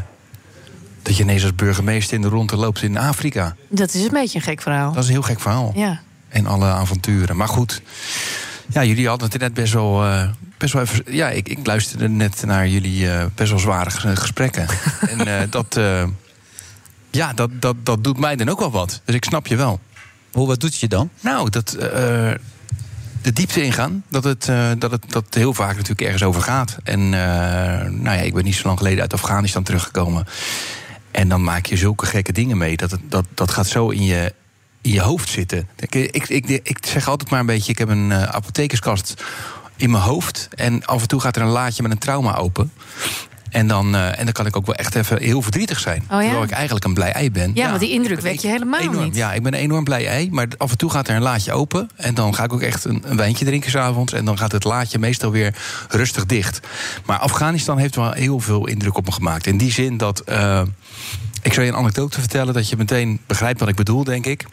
[1.02, 3.56] dat je ineens als burgemeester in de ronde loopt in Afrika.
[3.70, 4.92] Dat is een beetje een gek verhaal.
[4.94, 5.72] Dat is een heel gek verhaal.
[5.76, 6.02] Ja.
[6.30, 7.38] En alle avonturen.
[7.38, 7.82] Maar goed,
[8.68, 10.04] ja, jullie hadden het net best wel.
[10.06, 13.90] eh, best wel even, ja, ik, ik luisterde net naar jullie eh, best wel zware
[13.90, 14.68] ges- gesprekken.
[15.18, 16.04] en eh, dat, eh,
[17.12, 19.02] ja, dat, dat, dat doet mij dan ook wel wat.
[19.06, 19.80] Dus ik snap je wel.
[20.32, 21.10] Hoe, wat doet je dan?
[21.22, 21.78] Nou, dat.
[23.22, 26.78] De diepte ingaan, dat het, eh, dat het dat heel vaak natuurlijk ergens over gaat.
[26.84, 30.28] En eh, nou ja, ik ben niet zo lang geleden uit Afghanistan teruggekomen.
[31.12, 32.78] En dan maak je zulke gekke dingen mee.
[32.78, 34.34] Dat, het, dat, dat gaat zo in je,
[34.82, 35.68] in je hoofd zitten.
[35.76, 39.24] Ik, ik, ik, ik zeg altijd maar een beetje: ik heb een eh, apothekerskast
[39.76, 40.48] in mijn hoofd.
[40.56, 42.72] En af en toe gaat er een laadje met een trauma open.
[43.52, 46.04] En dan, eh, en dan kan ik ook wel echt even heel verdrietig zijn.
[46.10, 46.20] ja?
[46.20, 47.52] Terwijl ik eigenlijk een blij ei ben.
[47.54, 49.16] Ja, want die indruk wek je helemaal enorm, niet.
[49.16, 50.30] Ja, ik ben een enorm blij ei.
[50.32, 51.90] Maar af en toe gaat er een laadje open.
[51.96, 54.14] En dan ga ik ook echt een, een wijntje drinken s'avonds.
[54.14, 55.56] En dan gaat het laadje meestal weer
[55.90, 56.60] rustig dicht.
[57.06, 59.48] Maar Afghanistan heeft wel heel veel indruk op me gemaakt.
[59.48, 60.20] In die zin dat.
[60.20, 60.62] eh,
[61.42, 64.46] ik zal je een anekdote vertellen dat je meteen begrijpt wat ik bedoel, denk ik.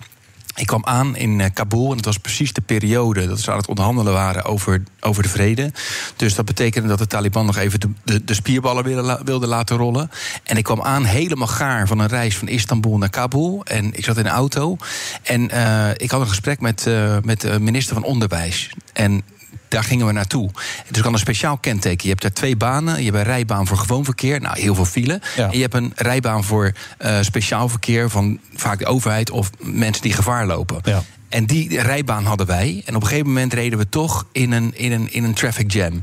[0.58, 3.56] Ik kwam aan in eh, Kabul en het was precies de periode dat ze aan
[3.56, 5.72] het onderhandelen waren over, over de vrede.
[6.16, 8.84] Dus dat betekende dat de Taliban nog even de, de, spierballen
[9.24, 10.10] wilden laten rollen.
[10.42, 13.60] En ik kwam aan helemaal gaar van een reis van Istanbul naar Kabul.
[13.64, 14.76] En ik zat in een auto.
[15.22, 18.70] En eh, ik had een gesprek met, eh, met de minister van Onderwijs.
[18.92, 19.22] En
[19.68, 20.50] daar gingen we naartoe.
[20.88, 22.02] Dus ik had een speciaal kenteken.
[22.02, 22.98] Je hebt daar twee banen.
[22.98, 24.40] Je hebt een rijbaan voor gewoon verkeer.
[24.40, 25.20] Nou, heel veel file.
[25.36, 28.10] En je hebt een rijbaan voor eh, speciaal verkeer...
[28.10, 30.80] van vaak de overheid of mensen die gevaar lopen.
[31.28, 32.82] En die rijbaan hadden wij.
[32.84, 35.72] En op een gegeven moment reden we toch in een, in een, in een traffic
[35.72, 36.00] jam.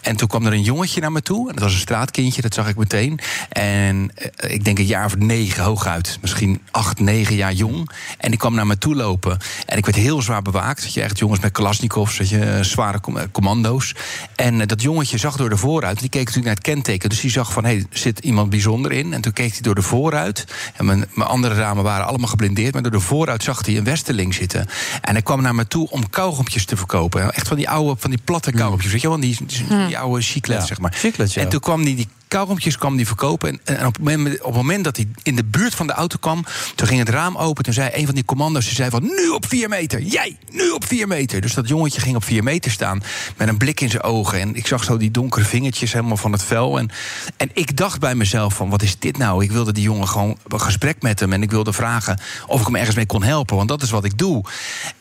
[0.00, 1.48] En toen kwam er een jongetje naar me toe.
[1.48, 3.18] En dat was een straatkindje, dat zag ik meteen.
[3.48, 6.18] En eh, ik denk een jaar of negen hooguit.
[6.20, 7.90] Misschien acht, negen jaar jong.
[8.18, 9.38] En die kwam naar me toe lopen.
[9.66, 10.82] En ik werd heel zwaar bewaakt.
[10.82, 13.94] Dat je echt jongens met Kalasnikovs, dat je, eh, zware eh, commando's.
[14.34, 16.00] En dat jongetje zag door de vooruit.
[16.00, 17.08] Die keek natuurlijk naar het kenteken.
[17.08, 19.12] Dus die zag van, hé, hey, zit iemand bijzonder in.
[19.12, 20.44] En toen keek hij door de vooruit.
[20.74, 22.72] En mijn, mijn andere ramen waren allemaal geblindeerd.
[22.72, 24.65] Maar door de vooruit zag hij een westerling zitten.
[25.00, 27.32] En hij kwam naar me toe om kauwgompjes te verkopen.
[27.32, 28.92] Echt van die oude, van die platte kauwgompjes.
[28.92, 30.92] Weet je wel, die, die, die oude chiclets, Ja, zeg maar.
[30.92, 31.42] chiclets, ja.
[31.42, 33.60] En toen kwam hij die kauwgompjes kwam die verkopen.
[33.64, 36.16] En, op, het moment, op het moment dat hij in de buurt van de auto
[36.20, 36.44] kwam...
[36.74, 37.64] toen ging het raam open.
[37.64, 38.64] Toen zei een van die commando's...
[38.64, 40.00] die zei van, nu op vier meter.
[40.00, 41.40] Jij, nu op vier meter.
[41.40, 43.02] Dus dat jongetje ging op vier meter staan...
[43.36, 44.40] met een blik in zijn ogen.
[44.40, 46.78] En ik zag zo die donkere vingertjes helemaal van het vel.
[46.78, 46.90] En,
[47.36, 49.44] en ik dacht bij mezelf van, wat is dit nou?
[49.44, 51.32] Ik wilde die jongen gewoon een gesprek met hem...
[51.32, 53.56] en ik wilde vragen of ik hem ergens mee kon helpen.
[53.56, 54.44] Want dat is wat ik doe.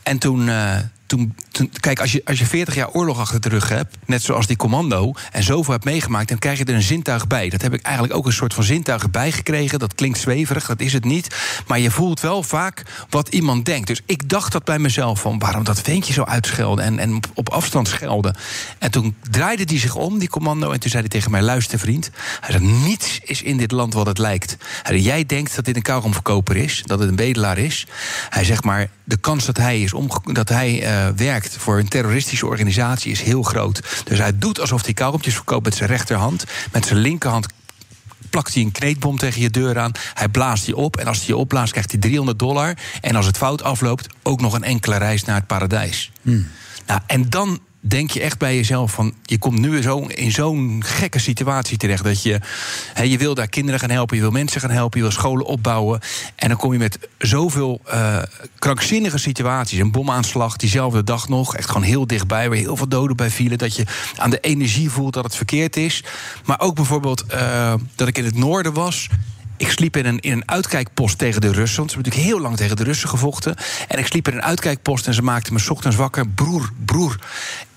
[0.04, 0.50] En toen...
[0.50, 1.36] eh, toen,
[1.80, 4.58] kijk, als je, als je 40 jaar oorlog achter de rug hebt, net zoals die
[4.58, 7.50] commando, en zoveel hebt meegemaakt, dan krijg je er een zintuig bij.
[7.50, 9.80] Dat heb ik eigenlijk ook een soort van zintuig bij gekregen.
[9.80, 11.36] Dat klinkt zweverig, dat is het niet.
[11.68, 13.88] Maar je voelt wel vaak wat iemand denkt.
[13.88, 17.50] Dus ik dacht dat bij mezelf van waarom dat ventje zo uitschelden en, en op,
[17.50, 18.36] afstand schelden.
[18.80, 21.80] En toen draaide hij zich om, die commando, en toen zei hij tegen mij: luister
[21.80, 24.58] vriend, hij zei, niets is in dit land wat het lijkt.
[24.84, 27.88] Hij jij denkt dat dit een kauwgomverkoper is, dat het een bedelaar is.
[28.30, 31.88] Hij zegt maar, de kans dat hij, is omge- dat hij eh, werkt voor een
[31.88, 34.02] terroristische organisatie is heel groot.
[34.04, 36.46] Dus hij doet alsof hij kauwgompjes verkoopt met zijn rechterhand.
[36.72, 37.48] Met zijn linkerhand
[38.30, 39.92] plakt hij een kneedbom tegen je deur aan.
[40.14, 40.98] Hij blaast die op.
[40.98, 42.74] En als hij je opblaast, krijgt hij 300 dollar.
[43.02, 46.12] En als het fout afloopt, ook nog een enkele reis naar het paradijs.
[46.86, 49.14] Nou, en dan denk je echt bij jezelf van...
[49.24, 52.04] je komt nu zo, in zo'n gekke situatie terecht...
[52.04, 52.40] dat je,
[53.04, 55.00] je wil daar kinderen gaan helpen, je wil mensen gaan helpen...
[55.00, 56.00] je wil scholen opbouwen.
[56.36, 58.18] En dan kom je met zoveel eh,
[58.60, 59.80] krankzinnige situaties.
[59.80, 62.50] Een bomaanslag diezelfde dag nog, echt gewoon heel dichtbij...
[62.50, 65.78] waar heel veel doden bij vielen, dat je aan de energie voelt dat het verkeerd
[65.78, 66.04] is.
[66.46, 69.10] Maar ook bijvoorbeeld eh, dat ik in het noorden was...
[69.58, 71.78] Ik sliep in een, in een uitkijkpost tegen de Russen.
[71.78, 73.56] Want ze hebben natuurlijk heel lang tegen de Russen gevochten.
[73.88, 76.28] En ik sliep in een uitkijkpost en ze maakten me 's ochtends wakker.
[76.28, 77.20] Broer, broer,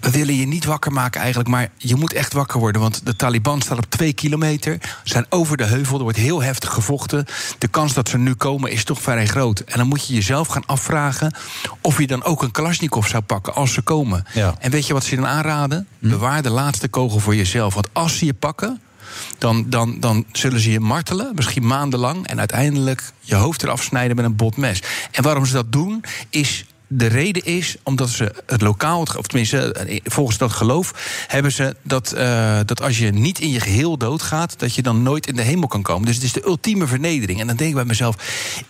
[0.00, 1.50] we willen je niet wakker maken eigenlijk...
[1.50, 4.78] maar je moet echt wakker worden, want de Taliban staat op twee kilometer...
[5.04, 7.24] zijn over de heuvel, er wordt heel heftig gevochten.
[7.58, 9.60] De kans dat ze nu komen is toch vrij groot.
[9.60, 11.34] En dan moet je jezelf gaan afvragen...
[11.80, 14.24] of je dan ook een Kalashnikov zou pakken als ze komen.
[14.58, 15.86] En weet je wat ze dan aanraden?
[15.98, 17.74] Bewaar de laatste kogel voor jezelf.
[17.74, 18.80] Want als ze je pakken
[19.38, 22.26] dan, dan, dan zullen ze je martelen, misschien maandenlang...
[22.26, 24.82] en uiteindelijk je hoofd eraf snijden met een bot mes.
[25.10, 26.64] En waarom ze dat doen, is...
[26.90, 30.92] De reden is omdat ze het lokaal, of tenminste eh, volgens dat geloof,
[31.26, 35.02] hebben ze dat, eh, dat als je niet in je geheel doodgaat, dat je dan
[35.02, 36.06] nooit in de hemel kan komen.
[36.06, 37.40] Dus het is de ultieme vernedering.
[37.40, 38.16] En dan denk ik bij mezelf: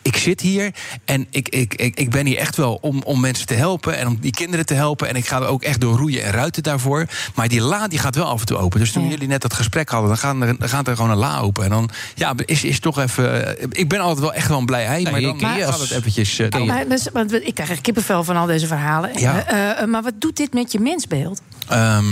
[0.02, 0.70] ik zit hier
[1.04, 4.06] en ik, ik, ik, ik ben hier echt wel om, om mensen te helpen en
[4.06, 5.08] om die kinderen te helpen.
[5.08, 7.06] En ik ga er ook echt door roeien en ruiten daarvoor.
[7.34, 8.80] Maar die la die gaat wel af en toe open.
[8.80, 11.16] Dus toen jullie net dat gesprek hadden, dan, gaan er, dan gaat er gewoon een
[11.16, 11.64] la open.
[11.64, 13.58] En dan ja, is, is toch even.
[13.58, 15.80] eh, Ik ben altijd wel echt wel een blij ei, maar dan ken je gaat
[15.80, 16.40] het eventjes.
[16.48, 19.20] dan- Maar, dus- want ik krijg echt kippenvel van al deze verhalen.
[19.20, 19.44] Ja.
[19.46, 21.40] Eh, eh, maar wat doet dit met je mensbeeld?
[21.68, 22.04] Ehm,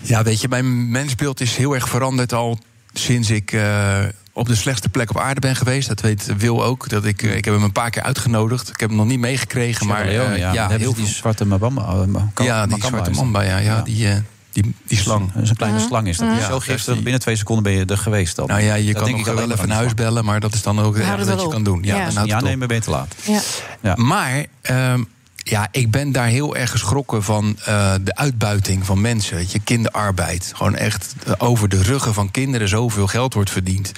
[0.00, 2.58] ja, weet je, mijn mensbeeld is heel erg veranderd al
[2.92, 3.98] sinds ik eh,
[4.32, 5.88] op de slechtste plek op aarde ben geweest.
[5.88, 6.88] Dat weet Wil ook.
[6.88, 8.68] Dat ik, ik heb hem een paar keer uitgenodigd.
[8.68, 9.86] Ik heb hem nog niet meegekregen.
[9.86, 10.68] Maar Leone, ja.
[10.68, 11.14] heel die veel.
[11.14, 12.04] zwarte mabamba.
[12.42, 14.16] Ja, die zwarte mamba, ja, ja, Die, eh,
[14.62, 15.32] die, die slang.
[15.32, 16.28] Dat is een kleine slang is dat.
[16.28, 18.46] Ja, zo giftig, binnen twee seconden ben je er geweest dan.
[18.46, 20.54] Nou ja, je Dat kan denk nog ik wel even aan huis bellen, maar dat
[20.54, 21.82] is dan ook het het dat je kan doen.
[21.82, 22.04] Ja, Ja.
[22.04, 23.14] dan houdt je ben je te laat.
[23.22, 23.40] Ja.
[23.82, 23.94] Ja.
[23.94, 25.02] Maar ehm,
[25.36, 29.36] ja, ik ben daar heel erg geschrokken van eh, de uitbuiting van mensen.
[29.36, 30.52] Weet je, kinderarbeid.
[30.54, 33.92] Gewoon echt eh, over de ruggen van kinderen zoveel geld wordt verdiend.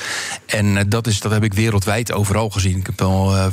[0.46, 2.78] En eh, dat, is, dat heb ik wereldwijd overal gezien.
[2.78, 3.46] Ik heb wel eh,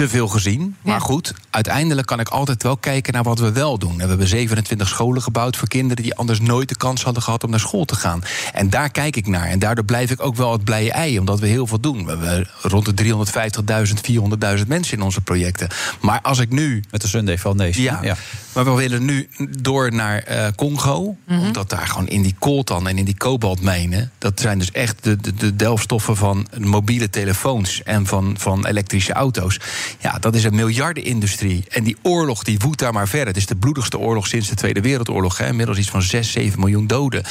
[0.00, 0.76] te veel gezien.
[0.82, 3.90] Maar goed, uiteindelijk kan ik altijd wel kijken naar wat we wel doen.
[3.90, 7.44] En we hebben 27 scholen gebouwd voor kinderen die anders nooit de kans hadden gehad
[7.44, 8.22] om naar school te gaan.
[8.52, 9.46] En daar kijk ik naar.
[9.46, 12.04] En daardoor blijf ik ook wel het blije ei, omdat we heel veel doen.
[12.04, 15.68] We hebben rond de 350.000, 400.000 mensen in onze projecten.
[16.00, 16.84] Maar als ik nu.
[16.90, 17.84] Met de Sunday Foundation.
[17.84, 18.16] Ja, Ja.
[18.52, 19.28] maar we willen nu
[19.58, 21.16] door naar eh, Congo.
[21.28, 24.10] Omdat daar gewoon in die coltan en in die kobaltmijnen...
[24.18, 27.82] dat zijn dus echt de, de, de delfstoffen van mobiele telefoons...
[27.82, 29.60] en van, van elektrische auto's.
[29.98, 31.64] Ja, dat is een miljardenindustrie.
[31.68, 33.28] En die oorlog die woedt daar maar verder.
[33.28, 35.38] Het is de bloedigste oorlog sinds de Tweede Wereldoorlog.
[35.38, 35.46] Hè.
[35.46, 37.24] Inmiddels iets van 6, 7 miljoen doden.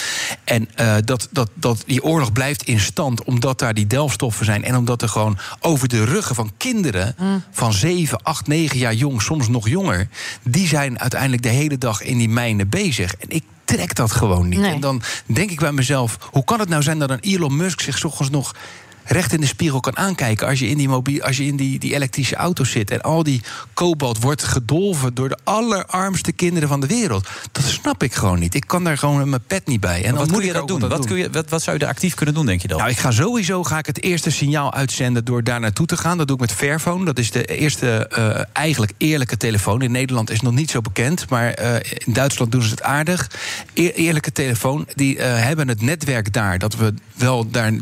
[0.44, 4.64] En eh, dat, dat, dat, die oorlog blijft in stand omdat daar die delfstoffen zijn...
[4.64, 7.16] en omdat er gewoon over de ruggen van kinderen...
[7.52, 10.08] van 7, 8, 9 jaar jong, soms nog jonger...
[10.44, 13.16] die zijn uiteindelijk de hele dag in die mijnen bezig.
[13.16, 14.60] En ik trek dat gewoon niet.
[14.60, 14.74] Nee.
[14.74, 16.18] En dan denk ik bij mezelf...
[16.32, 18.56] hoe kan het nou zijn dat een Elon Musk zich ochtends nog
[19.04, 21.80] recht in de spiegel kan aankijken als je in die, mobiel, als je in die,
[21.80, 22.92] die elektrische auto zit.
[22.92, 23.42] En al die
[23.74, 27.28] kobalt wordt gedolven door de allerarmste kinderen van de wereld.
[27.52, 28.56] Dat snap ik gewoon niet.
[28.56, 30.04] Ik kan daar gewoon mijn pet niet bij.
[30.04, 30.88] En wat moet je dat doen?
[30.88, 32.78] wat kun je, wat, wat zou je er actief kunnen doen, denk je dan?
[32.78, 36.18] nou, ik ga sowieso ga ik het eerste signaal uitzenden door daar naartoe te gaan.
[36.18, 37.06] Dat doe ik met Fairphone.
[37.06, 39.82] Dat is de eerste eh, eigenlijk eerlijke telefoon.
[39.82, 42.84] In Nederland is het nog niet zo bekend, maar eh, in Duitsland doen ze het
[42.84, 43.32] aardig.
[43.74, 44.88] Eer- eerlijke telefoon.
[44.96, 47.74] Die eh, hebben het netwerk daar dat we wel daar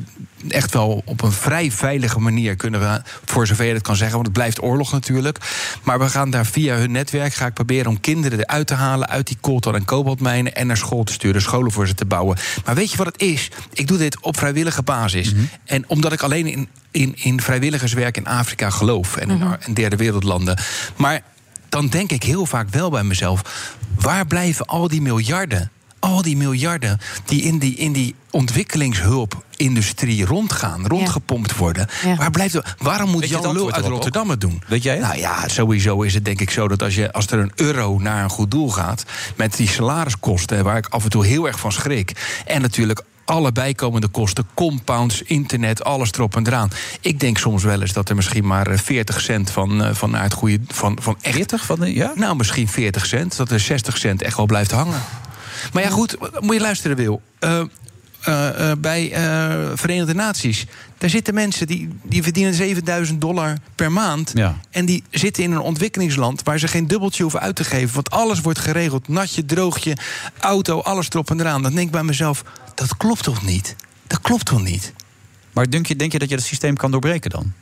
[0.50, 4.16] echt wel op een vrij veilige manier kunnen we, voor zover je dat kan zeggen,
[4.16, 5.38] want het blijft oorlog natuurlijk.
[5.84, 9.10] Maar we gaan daar via hun netwerk, ga ik proberen om kinderen eruit te halen
[9.10, 12.38] uit die coltan en kobaltmijnen en naar school te sturen, scholen voor ze te bouwen.
[12.66, 13.52] Maar weet je wat het is?
[13.74, 15.34] Ik doe dit op vrijwillige basis.
[15.66, 19.96] En omdat ik alleen in, in, in vrijwilligerswerk in Afrika geloof en in, in derde
[19.96, 20.58] wereldlanden.
[20.96, 21.22] Maar
[21.70, 23.42] dan denk ik heel vaak wel bij mezelf:
[23.96, 25.72] waar blijven al die miljarden?
[26.00, 31.88] Al die miljarden die in die, in die ontwikkelingshulpindustrie rondgaan, rondgepompt worden.
[32.18, 32.76] Waar blijft het?
[32.78, 33.86] Waarom moet Jan Lul uit?
[33.86, 34.62] Rotterdam het doen?
[34.68, 35.04] Weet jij het?
[35.04, 38.00] Nou ja, sowieso is het denk ik zo dat als, je, als er een euro
[38.00, 39.04] naar een goed doel gaat,
[39.36, 43.52] met die salariskosten, waar ik af en toe heel erg van schrik, en natuurlijk alle
[43.52, 46.70] bijkomende kosten, compounds, internet, alles erop en eraan.
[47.02, 50.12] Ik denk soms wel eens dat er misschien maar eh, 40 cent van, eh, van
[50.12, 50.60] naar het goede.
[50.68, 52.12] Van, van echt, 40 van de, ja?
[52.16, 53.38] Nou, misschien 40 cent.
[53.38, 55.02] Dat er 60 cent echt wel blijft hangen.
[55.74, 57.22] Maar ja, goed, moet je luisteren, Wil.
[57.39, 57.61] Eh,
[58.22, 59.11] eh, bij
[59.76, 60.65] Verenigde Naties.
[60.97, 64.32] Daar zitten mensen die, die verdienen 7000 dollar per maand.
[64.34, 64.57] Ja.
[64.70, 67.95] En die zitten in een ontwikkelingsland waar ze geen dubbeltje hoeven uit te geven.
[67.95, 69.07] Want alles wordt geregeld.
[69.07, 69.97] Natje, droogje,
[70.39, 71.61] auto, alles erop en eraan.
[71.61, 72.43] Dan denk ik bij mezelf,
[72.76, 73.76] dat klopt toch niet?
[74.07, 74.93] Dat klopt toch niet?
[75.53, 77.53] Maar denk je, denk je dat je het systeem kan doorbreken dan?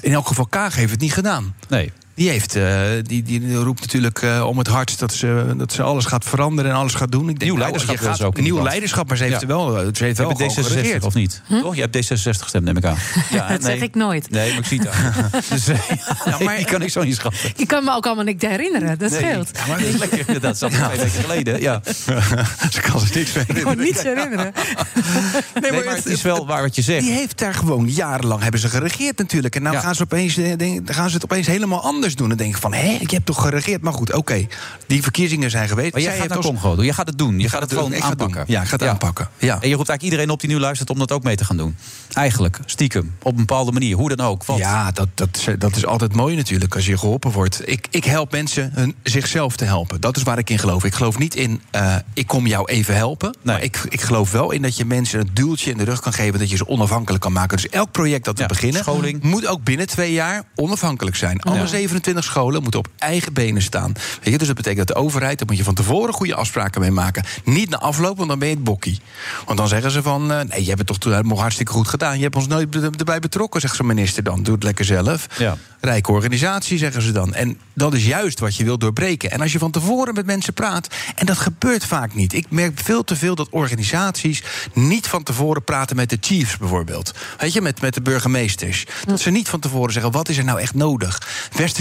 [0.00, 1.54] In elk geval, Kaag heeft het niet gedaan.
[1.68, 1.92] Nee.
[2.14, 5.82] Die, heeft, eh, die, die roept natuurlijk eh, om het hardst dat ze, dat ze
[5.82, 7.20] alles gaat veranderen en alles gaat doen.
[7.20, 9.40] Ik denk, Nieuw nou, leiderschap gaat, ze ook Nieuw leiderschap, maar ze heeft Ja.
[9.40, 11.04] er wel, ze heeft wel hebt gewoon D66 geregeerd.
[11.04, 11.42] of niet?
[11.62, 11.74] Toch?
[11.74, 12.96] Je hebt D66 gestemd, neem ik aan.
[13.30, 14.30] Ja, Dat zeg ik nooit.
[14.30, 15.12] Nee, maar ik zie het aan.
[15.50, 15.78] dus, eh,
[16.24, 17.52] ja, maar die kan ik zo niet schatten.
[17.56, 19.20] Je kan me ook allemaal niet herinneren, dat Nee.
[19.20, 19.50] scheelt.
[19.52, 20.58] Ja, maar dat is lekker inderdaad.
[20.60, 21.60] Dat is al twee weken geleden.
[21.60, 21.80] Ja.
[22.70, 24.52] Ze kan zich niks meer Ik kon niets herinneren.
[25.60, 27.02] Nee, maar het is wel waar wat je zegt.
[27.04, 29.56] Die heeft daar gewoon jarenlang hebben ze geregeerd natuurlijk.
[29.56, 32.28] En nou gaan, ze opeens, eh, denk- dan gaan ze het opeens helemaal anders doen.
[32.28, 33.82] Dan denk ik van, hé, ik heb toch geregeerd.
[33.82, 34.46] Maar goed, oké,
[34.86, 35.92] die verkiezingen zijn geweest.
[35.92, 36.84] Maar jij Zij gaat naar heeft als- Congo doen.
[36.84, 37.38] Je gaat het doen.
[37.38, 37.94] Je gaat ga het gewoon doen.
[37.98, 38.44] Ik ga het aanpakken.
[38.54, 39.28] Ja, ik ga het aanpakken.
[39.38, 39.58] Ja.
[39.60, 41.56] En je roept eigenlijk iedereen op die nu luistert om dat ook mee te gaan
[41.56, 41.76] doen.
[42.12, 43.14] Eigenlijk, stiekem.
[43.22, 43.96] Op een bepaalde manier.
[43.96, 44.44] Hoe dan ook.
[44.44, 47.60] Want Ja, dat, dat, is- dat is altijd mooi natuurlijk als je geholpen wordt.
[47.68, 50.00] Ik, ik help mensen hun, zichzelf te helpen.
[50.00, 50.84] Dat is waar ik in geloof.
[50.84, 53.36] Ik geloof niet in, eh, ik kom jou even helpen.
[53.42, 56.12] Maar ik, ik geloof wel in dat je mensen een duwtje in de rug kan
[56.12, 56.38] geven...
[56.38, 57.56] dat je ze onafhankelijk kan maken.
[57.56, 58.80] Dus elk project dat we Ja, beginnen...
[58.80, 59.22] scholing.
[59.22, 61.40] moet ook binnen twee jaar onafhankelijk zijn.
[61.42, 61.66] Alle Ja.
[61.92, 63.92] 27 scholen moeten op eigen benen staan.
[64.22, 65.38] Weet je, dus dat betekent dat de overheid...
[65.38, 67.24] daar moet je van tevoren goede afspraken mee maken.
[67.44, 69.00] Niet na afloop, want dan ben je het bokkie.
[69.46, 70.32] Want dan zeggen ze van...
[70.32, 72.16] eh, nee, je hebt het toch toen helemaal hartstikke goed gedaan.
[72.16, 74.42] Je hebt ons nooit er- erbij betrokken, zegt zo'n minister dan.
[74.42, 75.26] Doe het lekker zelf.
[75.38, 75.56] Ja.
[75.80, 77.34] Rijke organisatie, zeggen ze dan.
[77.34, 79.30] En dat is juist wat je wilt doorbreken.
[79.30, 80.86] En als je van tevoren met mensen praat,
[81.16, 82.32] en dat gebeurt vaak niet.
[82.32, 84.42] Ik merk veel te veel dat organisaties
[84.74, 87.12] niet van tevoren praten met de chiefs bijvoorbeeld.
[87.38, 88.86] Weet je, met, met de burgemeesters.
[89.06, 91.22] Dat ze niet van tevoren zeggen, wat is er nou echt nodig?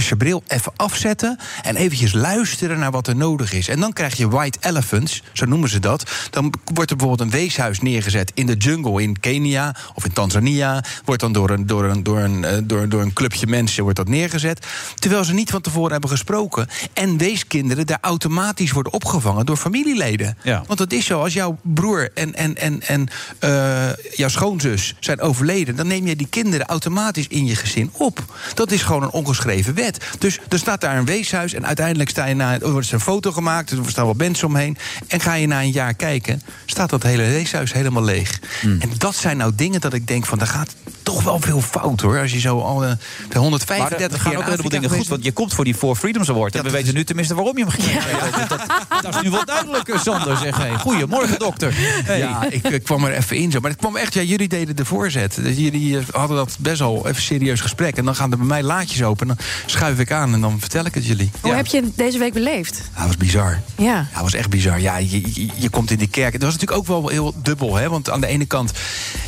[0.02, 3.68] Westerse bril even afzetten en eventjes luisteren naar wat er nodig is.
[3.68, 6.12] En dan krijg je white elephants, zo noemen ze dat.
[6.30, 10.84] Dan wordt er bijvoorbeeld een weeshuis neergezet in de jungle in Kenia of in Tanzania.
[11.06, 13.98] Wordt dan door een, door een, door een, eh, door, door een clubje mensen wordt
[13.98, 14.66] dat neergezet.
[14.96, 16.68] Terwijl ze niet van tevoren hebben gesproken.
[16.94, 20.38] En weeskinderen daar automatisch worden opgevangen door familieleden.
[20.44, 20.64] Ja.
[20.68, 23.08] Want dat is zo, als jouw broer en, en, en, en
[23.40, 25.76] eh, jouw schoonzus zijn overleden...
[25.76, 28.26] dan neem je die kinderen automatisch in je gezin op.
[28.54, 29.91] Dat is gewoon een ongeschreven wet.
[30.20, 33.32] Dus er staat daar een weeshuis en uiteindelijk sta je na, er wordt een foto
[33.32, 33.72] gemaakt...
[33.72, 34.78] er staan wel mensen omheen.
[35.08, 38.40] En ga je na een jaar kijken, staat dat hele weeshuis helemaal leeg.
[38.62, 40.38] En dat zijn nou dingen dat ik denk van...
[40.38, 42.20] daar gaat toch wel veel fout, hoor.
[42.20, 42.92] Als je zo al eh,
[43.30, 45.08] de 135 Maar er, er gaan ook heleboel dingen goed.
[45.08, 46.56] Want je komt voor die Four Freedoms Award.
[46.56, 48.66] En we weten nu tenminste waarom je hem gekregen dat,
[49.02, 50.38] dat is nu wel duidelijker, Sander.
[50.38, 50.78] Zeg, hey.
[50.78, 51.74] Goedemorgen, dokter.
[51.76, 52.18] Hey.
[52.18, 53.60] Ja, ik, ik kwam er even in zo.
[53.60, 55.36] Maar het kwam echt, ja, jullie deden de voorzet.
[55.36, 57.98] Dus Jullie eh, hadden dat best wel even serieus gesprek.
[57.98, 59.30] En dan gaan er bij mij laadjes open.
[59.30, 59.46] En dan
[59.82, 61.32] schuif ik aan en dan vertel ik het jullie.
[61.42, 62.82] Hoe heb je deze week beleefd?
[62.94, 63.60] Ja, dat was bizar.
[63.78, 63.86] Ja.
[63.86, 64.80] Ja, dat was echt bizar.
[64.80, 66.34] Ja, je, je, je komt in die kerk.
[66.34, 67.76] Het was natuurlijk ook wel heel dubbel.
[67.76, 67.90] Hè?
[67.90, 68.72] Want aan de ene kant...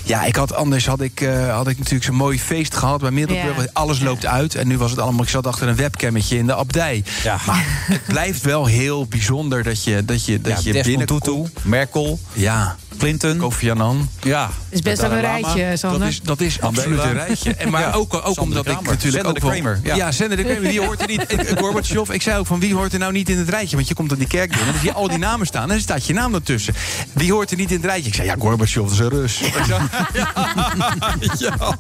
[0.04, 3.12] Ja, ik had, anders had ik, eh, had ik natuurlijk zo'n mooi feest gehad bij
[3.12, 3.58] Middelburg.
[3.58, 3.70] Ja.
[3.74, 4.56] Alles loopt uit.
[4.56, 5.24] En nu was het allemaal...
[5.24, 7.04] Ik zat achter een webcammetje in de abdij.
[7.24, 7.38] Ja.
[7.46, 11.24] Maar het blijft wel heel bijzonder dat je, dat je, dat Ja, je binnenkomt.
[11.24, 13.38] Tutu, Merkel, Ja, Clinton.
[13.38, 14.10] Kofi Annan.
[14.22, 14.46] Ja.
[14.46, 16.00] Het is best wel een rijtje, Sander.
[16.00, 17.54] Dat is, dat is absoluut een rijtje.
[17.56, 17.92] En maar Ja.
[17.92, 19.96] ook, ook Sander omdat ik natuurlijk Zender ook de wel- Kramer, ja.
[19.96, 21.32] Ja, Zender Wie hoort er niet?
[21.32, 22.10] Ik- Gorbachev.
[22.10, 23.76] Ik zei ook van wie hoort er nou niet in het rijtje?
[23.76, 25.62] Want je komt op die kerk binnen en dan zie je al die namen staan.
[25.62, 26.74] En dan staat je naam ertussen.
[27.14, 28.08] Wie hoort er niet in het rijtje?
[28.08, 29.42] Ik zei ja, Gorbachev is een Rus.
[31.40, 31.78] Ja.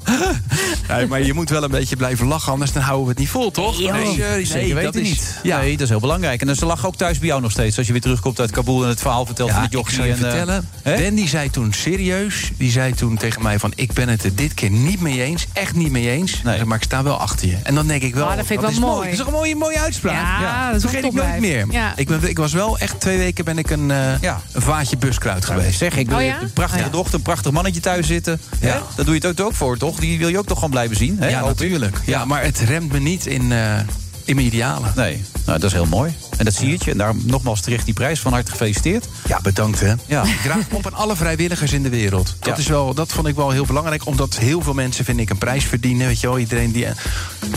[0.88, 3.30] Nee, maar je moet wel een beetje blijven lachen, anders dan houden we het niet
[3.30, 3.80] vol, toch?
[3.80, 5.40] Nee, Nee, zeker dat weten is- niet.
[5.44, 5.60] Ja.
[5.60, 6.42] Nee, dat is heel belangrijk.
[6.42, 7.78] En ze lag ook thuis bij jou nog steeds.
[7.78, 10.02] Als je weer terugkomt uit Kabul en het verhaal vertelt Ja, van de ik jochie.
[10.04, 10.68] en, eh, vertellen.
[10.84, 10.96] hè?
[10.96, 12.52] Ben die zei toen serieus.
[12.58, 13.72] Die zei toen tegen mij van...
[13.76, 15.46] ik ben het er dit keer niet mee eens.
[15.54, 16.42] Echt niet mee eens.
[16.44, 16.66] Nee.
[16.66, 17.58] Maar ik sta wel achter je.
[17.64, 18.24] En dan denk ik wel...
[18.62, 19.04] Dat vind ik is wel mooi.
[19.04, 20.42] Dat is toch een mooie, mooie uitspraak?
[20.42, 21.66] Ja, dat is vergeet ik nooit meer.
[21.70, 21.94] Ja.
[21.96, 24.42] Ik, ben, ik was wel echt twee weken ben ik een, eh, Ja.
[24.52, 25.78] een vaatje buskruid geweest.
[25.78, 26.42] Zeg, ik Oh ja?
[26.42, 26.92] een prachtige Oh ja.
[26.92, 28.42] dochter, een prachtig mannetje thuis zitten.
[28.60, 28.82] Ja.
[28.96, 30.00] Daar doe je het ook voor, toch?
[30.00, 31.18] Die wil je ook toch gewoon blijven zien?
[31.20, 31.30] Hè?
[31.30, 31.98] Ja, natuurlijk.
[32.06, 33.80] Ja, maar het remt me niet in, eh,
[34.26, 34.92] in mijn idealen.
[34.96, 36.14] Nee, nou, dat is heel mooi.
[36.38, 36.92] En dat zie je.
[36.92, 38.20] En daar nogmaals terecht die prijs.
[38.20, 39.06] Van harte gefeliciteerd.
[39.28, 39.94] Ja, bedankt hè.
[40.06, 40.24] Ja.
[40.34, 42.36] Ik draag op aan alle vrijwilligers in de wereld.
[42.40, 42.62] Dat, Ja.
[42.62, 44.06] is wel, dat vond ik wel heel belangrijk.
[44.06, 46.08] Omdat heel veel mensen, vind ik, een prijs verdienen.
[46.08, 46.96] Weet je wel, iedereen die eh,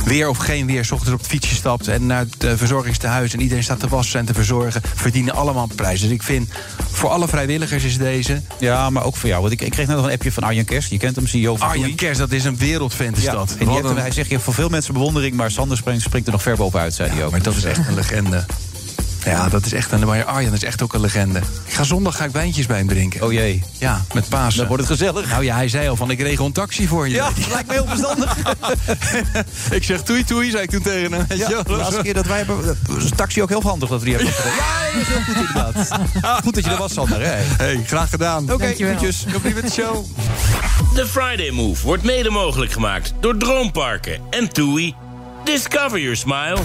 [0.04, 0.84] weer of geen weer...
[0.84, 3.32] 's ochtends op het fietsje stapt en naar het eh, verzorgingstehuis...
[3.32, 4.82] en iedereen staat te wassen en te verzorgen...
[4.94, 6.00] verdienen allemaal een prijs.
[6.00, 6.48] Dus ik vind,
[6.90, 8.42] voor alle vrijwilligers is deze...
[8.58, 9.40] Ja, maar ook voor jou.
[9.40, 10.86] Want ik, ik kreeg net nog een appje van Arjan Kers.
[10.86, 11.94] Je kent hem, CEO van Toei.
[11.94, 13.50] Kers, dat is een wereldvent is Ja, dat.
[13.50, 15.34] en die heeft hem- hij zegt, je hebt voor veel mensen bewondering...
[15.34, 17.30] maar Sander springt, springt er nog ver bovenuit, zei hij ook.
[17.30, 18.44] Maar dat is echt een legende.
[19.30, 20.06] Ja, dat is echt een.
[20.06, 21.38] Maar Arjan is echt ook een legende.
[21.38, 23.22] Ik ga zondag ga ik wijntjes bij hem drinken.
[23.22, 23.62] Oh jee.
[23.78, 24.58] Ja, met Pasen.
[24.58, 25.30] Dan wordt het gezellig.
[25.30, 27.14] Nou ja, hij zei al van ik regel een taxi voor je.
[27.14, 28.36] Ja, dat lijkt me heel verstandig.
[29.70, 31.24] ik zeg toei toei, zei ik toen tegen hem.
[31.28, 31.62] Ja, wel.
[31.62, 32.76] de laatste keer dat wij hebben...
[32.88, 34.32] een taxi ook heel handig dat we die hebben.
[34.34, 36.42] Ja, dat is heel goed inderdaad.
[36.44, 37.20] Goed dat je er was, Sander.
[37.20, 37.42] Hè?
[37.56, 38.52] Hey, graag gedaan.
[38.52, 38.96] Oké, Dankjewel.
[38.96, 39.24] groetjes.
[39.32, 40.04] Kom niet met de show.
[40.94, 44.94] De Friday Move wordt mede mogelijk gemaakt door Droomparken en TUI.
[45.46, 46.56] Discover your smile.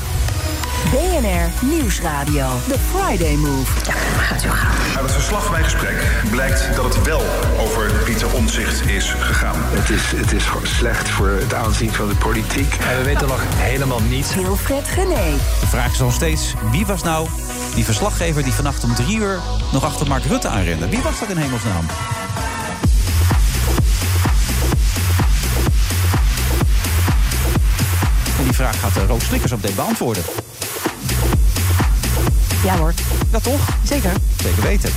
[0.91, 2.47] BNR Nieuwsradio.
[2.67, 3.71] The Friday Move.
[3.85, 4.75] Ja, gaat zo gaan.
[4.95, 5.95] Uit het verslag van mijn gesprek
[6.31, 7.21] blijkt dat het wel
[7.59, 9.55] over Pieter Omtzigt is gegaan.
[9.57, 12.75] Het is, het is gewoon slecht voor het aanzien van de politiek.
[12.89, 14.35] En we weten nog helemaal niet.
[14.35, 15.31] Wilfred Gené.
[15.59, 17.27] De vraag is nog steeds, wie was nou
[17.75, 18.43] die verslaggever...
[18.43, 19.39] die vannacht om drie uur
[19.71, 20.89] nog achter Mark Rutte aanrende?
[20.89, 21.85] Wie was dat in hemelsnaam?
[28.41, 30.23] En die vraag gaat uh, Roos Slikkers op meteen beantwoorden.
[32.63, 32.93] Ja hoor,
[33.31, 33.59] Ja, toch?
[33.83, 34.11] zeker.
[34.41, 34.91] Zeker weten.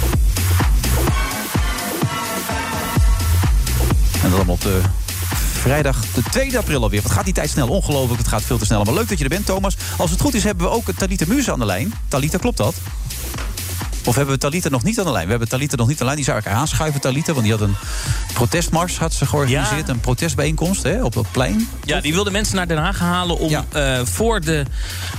[4.22, 4.80] En dan op de
[5.52, 7.02] vrijdag de 2 april alweer.
[7.02, 7.68] Wat gaat die tijd snel?
[7.68, 8.84] Ongelooflijk, het gaat veel te snel.
[8.84, 9.76] Maar leuk dat je er bent, Thomas.
[9.96, 11.92] Als het goed is, hebben we ook Talita Muze aan de lijn.
[12.08, 12.74] Talita, klopt dat?
[14.04, 15.24] Of hebben we Talita nog niet aan de lijn?
[15.24, 16.16] We hebben Talita nog niet aan de lijn.
[16.16, 17.32] Die zou ik aanschuiven, Talita.
[17.32, 17.74] Want die had een
[18.34, 19.86] protestmars had ze georganiseerd.
[19.86, 19.92] Ja.
[19.92, 21.68] Een protestbijeenkomst hè, op het plein.
[21.84, 24.64] Ja, die wilde mensen naar Den Haag halen om eh, voor de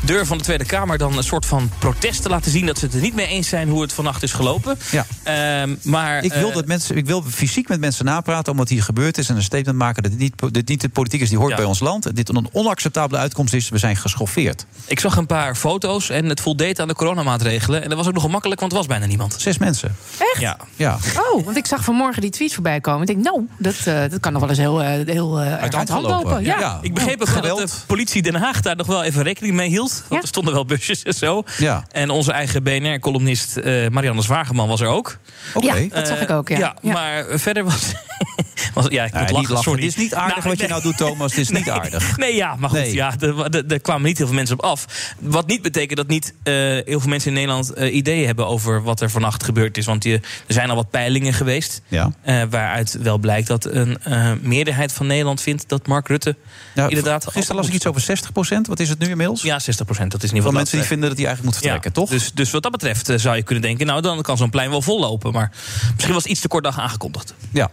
[0.01, 2.85] deur van de Tweede Kamer dan een soort van protest te laten zien dat ze
[2.85, 4.77] het er niet mee eens zijn hoe het vannacht is gelopen.
[4.91, 5.05] Ja.
[5.23, 8.69] Ehm, maar Ik wil, eh, dat mensen, ik wil fysiek met mensen napraten om wat
[8.69, 9.29] hier gebeurd is...
[9.29, 11.55] en een statement maken dat dit niet, dit niet de politiek is die hoort Ja.
[11.55, 12.15] bij ons land.
[12.15, 13.69] Dit een onacceptabele uitkomst is.
[13.69, 14.65] We zijn geschoffeerd.
[14.87, 17.83] ik zag een paar foto's en het voldeed aan de coronamaatregelen.
[17.83, 19.35] En dat was ook nogal makkelijk, want was bijna niemand.
[19.37, 19.95] Zes mensen.
[20.17, 20.39] Echt?
[20.41, 20.57] Ja.
[20.75, 20.97] Ja.
[21.33, 23.01] Oh, want ik zag vanmorgen die tweet voorbij komen.
[23.01, 25.73] Ik denk, nou, dat, eh, dat kan nog wel eens heel, eh, heel eh, uit,
[25.73, 26.29] hand de hand gelopen.
[26.29, 26.43] lopen.
[26.43, 26.59] Ja.
[26.59, 26.79] Ja.
[26.81, 29.69] Ik begreep ook wel dat de politie Den Haag daar nog wel even rekening mee
[29.69, 29.91] hield.
[29.91, 30.21] Want Ja.
[30.21, 31.43] er stonden wel busjes en zo.
[31.57, 31.83] Ja.
[31.91, 35.17] En onze eigen BNR-columnist eh, Marianne Zwageman was er ook.
[35.53, 35.73] Oké.
[35.75, 36.57] Ja, dat zag ik ook, ja.
[36.57, 36.91] Ja, Ja.
[36.93, 37.93] maar verder was...
[38.73, 39.63] was ja, ik Nee, moet niet lachen, lachen.
[39.63, 39.81] sorry.
[39.85, 41.31] Het is niet aardig wat je nou doet, Thomas.
[41.31, 42.17] Het is niet aardig.
[42.17, 42.93] Nee, ja, maar goed, Nee.
[42.93, 44.85] ja, er, er, er kwamen niet heel veel mensen op af.
[45.19, 46.53] Wat niet betekent dat niet eh,
[46.85, 49.85] heel veel mensen in Nederland ideeën hebben over wat er vannacht gebeurd is.
[49.85, 50.13] Want je,
[50.47, 51.81] er zijn al wat peilingen geweest.
[51.87, 52.11] Ja.
[52.21, 56.35] eh, waaruit wel blijkt dat een eh, meerderheid van Nederland vindt dat Mark Rutte
[56.75, 57.27] inderdaad.
[57.31, 59.41] Gisteren las ik iets over 60% Wat is het nu inmiddels?
[59.41, 60.11] Ja, 60 procent.
[60.11, 62.01] Dat is in Van ieder geval mensen die vinden dat hij eigenlijk moet eh, vertrekken,
[62.01, 62.09] toch?
[62.09, 63.85] Dus, dus wat dat betreft zou je kunnen denken...
[63.85, 65.33] nou, dan kan zo'n plein wel vollopen.
[65.33, 65.51] Maar
[65.93, 67.33] misschien was het iets te kort dag aangekondigd.
[67.51, 67.69] Ja.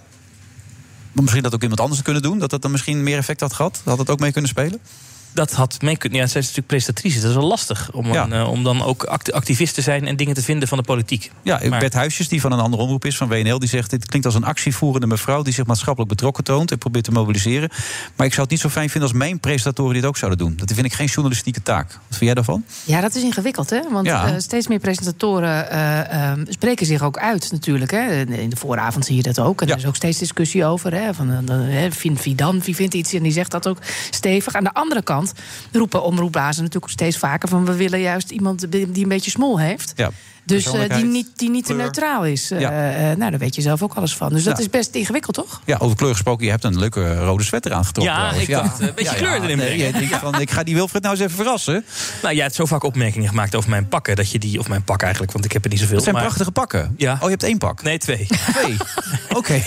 [1.13, 2.39] Maar misschien dat ook iemand anders kunnen doen.
[2.39, 3.81] Dat dat dan misschien meer effect had gehad.
[3.85, 4.81] Had het ook mee kunnen spelen?
[5.35, 6.19] Dat had mee kunnen.
[6.19, 7.21] Ja, zij is natuurlijk presentatrice.
[7.21, 8.25] Dat is wel lastig om, Ja.
[8.25, 10.85] een, eh, om dan ook act- activist te zijn en dingen te vinden van de
[10.85, 11.31] politiek.
[11.43, 13.59] Ja, Maar- Bert Huisjes, die van een andere omroep is, van WNL...
[13.59, 15.43] die zegt, dit klinkt als een actievoerende mevrouw...
[15.43, 17.71] die zich maatschappelijk betrokken toont en probeert te mobiliseren.
[18.17, 20.57] Maar ik zou het niet zo fijn vinden als mijn presentatoren dit ook zouden doen.
[20.57, 21.87] Dat vind ik geen journalistieke taak.
[21.89, 22.65] Wat vind jij daarvan?
[22.85, 23.81] Ja, dat is ingewikkeld, hè?
[23.91, 24.27] Want Ja.
[24.27, 27.91] eh, steeds meer presentatoren eh, eh, spreken zich ook uit, natuurlijk.
[27.91, 28.21] Hè?
[28.25, 29.63] In de vooravond zie je dat ook.
[29.63, 30.95] En er is ook steeds discussie over.
[30.95, 31.15] Hè?
[31.15, 32.61] Van, hè, vindt wie dan?
[32.61, 33.13] Wie vindt iets?
[33.13, 33.79] En die zegt dat ook
[34.11, 34.55] stevig.
[34.55, 35.22] Aan de andere kant
[35.73, 37.49] roepen omroepbazen natuurlijk steeds vaker...
[37.49, 39.93] van we willen juist iemand die een beetje smol heeft.
[39.97, 40.11] Ja.
[40.45, 42.51] Dus eh, die niet, die niet te neutraal is.
[42.51, 42.93] Eh, Ja.
[42.93, 44.29] eh, nou, daar weet je zelf ook alles van.
[44.33, 44.63] Dus dat Ja.
[44.63, 45.61] is best ingewikkeld, toch?
[45.65, 48.15] Ja, over kleur gesproken, je hebt een leuke rode sweater aangetrokken.
[48.15, 48.49] Ja, trouwens.
[48.49, 51.15] ik dacht, eh, een beetje kleur erin nee, denkt van, ik ga die Wilfred nou
[51.15, 51.85] eens even verrassen.
[52.23, 54.17] Nou, jij hebt zo vaak opmerkingen gemaakt over mijn pakken.
[54.17, 55.95] Dat je die, of mijn pak eigenlijk, want ik heb er niet zoveel.
[55.95, 56.95] Dat zijn maar- prachtige pakken.
[56.97, 57.13] Ja.
[57.15, 57.83] Oh, je hebt één pak?
[57.83, 58.27] Nee, twee.
[58.53, 58.77] Twee.
[59.39, 59.63] Oké.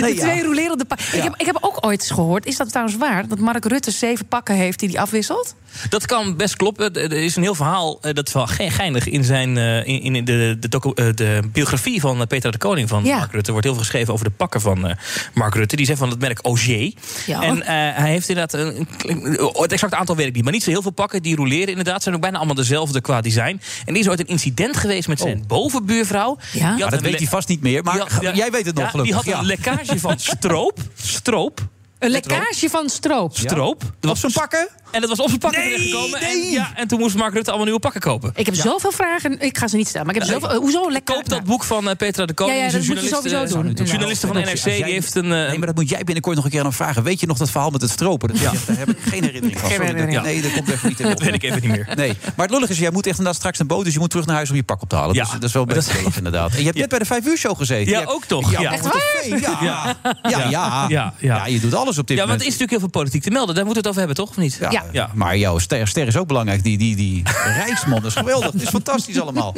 [0.00, 1.06] de twee rolerende pakken.
[1.16, 3.28] Ik, heb, ik heb ook ooit eens gehoord, is dat trouwens waar...
[3.28, 5.54] dat Mark Rutte zeven pakken heeft die hij afwisselt?
[5.88, 6.94] Dat kan best kloppen.
[6.94, 9.06] Er is een heel verhaal, eh, dat is wel ge- geinig...
[9.08, 12.88] in, zijn, eh, in, in de, de, docu- eh, de biografie van Peter de Koning
[12.88, 13.16] van Ja.
[13.18, 13.46] Mark Rutte.
[13.46, 14.94] Er wordt heel veel geschreven over de pakken van eh,
[15.34, 15.76] Mark Rutte.
[15.76, 16.92] Die zijn van het merk Auger.
[17.26, 17.42] Ja.
[17.42, 17.68] En eh,
[17.98, 18.60] hij heeft inderdaad...
[18.60, 21.22] Een, een- het exacte aantal weet ik niet, maar niet zo heel veel pakken.
[21.22, 22.02] Die roleren inderdaad.
[22.02, 23.60] Zijn ook bijna allemaal dezelfde qua design.
[23.84, 26.38] En er is ooit een incident geweest met zijn bovenbuurvrouw.
[26.52, 27.82] Die had Maar dat weet hij vast niet meer.
[27.82, 29.22] Maar die had- ja, jij weet het nog ja, gelukkig.
[29.22, 29.54] Die had een ja.
[29.56, 30.78] lekkage van stroop.
[31.02, 31.60] Stroop.
[31.98, 33.36] Een lekkage van stroop.
[33.36, 33.82] Stroop.
[34.08, 34.68] Op zijn pakken?
[34.92, 36.20] En dat was op zijn pakken terechtgekomen.
[36.20, 38.30] En, ja, en toen moest Mark Rutte allemaal nieuwe pakken kopen.
[38.34, 39.40] Ik heb zoveel vragen.
[39.40, 40.06] Ik ga ze niet stellen.
[40.06, 40.60] Maar ik heb zoveel.
[40.60, 41.14] hoezo lekker?
[41.14, 42.56] Koop dat boek van eh, Petra de Koning.
[42.58, 43.86] Ja, ja, is dat een moet je sowieso doen.
[43.86, 44.56] Journaliste van NRC.
[44.56, 45.24] jij- Die heeft een...
[45.24, 47.02] eh, Nee, maar dat moet jij binnenkort nog een keer aan hem vragen.
[47.02, 48.28] Weet je nog dat verhaal met het stropen?
[48.28, 49.70] Dat, Daar heb ik geen herinnering van.
[49.70, 50.22] Geen dat-.
[50.22, 51.88] Nee, dat komt even niet in Dat weet ik even niet meer.
[51.96, 54.10] Nee, maar het lullige is, jij moet echt inderdaad straks naar boot, dus je moet
[54.10, 55.14] terug naar huis om je pak op te halen.
[55.14, 55.22] Ja.
[55.22, 56.52] Dus dat is wel best bezig, inderdaad.
[56.52, 57.92] En je hebt net bij de vijf uur show gezeten.
[57.92, 58.50] Ja, ook toch?
[58.50, 58.72] Ja, Ja.
[58.72, 59.40] Echt een feest.
[59.44, 59.58] Ja.
[59.62, 59.96] Ja.
[60.30, 60.86] Ja, ja.
[60.88, 61.46] Ja, ja.
[61.46, 62.40] je doet alles op dit Ja, want moment.
[62.40, 63.54] er is natuurlijk heel veel politiek te melden.
[63.54, 64.28] Daar moeten we het over hebben, toch?
[64.36, 64.70] Of niet?
[64.70, 64.81] Ja.
[64.92, 65.10] Ja.
[65.14, 66.62] Maar jouw ster, ster is ook belangrijk.
[66.62, 67.22] Die, die, die
[67.90, 68.52] dat is geweldig.
[68.52, 69.54] Het is fantastisch allemaal.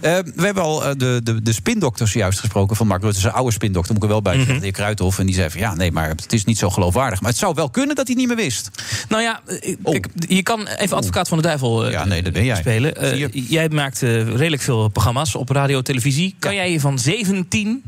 [0.00, 3.20] Eh, we hebben al eh, de, de, de spindokters juist gesproken van Mark Rutte.
[3.20, 4.46] Zijn oude spindokter, moet ik er wel bij Mhm.
[4.54, 5.18] De heer Kruithof.
[5.18, 7.20] En die zei van ja, nee, maar het is niet zo geloofwaardig.
[7.20, 8.70] Maar het zou wel kunnen dat hij niet meer wist.
[9.08, 12.32] Nou ja, eh, kijk, je kan even advocaat van de duivel eh, Ja, nee, dat
[12.32, 12.56] ben jij.
[12.56, 13.30] spelen.
[13.48, 16.34] Jij maakt redelijk veel programma's op radio, televisie.
[16.38, 17.82] Kan jij je van 17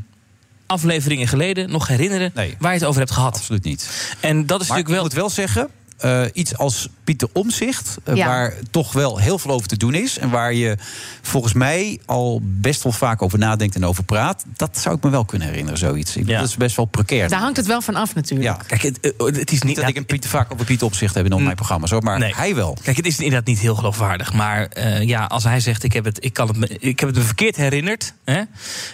[0.65, 2.55] afleveringen geleden nog herinneren Nee.
[2.59, 3.35] waar je het over hebt gehad?
[3.35, 3.89] Absoluut niet.
[4.19, 5.03] En dat is Maar natuurlijk ik wel.
[5.03, 5.67] moet wel zeggen,
[5.97, 8.27] eh, iets als Pieter Omzicht, Ja.
[8.27, 10.17] waar toch wel heel veel over te doen is.
[10.17, 10.77] En waar je
[11.21, 14.43] volgens mij al best wel vaak over nadenkt en over praat.
[14.57, 16.15] Dat zou ik me wel kunnen herinneren, zoiets.
[16.15, 16.39] Ik- Ja.
[16.39, 17.29] Dat is best wel precair.
[17.29, 18.49] Daar hangt het wel van af natuurlijk.
[18.49, 18.63] Ja.
[18.67, 19.63] Kijk, het, eh, het is niet.
[19.63, 22.03] Niet dat ik een Pieter vaak over Pieter Omzicht heb in al mijn programma's, hoor,
[22.03, 22.35] maar Nee.
[22.35, 22.77] hij wel.
[22.83, 24.33] Kijk, het is inderdaad niet heel geloofwaardig.
[24.33, 27.09] Maar eh, ja, als hij zegt: ik heb, het, ik, kan het me, ik heb
[27.09, 28.13] het me verkeerd herinnerd.
[28.25, 28.41] Hè,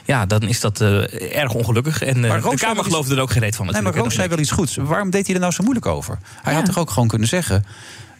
[0.05, 2.01] ja, dan is dat eh, erg ongelukkig.
[2.03, 3.65] En eh, Maar Roos de zei Kamer wel geloofde er ook geen reet van.
[3.71, 4.75] Nee, maar Roos zei wel iets goeds.
[4.75, 6.17] Waarom deed hij er nou zo moeilijk over?
[6.41, 6.57] Hij Ja.
[6.59, 7.65] had toch ook gewoon kunnen zeggen...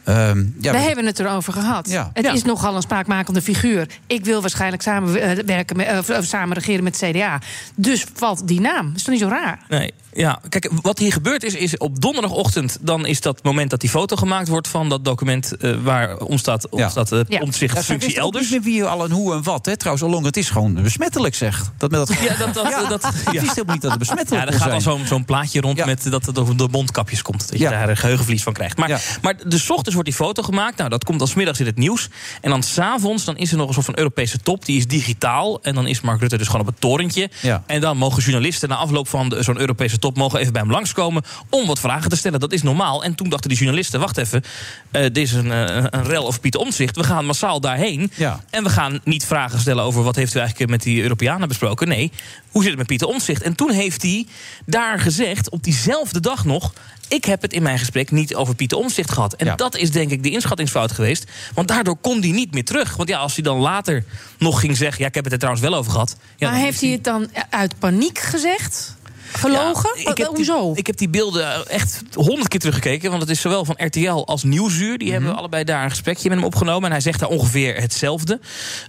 [0.03, 1.89] ehm, ja, we hebben het erover gehad.
[1.89, 2.09] Ja.
[2.13, 2.31] Het Ja.
[2.33, 3.87] is nogal een spraakmakende figuur.
[4.07, 7.39] Ik wil waarschijnlijk samenwerken met, of, samen regeren met het CDA.
[7.75, 8.91] Dus valt die naam.
[8.95, 9.59] Is toch niet zo raar?
[9.69, 10.39] Nee, ja.
[10.49, 12.77] Kijk, wat hier gebeurd is, is op donderdagochtend...
[12.81, 15.57] dan is dat moment dat die foto gemaakt wordt van dat document...
[15.57, 16.83] eh, waar omstaat, Ja.
[16.83, 17.39] omstaat uh, Ja.
[17.39, 18.49] omzicht Ja, zij functie wist ook elders.
[18.51, 19.65] niet meer wie al en hoe en wat.
[19.65, 19.77] Hè.
[19.77, 21.71] Trouwens, Along, het is gewoon besmettelijk, zeg.
[21.77, 22.17] Dat met dat...
[22.23, 24.81] Ja, dat, dat, Ja, dat, wist helemaal niet dat het besmettelijk Ja, er gaat al
[24.81, 25.85] zo'n zo'n plaatje rond Ja.
[25.85, 27.39] met dat het over de mondkapjes komt.
[27.49, 27.69] Dat je Ja.
[27.69, 28.77] daar een geheugenverlies van krijgt.
[28.77, 28.99] Maar, Ja.
[29.21, 30.77] maar dus 's ochtends wordt die foto gemaakt.
[30.77, 32.09] Nou, dat komt dan middags in het nieuws.
[32.41, 34.65] En dan s'avonds dan is er nog een soort van Europese top.
[34.65, 35.61] Die is digitaal.
[35.61, 37.29] En dan is Mark Rutte dus gewoon op het torentje.
[37.41, 37.63] Ja.
[37.65, 40.17] En dan mogen journalisten na afloop van zo'n Europese top...
[40.17, 42.39] mogen even bij hem langskomen om wat vragen te stellen.
[42.39, 43.03] Dat is normaal.
[43.03, 44.43] En toen dachten die journalisten, wacht even...
[44.91, 46.95] eh, dit is een, eh, een rel over Pieter Omtzigt.
[46.95, 48.11] We gaan massaal daarheen.
[48.15, 48.43] Ja.
[48.49, 50.03] En we gaan niet vragen stellen over...
[50.03, 51.87] wat heeft u eigenlijk met die Europeanen besproken.
[51.87, 52.11] Nee,
[52.49, 53.41] hoe zit het met Pieter Omtzigt?
[53.41, 54.27] En toen heeft hij
[54.65, 56.73] daar gezegd, op diezelfde dag nog...
[57.13, 59.33] ik heb het in mijn gesprek niet over Pieter Omtzigt gehad.
[59.33, 59.55] En Ja.
[59.55, 61.31] dat is denk ik de inschattingsfout geweest.
[61.53, 62.95] Want daardoor kon hij niet meer terug.
[62.95, 64.03] Want ja, als hij dan later
[64.37, 65.01] nog ging zeggen...
[65.01, 66.15] ja, ik heb het er trouwens wel over gehad.
[66.37, 68.95] Ja, maar heeft hij het dan uit paniek gezegd?
[69.33, 70.01] Gelogen?
[70.03, 70.67] ja, ik heb Hoezo?
[70.69, 73.09] Die, ik heb die beelden echt honderd keer teruggekeken.
[73.09, 74.97] Want het is zowel van RTL als Nieuwsuur.
[74.97, 75.17] Die Mhm.
[75.17, 76.83] hebben allebei daar een gesprekje met hem opgenomen.
[76.85, 78.39] En hij zegt daar ongeveer hetzelfde.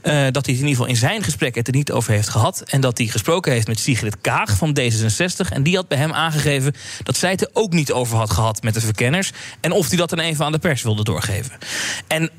[0.03, 2.29] Eh, dat hij het in ieder geval in zijn gesprek het er niet over heeft
[2.29, 2.61] gehad.
[2.67, 5.49] En dat hij gesproken heeft met Sigrid Kaag van D66.
[5.53, 8.63] En die had bij hem aangegeven dat zij het er ook niet over had gehad
[8.63, 9.33] met de verkenners.
[9.61, 11.53] En of hij dat dan even aan de pers wilde doorgeven.
[12.07, 12.31] En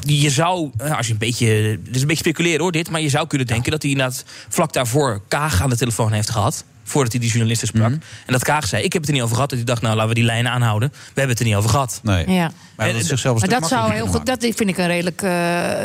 [0.00, 1.46] je zou, eh, als je een beetje.
[1.46, 2.90] Het is een beetje speculeren hoor, dit.
[2.90, 6.30] Maar je zou kunnen denken dat hij inderdaad vlak daarvoor Kaag aan de telefoon heeft
[6.30, 6.64] gehad.
[6.84, 7.90] Voordat hij die journalisten sprak.
[7.90, 7.98] Mhm.
[8.26, 9.50] En dat Kaag zei: Ik heb het er niet over gehad.
[9.50, 10.88] Dat hij dacht: Nou, laten we die lijnen aanhouden.
[10.88, 12.00] We hebben het er niet over gehad.
[12.02, 12.30] Nee.
[12.30, 12.50] Ja.
[12.76, 14.26] Maar dat En- is zichzelf een Maar stuk dat zou heel goed.
[14.26, 15.30] Dat vind ik een redelijk eh,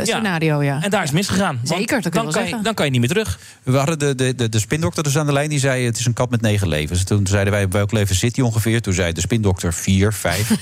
[0.04, 0.80] scenario, ja.
[0.82, 1.60] En daar is het misgegaan.
[1.64, 3.40] Zeker, dat je dan, wel kan je, dan kan je niet meer terug.
[3.64, 5.50] We hadden de, de, de, de spindokter dus aan de lijn.
[5.50, 7.04] Die zei, het is een kat met negen levens.
[7.04, 8.82] Toen zeiden wij, welk leven zit hij ongeveer?
[8.82, 10.50] Toen zei de spindokter vier, vijf.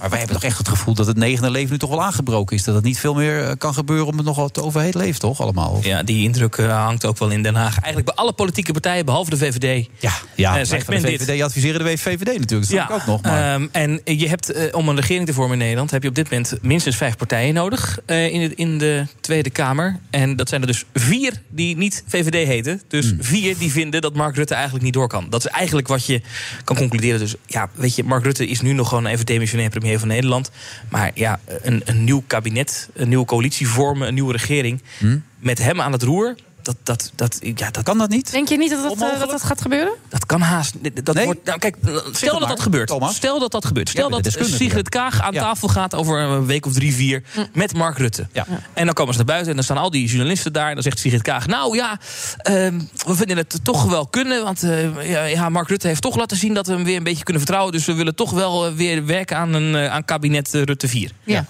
[0.00, 2.56] maar wij hebben toch echt het gevoel dat het negende leven nu toch wel aangebroken
[2.56, 2.64] is.
[2.64, 5.40] Dat het niet veel meer eh, kan gebeuren om het nog wat overheet leeft, toch?
[5.40, 5.78] Allemaal.
[5.82, 7.74] Ja, die indruk eh, hangt ook wel in Den Haag.
[7.78, 9.88] Eigenlijk bij alle politieke partijen, behalve de VVD.
[9.98, 11.22] Ja, ja Eh, zegt van de men dit.
[11.22, 12.70] VVD adviseren de VVD natuurlijk.
[12.70, 13.22] Dat ik ook nog.
[13.22, 13.52] Maar...
[13.54, 15.90] ehm, en je hebt eh, om een regering te vormen in Nederland...
[15.90, 19.50] heb je op dit moment minstens vijf partijen nodig eh, in, het, in de Tweede
[19.50, 19.98] Kamer.
[20.10, 22.82] En dat zijn er dus vier die niet VVD heten.
[22.88, 23.22] Dus Hmm.
[23.22, 25.26] vier die vinden dat Mark Rutte eigenlijk niet door kan.
[25.30, 26.20] Dat is eigenlijk wat je
[26.64, 27.18] kan concluderen.
[27.18, 30.50] Dus ja, weet je, Mark Rutte is nu nog gewoon even demissionair premier van Nederland.
[30.88, 34.82] Maar ja, een, een nieuw kabinet, een nieuwe coalitie vormen, een nieuwe regering...
[34.98, 35.22] Hmm?
[35.38, 36.34] met hem aan het roer...
[36.62, 38.30] Dat, dat, dat, ja, dat, kan dat niet?
[38.32, 39.92] Denk je niet dat dat, eh, dat, dat gaat gebeuren?
[40.08, 40.74] Dat kan haast.
[41.04, 41.24] Dat Nee?
[41.24, 41.76] wordt, nou, kijk,
[42.12, 42.88] stel dat dat gebeurt.
[42.88, 43.14] Thomas.
[43.16, 43.88] Stel dat dat gebeurt.
[43.88, 45.40] Stel dat Sigrid Kaag aan Ja.
[45.40, 47.22] tafel gaat over een week of drie, vier.
[47.52, 48.26] met Mark Rutte.
[48.32, 48.46] Ja.
[48.72, 50.68] En dan komen ze naar buiten en dan staan al die journalisten daar.
[50.68, 51.98] En dan zegt Sigrid Kaag: Nou ja,
[52.36, 54.44] ehm, we vinden het toch wel kunnen.
[54.44, 57.24] Want eh, ja, Mark Rutte heeft toch laten zien dat we hem weer een beetje
[57.24, 57.72] kunnen vertrouwen.
[57.72, 61.10] Dus we willen toch wel eh, weer werken aan, een, aan kabinet Rutte 4.
[61.24, 61.44] Ja.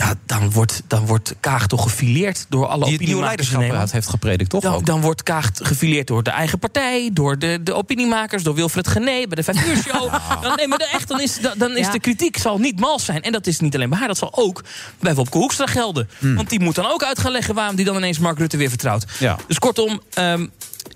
[0.00, 3.92] Da- dan, wordt, dan wordt Kaag toch gefileerd door alle Die opiniemakers in leiderschap Nederland.
[3.92, 4.86] heeft gepredikt, toch Dan, ook?
[4.86, 9.04] dan wordt Kaag gefileerd door de eigen partij, door de, de opiniemakers, door Wilfred Gené
[9.04, 10.12] bij de Vijf Uur Show.
[10.42, 11.92] Dan, nee, maar dan echt, dan is, dan, dan is Ja.
[11.92, 13.22] de kritiek zal niet mals zijn.
[13.22, 14.64] En dat is niet alleen bij haar, dat zal ook
[15.00, 16.08] bij Wopke Hoekstra gelden.
[16.18, 18.68] Want die moet dan ook uit gaan leggen waarom die dan ineens Mark Rutte weer
[18.68, 19.04] vertrouwt.
[19.18, 19.36] Ja.
[19.46, 20.46] Dus kortom, ehm,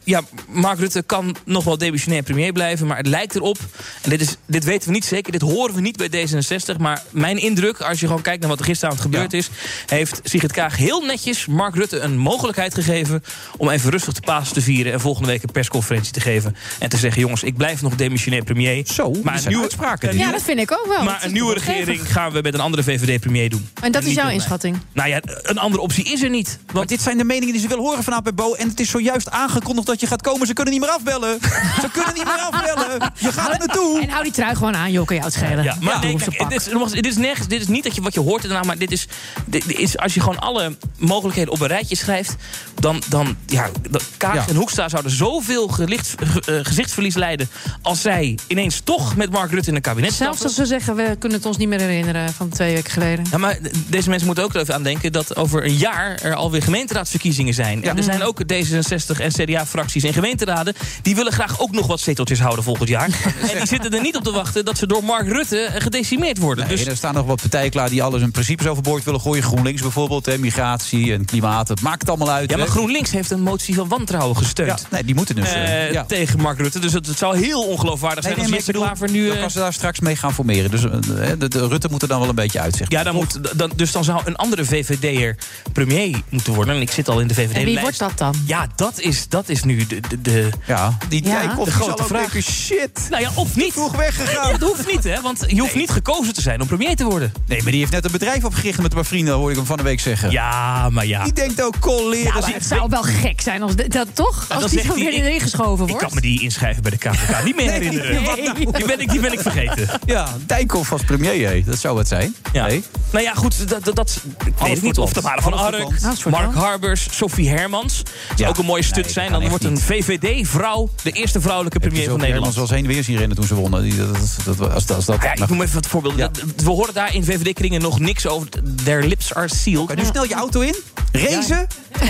[0.05, 2.87] ja, Mark Rutte kan nog wel demissionair premier blijven.
[2.87, 3.59] Maar het lijkt erop,
[4.03, 6.77] en dit, is, dit weten we niet zeker, dit horen we niet bij D66.
[6.79, 9.51] Maar mijn indruk, als je gewoon kijkt naar wat er gisteravond gebeurd is,
[9.87, 13.23] heeft Sigrid Kaag heel netjes Mark Rutte een mogelijkheid gegeven
[13.57, 16.57] om even rustig de Pasen te vieren en volgende week een persconferentie te geven.
[16.79, 18.87] En te zeggen: jongens, ik blijf nog demissionair premier.
[18.87, 20.17] Zo, maar zijn uitspraken.
[20.17, 21.05] Ja, dat vind ik ook wel.
[21.05, 23.69] maar een nieuwe regering gaan we met een andere VVD-premier doen.
[23.83, 24.77] En dat is jouw inschatting?
[24.93, 26.59] Nou ja, een andere optie is er niet.
[26.73, 28.55] Want dit zijn de meningen die ze willen horen vanavond bij Bo.
[28.55, 30.47] En het is zojuist aangekondigd dat je gaat komen.
[30.47, 31.39] Ze kunnen niet meer afbellen.
[31.81, 33.13] Ze kunnen niet meer afbellen.
[33.19, 34.01] Je gaat er naartoe.
[34.03, 35.65] En hou die trui gewoon aan, joh, kan jou het schelen.
[35.65, 38.15] Ja, maar nee, kijk, dit, is, dit is nergens, dit is niet dat je, wat
[38.15, 39.07] je hoort daarna, maar dit is,
[39.47, 42.35] dit is als je gewoon alle mogelijkheden op een rijtje schrijft,
[42.81, 44.45] dan, dan ja, de Kaag Ja.
[44.49, 46.15] en Hoekstra zouden zoveel gelicht,
[46.47, 47.49] eh, gezichtsverlies leiden
[47.83, 50.57] als zij ineens toch met Mark Rutte in een kabinet Zelfs stappen.
[50.57, 53.25] als ze zeggen, we kunnen het ons niet meer herinneren van twee weken geleden.
[53.31, 56.35] Ja, maar deze mensen moeten ook er even aan denken dat over een jaar er
[56.35, 57.85] alweer gemeenteraadsverkiezingen zijn.
[57.85, 59.33] En er zijn ook D66 en
[59.65, 60.75] CDA-fracties en gemeenteraden.
[61.03, 63.09] Die willen graag ook nog wat zeteltjes houden volgend jaar.
[63.51, 66.39] en die zitten er niet op te wachten dat ze door Mark Rutte eh, gedecimeerd
[66.39, 66.67] worden.
[66.67, 69.43] Nee, dus er staan nog wat partijen klaar die alles hun principes overboord willen gooien.
[69.43, 71.69] GroenLinks bijvoorbeeld, hè, migratie en klimaat.
[71.69, 72.51] Het maakt het allemaal uit.
[72.51, 72.73] Ja, maar hè.
[72.73, 74.81] GroenLinks heeft een motie van wantrouwen gesteund.
[74.81, 75.53] Ja, nee, die moeten dus.
[75.53, 76.05] eh, eh, ja.
[76.05, 76.79] Tegen Mark Rutte.
[76.79, 79.29] Dus het, het zou heel ongeloofwaardig zijn Nee, als Jesse Klaver nu...
[79.29, 80.71] Dan kan ze daar straks mee gaan formeren.
[80.71, 82.99] Dus de, de Rutte moet er dan wel een beetje uit, zeg maar.
[82.99, 85.37] ja, dan moet, dan, dus dan zou een andere VVD'er
[85.73, 86.75] premier moeten worden.
[86.75, 87.57] En ik zit al in de VVD.
[87.57, 88.35] En wie wordt dat dan?
[88.47, 91.39] Ja, dat is, dat is nu de, de, de, Ja, die Ja.
[91.39, 92.21] Dijkhoff de grote vraag.
[92.33, 93.07] denken, shit.
[93.11, 93.73] Nou ja, of niet.
[93.73, 94.51] Vroeg weggegaan.
[94.59, 95.21] Dat hoeft niet, hè?
[95.21, 97.33] Want je hoeft niet gekozen te zijn om premier te worden.
[97.47, 99.67] Nee, maar die heeft net een bedrijf opgericht met een paar vrienden, hoorde ik hem
[99.67, 100.31] van de week zeggen.
[100.31, 101.25] Ja, maar ja.
[101.25, 102.25] Die denkt ook, colleren.
[102.35, 104.45] Ja, maar het zou wel gek zijn als dat toch?
[104.49, 106.05] dan Als die zo weer ik- erin geschoven Ik wordt.
[106.07, 108.25] kan me die inschrijven bij de KVK niet meer Nee, herinneren.
[108.25, 108.55] wat nou?
[108.73, 109.89] Die, ben ik, die ben ik vergeten.
[110.07, 111.63] Ja, Dijkhoff als premier, hé.
[111.67, 112.35] dat zou het zijn.
[112.53, 112.67] Ja.
[112.67, 112.85] Nee.
[113.11, 114.99] Nou ja, goed, dat, dat, dat ik weet het niet.
[114.99, 115.21] Of de.
[115.23, 115.89] Mare van Ark,
[116.31, 116.55] Mark.
[116.55, 117.97] Harbers, Sophie Hermans.
[117.97, 118.49] Dat zou Ja.
[118.49, 119.31] ook een mooie stunt Nee, zijn.
[119.31, 119.79] kan Dan wordt een.
[119.79, 122.45] VVD-vrouw de eerste vrouwelijke premier van Nederland.
[122.55, 123.83] Hermans eens heen en weer zien rennen toen ze wonnen.
[123.83, 126.13] Die, dat, dat, dat, als, als dat, Ja, ik noem even wat.
[126.17, 126.29] Ja.
[126.29, 128.49] Dat- We horen daar in VVD-kringen nog niks over.
[128.85, 129.89] Their lips are sealed.
[129.91, 130.75] Je nu snel je auto in,
[131.13, 131.67] racen,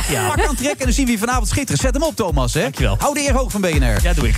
[0.08, 0.28] Ja.
[0.28, 1.80] pak aan trekken en dan zien we je vanavond schitteren.
[1.80, 2.54] Zet hem op, Thomas.
[2.54, 2.60] Hè?
[2.60, 2.96] Dankjewel.
[2.98, 3.96] Hou de eer hoog van BNR.
[4.02, 4.36] Ja, doe ik.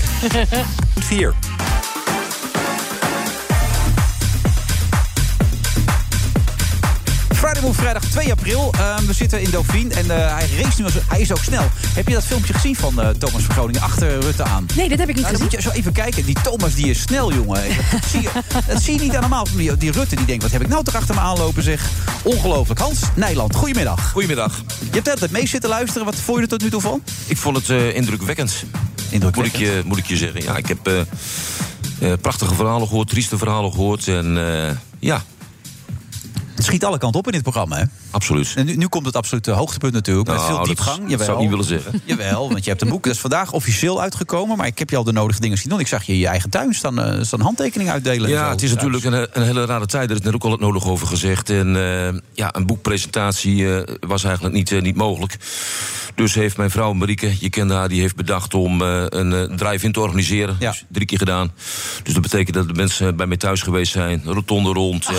[1.08, 1.34] 4.
[7.62, 8.72] Move, vrijdag 2 april.
[8.78, 11.64] Ehm, we zitten in Dauphine en eh, hij race nu als hij is ook snel.
[11.94, 14.66] Heb je dat filmpje gezien van eh, Thomas van Groningen achter Rutte aan?
[14.74, 15.42] Nee, dat heb ik niet Nou, dan gezien.
[15.42, 16.24] moet je zo even kijken.
[16.24, 17.62] Die Thomas die is snel, jongen.
[17.90, 18.28] Dat zie je,
[18.72, 19.46] dat zie je niet helemaal.
[19.56, 21.88] Die, die Rutte die denkt, wat heb ik nou toch achter me aanlopen, zeg.
[22.22, 22.80] Ongelooflijk.
[22.80, 24.10] Hans Nijland, goedemiddag.
[24.10, 24.56] Goedemiddag.
[24.80, 26.04] Je hebt altijd mee zitten luisteren.
[26.04, 27.02] Wat vond je er tot nu toe van?
[27.26, 28.64] Ik vond het eh, indrukwekkend.
[29.10, 29.36] Indrukwekkend.
[29.36, 30.42] Moet ik, je, moet ik je zeggen.
[30.42, 31.00] Ja, ik heb eh,
[32.12, 34.08] eh, prachtige verhalen gehoord, trieste verhalen gehoord.
[34.08, 35.35] En eh, ja, Het
[36.66, 37.84] schiet alle kanten op in dit programma, hè?
[38.16, 38.52] Absoluut.
[38.56, 40.26] En nu, nu komt het absolute hoogtepunt natuurlijk.
[40.28, 40.98] Met Nou, veel dat- diepgang.
[41.00, 41.24] dat Jawel.
[41.26, 42.00] zou ik niet willen zeggen.
[42.04, 43.04] Jawel, want je hebt een boek.
[43.04, 44.56] Dat is vandaag officieel uitgekomen.
[44.56, 45.80] Maar ik heb je al de nodige dingen zien doen.
[45.80, 48.24] Ik zag je in je eigen tuin staan, eh, staan handtekeningen uitdelen.
[48.28, 48.50] en Ja, zo.
[48.50, 50.10] het is natuurlijk een, een hele rare tijd.
[50.10, 51.50] Er is net ook al het nodig over gezegd.
[51.50, 55.36] En eh, ja, een boekpresentatie eh, was eigenlijk niet, niet mogelijk.
[56.14, 59.92] Dus heeft mijn vrouw Marieke, je kent haar, die heeft bedacht om eh, een drive-in
[59.92, 60.56] te organiseren.
[60.58, 60.70] Ja.
[60.70, 61.52] Dus drie keer gedaan.
[62.02, 64.22] Dus dat betekent dat de mensen bij mij thuis geweest zijn.
[64.24, 65.06] Rotonde rond.
[65.08, 65.16] eh,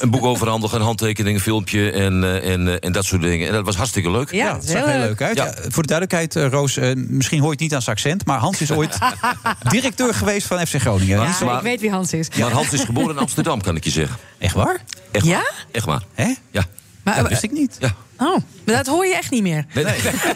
[0.00, 3.46] Een boek overhandigen, een handtekening, een filmpje en, eh, en, eh, en dat soort dingen.
[3.46, 4.30] En dat was hartstikke leuk.
[4.32, 5.22] Ja, Ja, dat zag heel heel leuk.
[5.22, 5.36] uit.
[5.36, 5.44] Ja.
[5.44, 8.26] Ja, voor de duidelijkheid, eh, Roos, eh, misschien hoor je het niet aan zijn accent...
[8.26, 8.98] maar Hans is ooit
[9.70, 11.20] directeur geweest van FC Groningen.
[11.22, 11.44] Ja.
[11.44, 12.28] Maar- ik weet wie Hans is.
[12.38, 14.16] Maar Hans is geboren in Amsterdam, kan ik je zeggen.
[14.38, 14.78] Echt waar?
[15.12, 15.32] Echt Ja?
[15.36, 15.66] waar.
[15.72, 16.02] Echt waar.
[16.14, 16.34] Hè?
[16.50, 16.64] Ja.
[17.02, 17.76] Maar, Dat wist ik niet.
[17.78, 17.94] ja.
[18.20, 19.64] Oh, maar dat hoor je echt niet meer.
[19.74, 19.94] Nee, nee.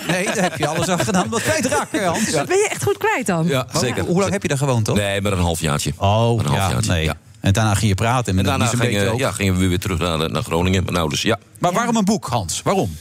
[0.09, 1.29] Nee, daar heb je alles aan gedaan.
[1.29, 2.31] Wat kwijtraken, Hans.
[2.31, 3.47] Ben je echt goed kwijt dan?
[3.47, 4.05] Ja, zeker.
[4.05, 4.97] Hoe lang heb je daar gewoond, toch?
[4.97, 5.93] Nee, maar een halfjaartje.
[5.97, 7.05] Oh, een ja, nee.
[7.05, 7.17] ja.
[7.43, 8.33] En daarna ging je praten.
[8.33, 9.19] En En daarna beetje ook.
[9.19, 10.85] ja, gingen we weer terug naar, naar Groningen.
[10.85, 11.39] Maar nou, dus ja.
[11.59, 12.63] Maar waarom een boek, Hans?
[12.63, 12.97] Waarom?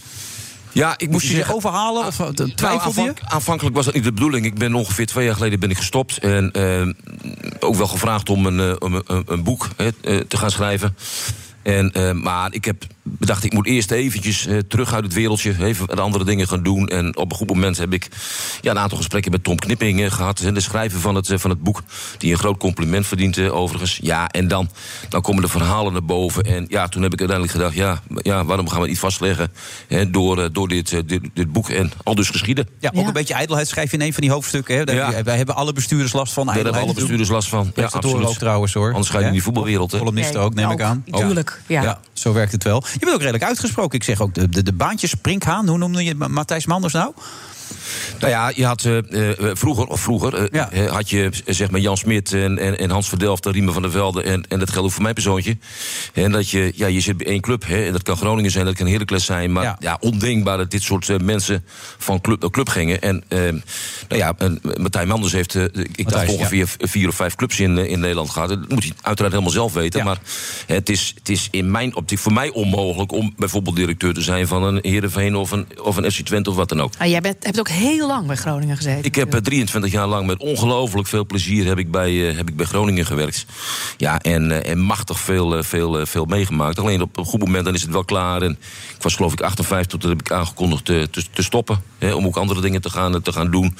[0.71, 1.55] Ja, ik moest je je zeggen...
[1.55, 2.05] overhalen?
[2.05, 3.07] Of eh, Nou, twijfelde je?
[3.07, 4.45] aanvank- aanvankelijk was dat niet de bedoeling.
[4.45, 6.17] Ik ben ongeveer twee jaar geleden ben ik gestopt.
[6.17, 6.87] En eh,
[7.59, 9.67] ook wel gevraagd om een, eh, een, een boek
[10.27, 10.95] te gaan schrijven.
[11.63, 11.91] En,
[12.21, 15.55] maar ik heb bedacht, ik moet eerst eventjes eh, terug uit het wereldje.
[15.65, 16.87] Even wat andere dingen gaan doen.
[16.87, 18.07] En op een goed moment heb ik
[18.61, 20.37] ja, een aantal gesprekken met Tom Knipping eh, gehad.
[20.37, 21.83] De schrijver van het, eh, van het boek.
[22.17, 23.99] Die een groot compliment verdient eh, overigens.
[24.01, 24.69] Ja, en dan,
[25.09, 26.43] dan komen de verhalen naar boven.
[26.43, 27.75] En ja, toen heb ik uiteindelijk gedacht...
[27.75, 29.51] ja, ja waarom gaan we niet vastleggen
[29.87, 31.69] hè, door, door dit, dit, dit boek.
[31.69, 32.67] En al dus geschieden.
[32.79, 34.77] Ja, ook een beetje ijdelheid schrijf je in een van die hoofdstukken.
[34.77, 34.83] Hè?
[34.83, 35.23] Daar Ja.
[35.23, 37.71] Wij hebben alle bestuurders last van Daar hebben alle bestuurders last van.
[37.75, 38.25] Ja, absoluut.
[38.25, 38.87] ook trouwens hoor.
[38.87, 39.27] Anders ga je Ja.
[39.27, 39.97] in die voetbalwereld.
[39.97, 41.03] Columnisten ook, neem ik aan.
[41.11, 41.81] Tuurlijk, ja.
[41.81, 42.83] Ja, zo werkt het wel.
[42.93, 43.97] Je bent ook redelijk uitgesproken.
[43.97, 45.67] Ik zeg ook de, de, de baantjes Sprinkhaan.
[45.67, 47.13] Hoe noemde je Ma- Matthijs Manders nou?
[48.19, 51.79] Nou ja, je had eh, eh, vroeger, of vroeger eh, had je eh, zeg maar
[51.79, 54.23] Jan Smit en, en, en Hans Verdelft en Riemen van der Velde.
[54.23, 55.57] En, en dat geldt ook voor mijn persoontje.
[56.13, 57.67] En dat je, ja, je zit bij één club.
[57.67, 59.51] Hè, en dat kan Groningen zijn, dat kan Heracles zijn.
[59.51, 59.97] Maar ja.
[59.99, 61.63] ondenkbaar dat dit soort eh, mensen
[61.97, 63.01] van club naar club gingen.
[63.01, 65.63] En eh, nou ja, en Martijn Manders heeft, eh,
[65.95, 66.33] ik dacht ja.
[66.33, 68.49] ongeveer vier of vijf clubs in, eh, in Nederland gehad.
[68.49, 70.03] Dat moet hij uiteraard helemaal zelf weten.
[70.03, 70.17] Maar
[70.67, 74.21] hè, het, is, het is in mijn optiek voor mij onmogelijk om bijvoorbeeld directeur te
[74.21, 76.93] zijn van een Heerenveen of een, of een FC Twente of wat dan ook.
[76.97, 79.03] Ah, jij bent, hebt ook heel lang bij Groningen gezeten.
[79.03, 82.49] Ik heb eh, 23 jaar lang met ongelooflijk veel plezier heb ik bij, eh, heb
[82.49, 83.45] ik bij Groningen gewerkt.
[83.97, 86.79] Ja, en, eh, en machtig veel, eh, veel, eh, veel meegemaakt.
[86.79, 88.41] Alleen op een goed moment dan is het wel klaar.
[88.41, 88.51] En
[88.95, 91.83] ik was geloof ik 58, toen heb ik aangekondigd te, te, te stoppen.
[92.01, 93.75] Hè, om ook andere dingen te gaan, te gaan doen.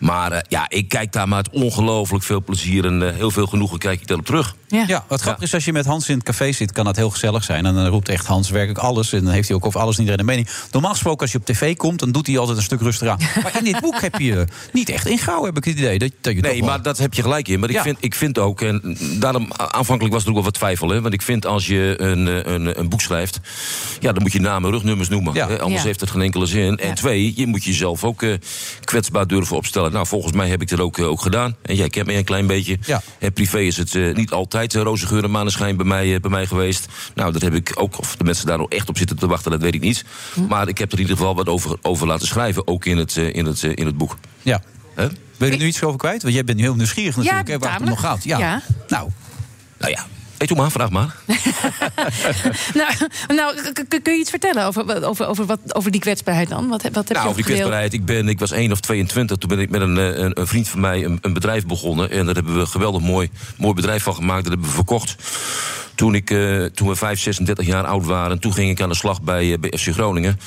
[0.00, 3.78] Maar eh, ja, ik kijk daar met ongelooflijk veel plezier en eh, heel veel genoegen
[3.78, 4.54] kijk ik daarop terug.
[4.68, 7.10] Ja, wat grappig is, als je met Hans in het café zit, kan dat heel
[7.10, 7.66] gezellig zijn.
[7.66, 9.12] En dan roept echt Hans werkelijk alles.
[9.12, 10.48] En dan heeft hij ook over alles en iedereen een mening.
[10.70, 13.09] Normaal gesproken, als je op tv komt, dan doet hij altijd een stuk rustiger
[13.42, 15.98] Maar in dit boek heb je niet echt ingehouden, heb ik het idee.
[15.98, 17.60] Dat, dat je Nee, wel- maar dat heb je gelijk in.
[17.60, 17.82] Maar ik, Ja.
[17.82, 20.88] vind, ik vind ook, en daarom aanvankelijk was er ook wel wat twijfel.
[20.88, 23.40] Hè, want ik vind als je een, eh, een, een boek schrijft,
[24.00, 25.34] ja, dan moet je namen en rugnummers noemen.
[25.34, 25.86] Hè, anders Ja.
[25.86, 26.76] heeft het geen enkele zin.
[26.76, 28.34] En twee, je moet jezelf ook eh,
[28.84, 29.92] kwetsbaar durven opstellen.
[29.92, 31.56] Nou, volgens mij heb ik dat ook, eh, ook gedaan.
[31.62, 32.78] En jij kent mij een klein beetje.
[33.18, 36.46] En privé is het niet altijd uh, roze geur en maneschijn bij mij, bij mij
[36.46, 36.86] geweest.
[37.14, 39.50] Nou, dat heb ik ook, of de mensen daar nog echt op zitten te wachten,
[39.50, 40.04] dat weet ik niet.
[40.48, 43.16] Maar ik heb er in ieder geval wat over, over laten schrijven, ook in het,
[43.16, 44.16] eh, in het, eh, in het boek.
[44.42, 44.62] Ja.
[44.94, 45.06] Hè?
[45.36, 46.22] Wil je er nu iets over kwijt?
[46.22, 48.24] Want jij bent nu heel nieuwsgierig natuurlijk, hè, waar het om nog gaat.
[48.24, 48.38] Ja.
[48.38, 48.62] Ja.
[48.88, 49.10] Nou.
[49.78, 50.06] Nou ja,
[50.38, 51.16] hey, doe maar, vraag maar.
[52.80, 52.92] nou,
[53.28, 53.72] nou
[54.02, 56.68] kun je iets vertellen over, over, over, wat, over die kwetsbaarheid dan?
[56.68, 57.70] Wat, heb- wat heb Nou, je over die gedeeld?
[57.70, 57.92] kwetsbaarheid.
[57.92, 59.36] Ik, ben, ik was 1 of 22.
[59.36, 62.10] Toen ben ik met een, eh, een, een vriend van mij een, een bedrijf begonnen.
[62.10, 64.42] En daar hebben we een geweldig mooi, mooi bedrijf van gemaakt.
[64.42, 65.14] Dat hebben we verkocht.
[66.00, 68.94] Toen, ik, eh, toen we 5, 36 jaar oud waren, toen ging ik aan de
[68.94, 70.38] slag bij, eh, bij FC Groningen.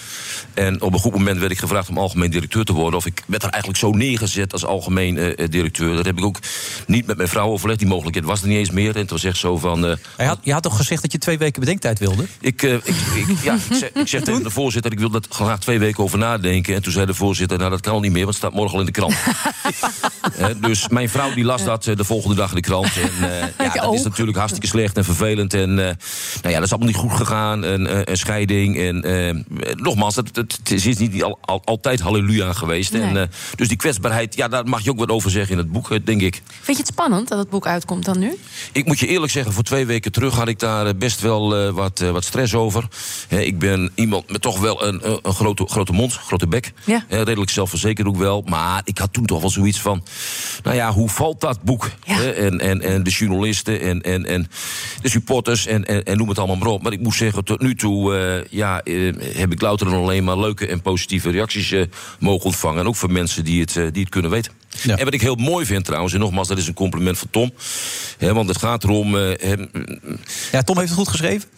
[0.54, 3.00] En op een goed moment werd ik gevraagd om algemeen directeur te worden.
[3.00, 5.96] Of ik werd er eigenlijk zo neergezet als algemeen eh, eh, directeur.
[5.96, 6.40] Dat heb ik ook
[6.88, 7.80] niet met mijn vrouw overlegd.
[7.80, 8.96] Die mogelijkheid was er niet eens meer.
[8.96, 9.86] En het was echt zo van.
[10.18, 12.26] eh, had, je had toch gezegd dat je twee weken bedenktijd wilde?
[12.40, 12.96] ik, eh, ik,
[13.28, 16.04] ik, ja, ik zeg, ik zeg tegen de voorzitter, ik wil dat graag twee weken
[16.04, 16.76] over nadenken.
[16.76, 18.74] En toen zei de voorzitter, nou dat kan al niet meer, want het staat morgen
[18.74, 19.16] al in de krant.
[20.38, 22.92] Eh, dus mijn vrouw die las dat eh, de volgende dag in de krant.
[22.98, 25.43] En eh, ja, dat is natuurlijk hartstikke slecht en vervelend.
[25.52, 25.96] En eh,
[26.42, 27.64] nou ja, dat is allemaal niet goed gegaan.
[27.64, 28.78] En, eh, een scheiding.
[28.80, 32.92] En eh, nogmaals, het, het, het is niet al, al- altijd halleluja geweest.
[32.92, 33.28] Nee.
[33.56, 36.22] dus die kwetsbaarheid, ja, daar mag je ook wat over zeggen in het boek, denk
[36.22, 36.42] ik.
[36.62, 38.38] Vind je het spannend dat het boek uitkomt dan nu?
[38.72, 42.00] Ik moet je eerlijk zeggen, voor twee weken terug had ik daar best wel wat,
[42.00, 42.88] wat stress over.
[43.28, 46.72] Ik ben iemand met toch wel een, een, grote, grote mond, grote bek.
[46.86, 47.06] Ja.
[47.10, 48.44] Redelijk zelfverzekerd ook wel.
[48.46, 50.04] Maar ik had toen toch wel zoiets van...
[50.64, 51.90] Nou ja, hoe valt dat boek?
[52.06, 54.48] En, en, en de journalisten en, en, en
[55.02, 56.84] de supporters en, en, en noem het allemaal maar op.
[56.84, 60.24] Maar ik moet zeggen, tot nu toe eh, ja, eh, heb ik louter en alleen
[60.24, 61.84] maar leuke en positieve reacties eh,
[62.20, 62.80] mogen ontvangen.
[62.80, 64.52] En ook van mensen die het, die het kunnen weten.
[64.98, 67.52] En wat ik heel mooi vind trouwens, en nogmaals, dat is een compliment van Tom.
[68.18, 69.14] Hè, want het gaat erom.
[69.16, 69.70] hem-
[70.52, 71.50] Ja, Tom heeft het goed geschreven.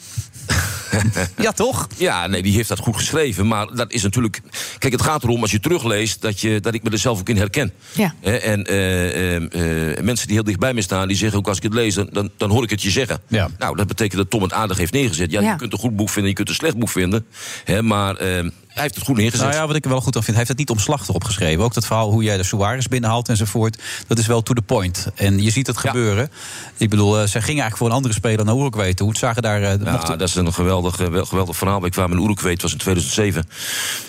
[1.46, 1.88] ja, toch?
[1.98, 3.48] Ja, nee, die heeft dat goed geschreven.
[3.48, 4.42] Maar dat is natuurlijk.
[4.78, 7.30] Kijk, het gaat erom als je terugleest dat, je, dat ik me er zelf ook
[7.30, 7.74] in herken.
[7.94, 8.14] Ja.
[8.22, 11.64] En eh, eh, eh, mensen die heel dichtbij me staan, die zeggen ook als ik
[11.64, 13.22] het lees, dan, dan, hoor ik het je zeggen.
[13.28, 13.50] Ja.
[13.58, 15.32] Nou, dat betekent dat Tom het aardig heeft neergezet.
[15.32, 15.52] Ja, Ja.
[15.52, 17.26] je kunt een goed boek vinden, je kunt een slecht boek vinden.
[17.64, 19.46] Hè, maar eh, hij heeft het goed neergezet.
[19.48, 21.64] Nou ja, wat ik er wel goed aan vind, hij heeft het niet omslachtig opgeschreven.
[21.64, 23.82] Ook dat verhaal hoe jij de Suarez binnenhaalt enzovoort.
[24.08, 25.08] Dat is wel to the point.
[25.16, 26.30] En je ziet het gebeuren.
[26.78, 29.10] Ik bedoel, eh, zij gingen eigenlijk voor een andere speler naar Uruguay toe.
[29.10, 29.62] Het zagen daar...
[29.62, 31.82] eh, Ja, mochten- dat is een geweldig, eh, wel- geweldig verhaal.
[31.82, 33.48] Wij kwamen in Uruguay, het was in 2007.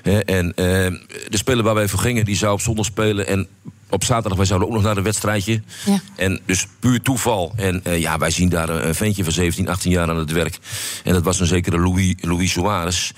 [0.03, 3.27] Hè, en de speler waar wij voor gingen, die zou op zondag spelen.
[3.27, 3.47] En
[3.91, 5.63] op zaterdag, wij zouden ook nog naar een wedstrijdje.
[5.85, 6.01] Ja.
[6.17, 7.53] En dus puur toeval.
[7.57, 10.59] En eh, ja, wij zien daar een ventje van 17, 18 jaar aan het werk.
[11.05, 13.11] En dat was een zekere Louis, Louis Suarez.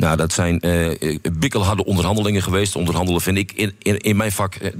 [0.00, 2.76] Nou, dat zijn eh bikkelharde onderhandelingen geweest.
[2.76, 4.54] Onderhandelen vind ik in, in, in mijn vak.
[4.54, 4.72] eh,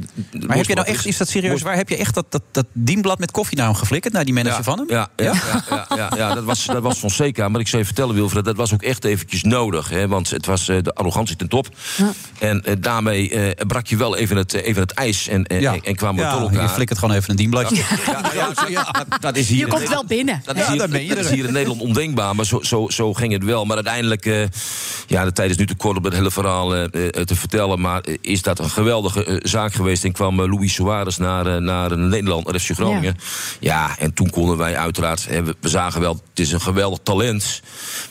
[0.47, 1.77] maar heb je nou echt, is dat serieus waar?
[1.77, 4.13] Heb je echt dat, dat, dat dienblad met koffie naar hem geflikkerd?
[4.13, 4.87] Naar die manager ja, van hem?
[4.89, 7.49] Ja, ja, ja, ja, ja, ja, dat, was, dat was Fonseca.
[7.49, 9.89] Maar ik zou je vertellen, Wilfred, dat was ook echt eventjes nodig.
[9.89, 11.69] Hè, want het was eh, de arrogantie ten top.
[12.39, 15.61] En eh, daarmee eh, brak je wel even het, eh, even het ijs en, en,
[15.61, 15.77] Ja.
[15.83, 16.63] en kwamen we Ja, door elkaar.
[16.63, 17.77] je flikkert gewoon even een dienbladje.
[18.07, 20.43] Ja, ja, ja, dat, is hier Je komt wel binnen.
[20.45, 20.79] Dat is, hier,
[21.09, 23.65] dat is hier in Nederland ondenkbaar, maar zo, zo, zo ging het wel.
[23.65, 24.43] Maar uiteindelijk, eh,
[25.11, 27.81] ja, de tijd is nu te kort om het hele verhaal eh, eh, te vertellen.
[27.81, 30.05] Maar eh, is dat een geweldige zaak geweest.
[30.05, 33.16] En kwam Louis Suarez naar, naar Nederland, naar FC Groningen.
[33.61, 33.99] Ja.
[33.99, 37.62] en toen konden wij uiteraard, we, we zagen wel, het is een geweldig talent.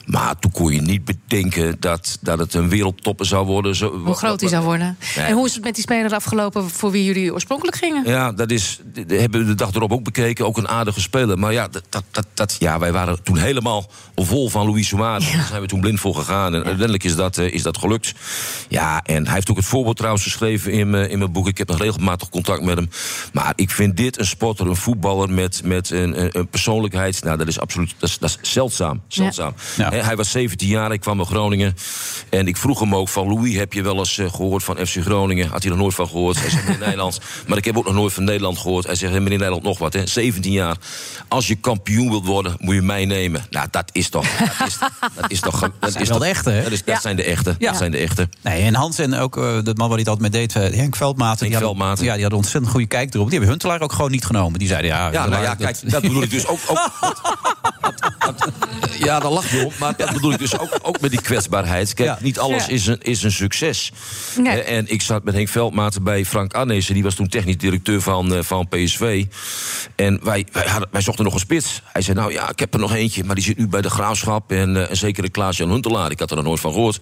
[0.06, 3.76] Maar toen kon je niet bedenken dat, dat het een wereldtopper zou worden.
[3.76, 4.98] Zo, Hoe groot hij zou worden.
[5.16, 5.26] Nee.
[5.26, 8.04] En hoe is het met die speler afgelopen voor wie jullie oorspronkelijk gingen.
[8.06, 10.46] Ja, dat is, hebben we de dag erop ook bekeken.
[10.46, 11.40] Ook een aardige speler.
[11.40, 15.34] Maar ja, dat, dat, dat, ja wij waren toen helemaal vol van Luis Suarez.
[15.34, 16.56] Daar zijn we toen blind voor gegaan.
[16.56, 18.14] En uiteindelijk is dat, eh, is dat gelukt.
[18.70, 21.48] Ja, en hij heeft ook het voorbeeld trouwens geschreven in, mijn- in mijn boek.
[21.48, 22.90] Ik heb nog regelmatig contact met hem.
[23.34, 27.24] Maar ik vind dit een sporter, een voetballer met, met een, een, een persoonlijkheid.
[27.24, 29.02] Nou, dat is absoluut dat is, dat is zeldzaam.
[29.08, 29.54] zeldzaam.
[29.76, 31.76] Hè, hij was 17 jaar, ik kwam naar Groningen.
[32.30, 33.28] En ik vroeg hem ook van...
[33.28, 35.48] Louis, heb je wel eens eh, gehoord van FC Groningen?
[35.50, 36.40] Had hij er nooit van gehoord?
[36.40, 37.20] Hij zegt, meneer Nederland.
[37.48, 38.86] Maar ik heb ook nog nooit van Nederland gehoord.
[38.86, 40.06] Hij zegt, meneer Nederland, nog wat, hè?
[40.08, 40.78] 17 jaar.
[41.28, 43.46] Als je kampioen wilt worden, moet je mij nemen.
[43.50, 44.28] Nou, dat is toch...
[44.58, 44.78] Dat is,
[45.16, 45.60] dat is toch...
[45.80, 46.70] Dat is wel toch- de echte, hè?
[46.86, 47.02] Dat, is, dat Ja.
[47.02, 47.56] zijn de echte.
[47.60, 47.70] Ja.
[47.70, 48.30] Dat zijn de echte.
[48.42, 50.78] Nee, en Hans en ook eh, de man waar hij het altijd mee deed, eh,
[50.80, 51.46] Henk Veldmaten.
[51.46, 52.06] die hadden- Veldmaten.
[52.06, 53.26] Ja, die hadden ontzettend goede kijk erop.
[53.26, 54.60] Die hebben Huntelaar ook gewoon niet genomen.
[54.60, 55.12] Die zeiden, ja...
[55.12, 56.60] Ja, nou ja, kijk, dat bedoel ik dus ook.
[56.68, 56.92] ook
[59.08, 59.74] ja, daar lach je op.
[59.80, 61.94] Maar dat bedoel ik dus ook, ook met die kwetsbaarheid.
[61.94, 62.72] Kijk, niet alles Ja.
[62.72, 63.92] is, een, is een succes.
[64.38, 64.62] Nee.
[64.62, 66.94] En ik zat met Henk Veldmaten bij Frank Arnezen.
[66.94, 69.26] Die was toen technisch directeur van, eh, van PSV.
[69.96, 71.82] En wij, wij, hadden, wij zochten nog een spits.
[71.84, 73.24] Hij zei, nou ja, ik heb er nog eentje.
[73.24, 74.52] Maar die zit nu bij de Graafschap.
[74.52, 76.12] En eh, een zekere Klaas-Jan Huntelaar.
[76.12, 77.00] Ik had er nog nooit van gehoord.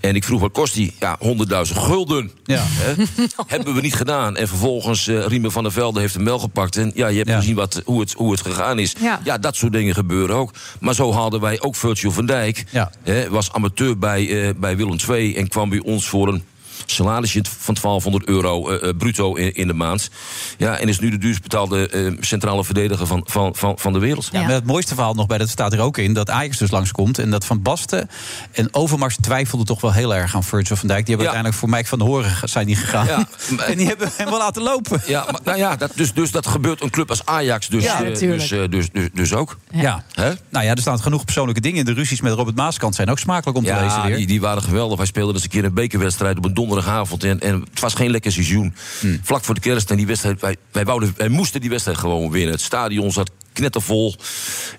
[0.00, 0.94] En ik vroeg, wat kost die?
[1.00, 2.30] Ja, 100.000 gulden.
[2.44, 2.64] Ja.
[3.46, 4.36] Hebben we niet gedaan.
[4.36, 6.76] En vervolgens, eh Riemen van der Velde heeft hem wel gepakt.
[6.76, 8.94] En ja, je hebt gezien wat, hoe, het, hoe het gegaan is.
[9.00, 9.20] Ja.
[9.24, 9.38] Ja.
[9.38, 10.51] dat soort dingen gebeuren ook.
[10.80, 12.64] Maar zo hadden wij ook Virgil van Dijk.
[13.02, 16.44] Hè, was amateur bij, eh, bij Willem II en kwam bij ons voor een
[16.86, 20.10] salarisje van 1200 euro eh, eh, bruto in, in de maand.
[20.58, 23.98] Ja, en is nu de duurst betaalde eh, centrale verdediger van, van, van, van de
[23.98, 24.28] wereld.
[24.32, 26.12] Ja, maar het mooiste verhaal nog bij, dat staat er ook in...
[26.12, 28.10] dat Ajax dus langskomt en dat Van Basten
[28.52, 31.06] en Overmars twijfelden toch wel heel erg aan Virgil van Dijk.
[31.06, 33.06] Die hebben uiteindelijk voor Mike van der Horen zijn die gegaan.
[33.06, 33.28] Ja,
[33.66, 35.02] en die hebben hem wel laten lopen.
[35.06, 38.02] Ja, maar, nou ja, dat, dus, dus dat gebeurt een club als Ajax dus, Ja,
[38.02, 38.48] natuurlijk.
[38.48, 39.58] dus, dus, dus, dus ook.
[39.70, 40.04] Ja.
[40.50, 41.84] Nou ja, er staan genoeg persoonlijke dingen in.
[41.84, 44.16] De ruzies met Robert Maaskant zijn ook smakelijk om te lezen Ja, weer.
[44.16, 44.96] die, die waren geweldig.
[44.96, 47.24] Wij speelden eens een keer een bekerwedstrijd op een donderdagavond.
[47.24, 48.74] En, en het was geen lekker seizoen.
[49.00, 49.20] Hmm.
[49.22, 50.40] Vlak voor de kerst en die wedstrijd...
[50.40, 52.52] Wij, wij, wouden, wij moesten die wedstrijd gewoon winnen.
[52.52, 54.14] Het stadion zat knettervol.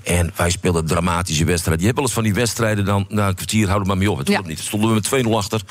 [0.04, 1.80] En wij speelden dramatische wedstrijden.
[1.80, 4.12] Je hebt wel eens van die wedstrijden, dan na een kwartier houden we maar mee
[4.12, 4.18] op.
[4.18, 4.34] Het Ja.
[4.34, 4.60] wordt niet.
[4.60, 5.62] Stonden we met 2-0 achter.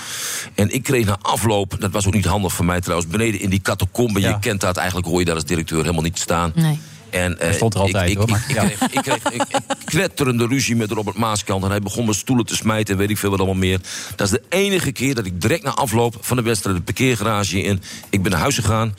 [0.54, 3.10] En ik kreeg na afloop, dat was ook niet handig voor mij trouwens...
[3.10, 6.18] beneden in die catacombe, je kent dat, eigenlijk hoor je daar als directeur helemaal niet
[6.18, 6.52] staan.
[6.54, 6.78] Nee.
[7.12, 8.64] En, eh, stond er altijd, ik, hoor, ik, ik, ja.
[8.64, 11.64] kreeg, ik kreeg ik, ik knetterende ruzie met Robert Maaskant.
[11.64, 13.80] En hij begon met stoelen te smijten en weet ik veel wat allemaal meer.
[14.16, 16.76] Dat is de enige keer dat ik direct na afloop van de wedstrijd...
[16.76, 18.94] de parkeergarage in, ik ben naar huis gegaan.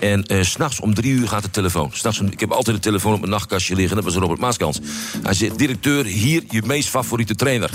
[0.00, 1.92] En s s'nachts om drie uur gaat de telefoon.
[2.30, 3.96] Ik heb altijd de telefoon op mijn nachtkastje liggen.
[3.96, 4.80] Dat was Robert Maaskant.
[5.22, 7.70] Hij zegt, directeur, hier je meest favoriete trainer.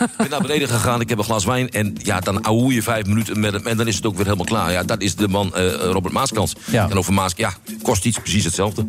[0.00, 1.70] ik ben naar beneden gegaan, ik heb een glas wijn.
[1.70, 3.66] En ja, dan ouwe je vijf minuten met hem.
[3.66, 4.72] En dan is het ook weer helemaal klaar.
[4.72, 6.54] Ja, dat is de man eh, Robert Maaskant.
[6.70, 6.90] Ja.
[6.90, 7.52] En over Maask, ja,
[7.82, 8.86] kost iets precies hetzelfde.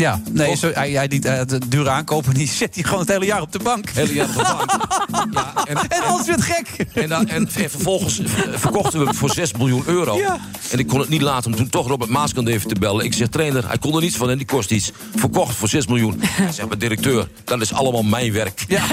[0.00, 3.24] Ja, nee, zo, hij, hij eh, de dure aankopen, die zet hij gewoon het hele
[3.24, 3.90] jaar op de bank.
[3.90, 4.68] Hele jaar op de bank.
[5.32, 6.86] Ja, en, En alles werd gek.
[6.94, 8.20] En, dan, en, en vervolgens
[8.54, 10.16] verkochten we hem voor 6 miljoen euro.
[10.16, 10.38] Ja.
[10.70, 13.04] En ik kon het niet laten om toen toch Robert Maaskant even te bellen.
[13.04, 14.92] Ik zeg, trainer, hij kon er niets van en die kost iets.
[15.16, 16.20] Verkocht voor 6 miljoen.
[16.22, 18.64] Hij zegt, maar directeur, dat is allemaal mijn werk.
[18.68, 18.82] Ja.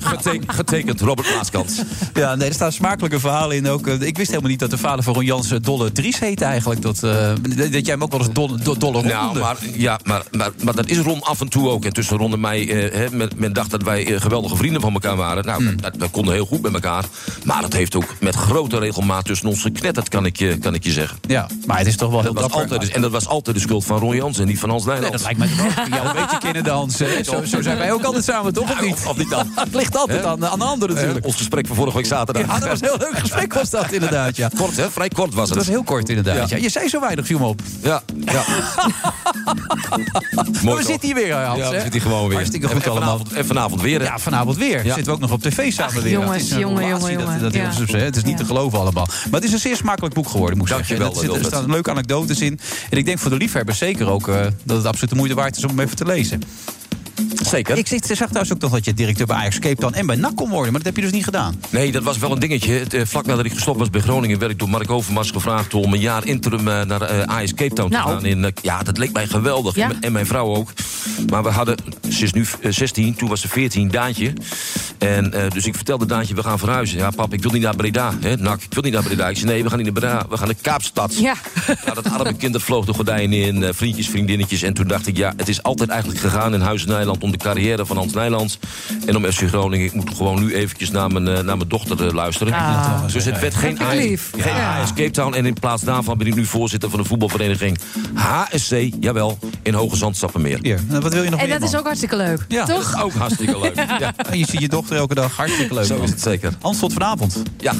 [0.00, 1.84] Getek- getekend Robert Maaskant.
[2.14, 3.68] Ja, nee, er staan smakelijke verhalen in.
[3.68, 6.44] Ook, eh, ik wist helemaal niet dat de vader van Ron Jansen Dolle Dries heette
[6.44, 6.82] eigenlijk.
[6.82, 7.10] Dat, eh,
[7.56, 10.74] dat jij hem ook wel eens Dolle, Do- Dolle Nou, maar, ja, maar, maar, maar
[10.74, 11.84] dat is Ron af en toe ook.
[11.84, 14.92] En tussen Ron en mij, eh, men, men dacht dat wij eh, geweldige vrienden van
[14.92, 15.44] elkaar waren.
[15.44, 15.80] Nou, Hmm.
[15.80, 17.04] dat, wij konden heel goed met elkaar.
[17.44, 20.84] Maar dat heeft ook met grote regelmaat tussen ons geknetterd, kan ik je, kan ik
[20.84, 21.18] je zeggen.
[21.28, 23.84] Ja, maar het is toch wel heel dat altijd, En dat was altijd de schuld
[23.84, 25.12] van Ron Jansen en niet van Hans Nee, Nijland.
[25.12, 25.86] dat lijkt mij toch ook.
[25.94, 26.98] Jou een beetje kennen dans.
[26.98, 27.22] hè?
[27.24, 28.70] Zo, zo zijn wij ook altijd samen, toch?
[28.70, 29.04] Of niet?
[29.06, 29.52] Of niet dan?
[29.64, 31.18] Het ligt altijd aan, aan de ander natuurlijk.
[31.18, 32.46] Eh, ons gesprek van vorige week zaterdag.
[32.46, 34.50] Ja, dat was een heel leuk gesprek was dat inderdaad, ja.
[34.56, 34.90] Kort, hè?
[34.90, 35.66] Vrij kort was Het het.
[35.66, 36.56] was heel kort inderdaad, ja.
[36.56, 36.62] Ja.
[36.62, 37.60] Je zei zo weinig, viel me op.
[37.82, 38.42] Ja, ja.
[40.64, 41.58] Maar we zitten hier weer, Hans.
[41.58, 42.34] Ja, we zitten hier gewoon weer.
[42.36, 43.08] Hartstikke En- goed en allemaal.
[43.08, 43.98] vanavond, en vanavond weer.
[44.00, 44.04] hè?
[44.06, 44.76] Ja, vanavond weer.
[44.84, 44.94] Ja.
[44.94, 46.12] Zitten we ook nog op tv samen Ach, weer.
[46.12, 47.86] jongens, Het is jongen, jongen, dat- dat- jongen.
[47.86, 48.00] dat-.
[48.00, 49.06] Het is niet te geloven allemaal.
[49.06, 50.98] Maar het is een zeer smakelijk boek geworden, moet ik zeggen.
[50.98, 52.60] Dankjewel, Er Er staan leuke anekdotes in.
[52.90, 55.56] En ik denk voor de liefhebbers zeker ook eh, dat het absoluut de moeite waard
[55.56, 56.42] is om hem even te lezen.
[57.42, 57.78] Zeker.
[57.78, 60.16] Ik zag zag trouwens ook nog dat je directeur bij Ajax Cape Town en bij
[60.16, 60.72] NAC kon worden.
[60.72, 61.60] Maar dat heb je dus niet gedaan.
[61.70, 62.72] Nee, dat was wel een dingetje.
[62.72, 64.38] Het, eh, vlak nadat ik gestopt was bij Groningen...
[64.38, 67.74] werd ik door Mark Overmars gevraagd om een jaar interim eh, naar eh AS Cape
[67.74, 68.06] Town Nou.
[68.06, 68.24] te gaan.
[68.24, 69.74] In, ja, dat leek mij geweldig.
[69.74, 69.90] Ja.
[70.00, 70.72] En, mijn- vrouw ook.
[71.30, 71.76] Maar we hadden,
[72.10, 74.32] ze is nu eh, 16, toen was ze 14, Daantje.
[74.98, 76.98] En eh, dus ik vertelde Daantje, we gaan verhuizen.
[76.98, 78.12] Ja, pap, ik wil niet naar Breda.
[78.20, 79.28] Hè, NAC, ik wil niet naar Breda.
[79.28, 80.26] Ik zei, nee, we gaan niet naar Breda.
[80.28, 81.16] We gaan naar Kaapstad.
[81.18, 81.34] Ja.
[81.86, 84.62] Ja, dat arme kind dat vloog de gordijnen in, vriendjes, vriendinnetjes.
[84.62, 87.22] En toen dacht ik, ja, het is altijd eigenlijk gegaan in Huizen Nijland...
[87.22, 88.58] om de carrière van Hans Nijland
[89.06, 89.86] en om FC Groningen.
[89.86, 92.52] Ik moet gewoon nu eventjes naar mijn, eh, naar mijn dochter eh, luisteren.
[92.52, 93.12] Ah.
[93.12, 94.30] Dus het werd geen, AS, lief.
[94.38, 94.80] geen Ja.
[94.80, 95.34] AS Cape Town.
[95.34, 97.78] En in plaats daarvan ben ik nu voorzitter van de voetbalvereniging
[98.14, 100.58] HSC, jawel, in Hoge Zand Sappemeer.
[100.62, 102.44] Hier, en wat wil je nog En meer, dat is ook hartstikke leuk.
[102.48, 102.64] Ja.
[102.64, 102.90] Toch?
[102.90, 103.72] Dat is ook hartstikke leuk.
[103.98, 105.36] Ja, En je ziet je dochter elke dag.
[105.36, 106.04] Hartstikke leuk, zo man.
[106.04, 106.52] is het zeker.
[106.60, 107.42] Hans, tot vanavond.
[107.58, 107.72] Ja,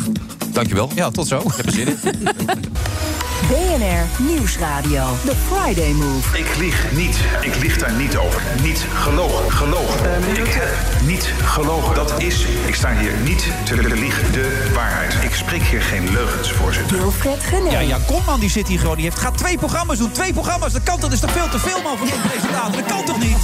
[0.53, 0.91] dankjewel.
[0.95, 1.39] Ja, tot zo.
[1.39, 1.97] Ik heb er zin in.
[3.49, 5.05] BNR Nieuwsradio.
[5.25, 6.39] The Friday Move.
[6.39, 7.19] Ik lieg niet.
[7.41, 8.43] Ik lieg daar niet over.
[8.63, 9.53] Niet gelogen.
[9.53, 10.37] Gelogen.
[10.37, 11.95] ik heb niet gelogen.
[11.95, 14.33] Dat is, ik sta hier niet te liegen.
[14.33, 15.15] De waarheid.
[15.23, 16.97] Ik spreek hier geen leugens, voorzitter.
[16.97, 17.71] Wilfred Genee.
[17.71, 18.97] Ja, ja, Komman die zit hier gewoon.
[18.97, 20.11] Die heeft, gaat twee programma's doen.
[20.11, 20.73] Twee programma's.
[20.73, 21.11] Dat kan toch?
[21.11, 22.73] Dat is toch veel te veel, man, voor een presentator?
[22.73, 23.37] Dat kan toch niet?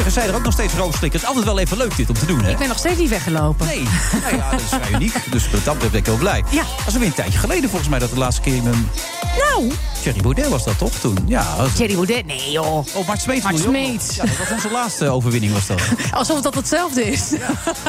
[0.00, 2.26] Gelukkig is zij er ook nog steeds is altijd wel even leuk dit om te
[2.26, 2.50] doen, hè?
[2.50, 3.66] Ik ben nog steeds niet weggelopen.
[3.66, 3.82] Nee,
[4.22, 5.14] nou ja, dat is vrij uniek.
[5.30, 6.44] Dus dat ben ik heel blij.
[6.50, 6.62] Ja.
[6.62, 8.56] Dat is alweer een tijdje geleden volgens mij dat de laatste keer...
[8.56, 8.88] Een...
[9.38, 9.72] Nou,
[10.02, 11.18] Thierry Baudet was dat toch toen?
[11.26, 11.66] Ja.
[11.74, 12.86] Thierry Baudet, nee joh.
[12.94, 13.44] Oh, Mart Smeets.
[13.44, 14.16] Mart Smeets.
[14.16, 14.26] nog?
[14.26, 15.80] Ja, dat was onze laatste overwinning was dat.
[16.10, 17.30] Alsof dat hetzelfde is.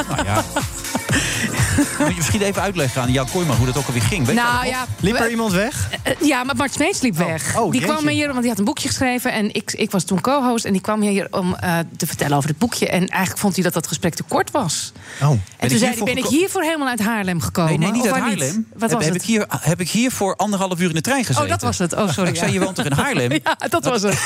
[0.08, 0.44] Nou ja.
[1.98, 4.26] Moet je misschien even uitleggen aan Jan Kooijman hoe dat ook alweer ging?
[4.26, 5.88] Weet Nou ja, Liep er we- iemand weg?
[6.02, 7.56] Eh, ja, maar Mart Smeets liep weg.
[7.56, 7.94] oh, die jeetje.
[7.96, 9.32] kwam hier, want die had een boekje geschreven.
[9.32, 10.64] En ik, ik was toen co-host.
[10.64, 12.88] En die kwam hier om eh, te vertellen over het boekje.
[12.88, 14.92] En eigenlijk vond hij dat dat gesprek te kort was.
[15.22, 15.28] Oh.
[15.30, 17.70] En toen zei hij, hiervoor ben ik hiervoor helemaal uit Haarlem gekomen?
[17.70, 18.66] Nee, nee, niet Of uit waar Haarlem.
[18.72, 19.22] Wat heb, was heb het?
[19.22, 21.42] Ik hier, heb ik hier voor anderhalf uur in de trein gezeten.
[21.44, 21.92] Oh, dat was het.
[21.94, 22.30] Oh, sorry.
[22.32, 23.32] Ik zei, je woont toch in Haarlem?
[23.44, 24.18] ja, dat was het.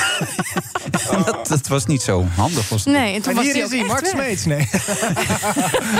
[1.25, 2.69] dat, dat was niet zo handig.
[2.69, 2.93] Was het.
[2.93, 4.07] Nee, en toen En was hier hij is hij, weg.
[4.07, 4.45] Smeets.
[4.45, 4.69] Nee.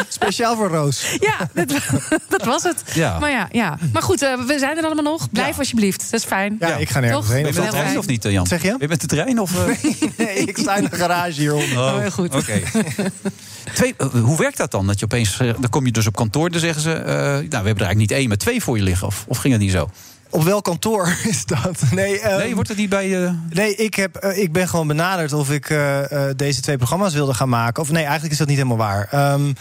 [0.07, 1.05] Speciaal voor Roos.
[1.19, 1.67] Ja, dat,
[2.29, 2.83] dat was het.
[2.93, 3.19] Ja.
[3.19, 3.77] Maar ja, ja.
[3.93, 5.29] Maar goed, eh, we zijn er allemaal nog.
[5.31, 6.11] Blijf alsjeblieft.
[6.11, 6.55] Dat is fijn.
[6.59, 7.43] Ja, ik ga nergens heen.
[7.43, 8.47] Ben je met de trein of niet, eh, Jan?
[8.47, 8.69] Zeg je?
[8.69, 9.39] Ben je met de trein?
[9.39, 9.83] Of, eh?
[10.17, 11.77] Nee, ik sta in de garage hieronder.
[11.77, 12.35] Oh, heel goed.
[12.35, 12.61] Oké.
[13.73, 14.87] Twee, hoe werkt dat dan?
[14.87, 16.93] Dat je opeens, dan kom je dus op kantoor, dan zeggen ze...
[16.93, 19.07] eh, nou, we hebben er eigenlijk niet één, maar twee voor je liggen.
[19.07, 19.89] Of, of ging het niet zo?
[20.29, 21.81] Op welk kantoor is dat?
[21.91, 23.23] Nee, ehm, nee, wordt het niet bij...
[23.25, 27.13] eh, Nee, ik, heb, ik ben gewoon benaderd of ik eh, eh, deze twee programma's
[27.13, 27.83] wilde gaan maken.
[27.83, 29.07] Of nee, eigenlijk is dat niet helemaal waar.
[29.11, 29.53] Ehm,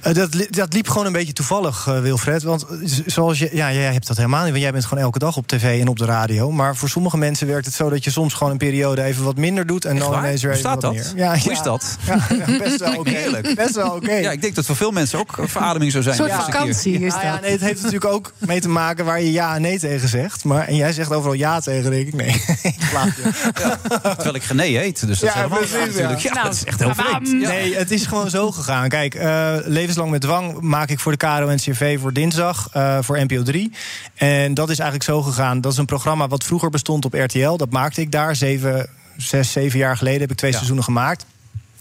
[0.00, 2.42] eh, dat, li- dat liep gewoon een beetje toevallig, eh, Wilfred.
[2.42, 2.76] Want eh,
[3.06, 4.50] zoals je, ja, jij hebt dat helemaal niet.
[4.50, 6.50] Want jij bent gewoon elke dag op tv en op de radio.
[6.50, 9.36] Maar voor sommige mensen werkt het zo dat je soms gewoon een periode even wat
[9.36, 9.84] minder doet.
[9.84, 10.92] En Echt dan ineens weer even staat wat dat?
[10.92, 11.24] meer.
[11.24, 11.50] Ja, Hoe ja.
[11.50, 11.96] is dat?
[12.06, 13.10] Ja, ja, best wel oké.
[13.10, 13.54] Heerlijk.
[13.54, 14.12] Best wel oké.
[14.12, 16.20] Ja, ik denk dat voor veel mensen ook een verademing zou zijn.
[16.20, 17.40] Een soort vakantie is ja, dat.
[17.40, 20.44] nee, het heeft natuurlijk ook mee te maken waar je ja en nee tegen zegt.
[20.44, 22.14] Maar, en jij zegt overal ja tegen, denk ik.
[22.14, 22.28] Nee,
[22.62, 23.50] ik plaat je.
[24.02, 25.06] Terwijl ik Gené heet.
[25.06, 26.20] Dus dat is Ja, helemaal precies, natuurlijk.
[26.20, 26.42] ja.
[26.42, 27.28] Dat is echt heel vreemd.
[27.42, 27.48] Ja.
[27.48, 28.88] Nee, het is gewoon zo gegaan.
[28.88, 29.54] Kijk, eh,
[29.98, 33.72] Levenslang met dwang maak ik voor de KRO NCRV voor dinsdag, eh, voor NPO 3.
[34.14, 35.60] En dat is eigenlijk zo gegaan.
[35.60, 37.56] Dat is een programma wat vroeger bestond op RTL.
[37.56, 38.36] Dat maakte ik daar.
[38.36, 40.56] Zeven, zes, zeven jaar geleden heb ik twee Ja.
[40.56, 41.24] seizoenen gemaakt.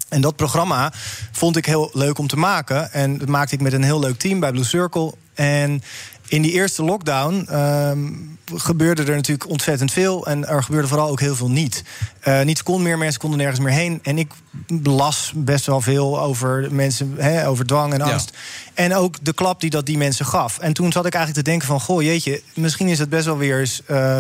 [0.10, 0.94] En dat programma
[1.32, 2.92] vond ik heel leuk om te maken.
[2.94, 5.14] En dat maakte ik met een heel leuk team bij Blue Circle.
[5.34, 5.82] En
[6.28, 8.00] in die eerste lockdown ehm,
[8.56, 10.26] gebeurde er natuurlijk ontzettend veel.
[10.26, 11.84] En er gebeurde vooral ook heel veel niet.
[12.20, 14.00] Eh niet kon meer, mensen konden nergens meer heen.
[14.04, 14.32] En ik
[14.84, 18.12] las best wel veel over mensen, hè, over dwang en Ja.
[18.12, 18.32] angst.
[18.74, 20.60] En ook de klap die dat die mensen gaf.
[20.60, 21.80] En toen zat ik eigenlijk te denken van...
[21.80, 24.20] goh, jeetje, misschien is het best wel weer eens eh,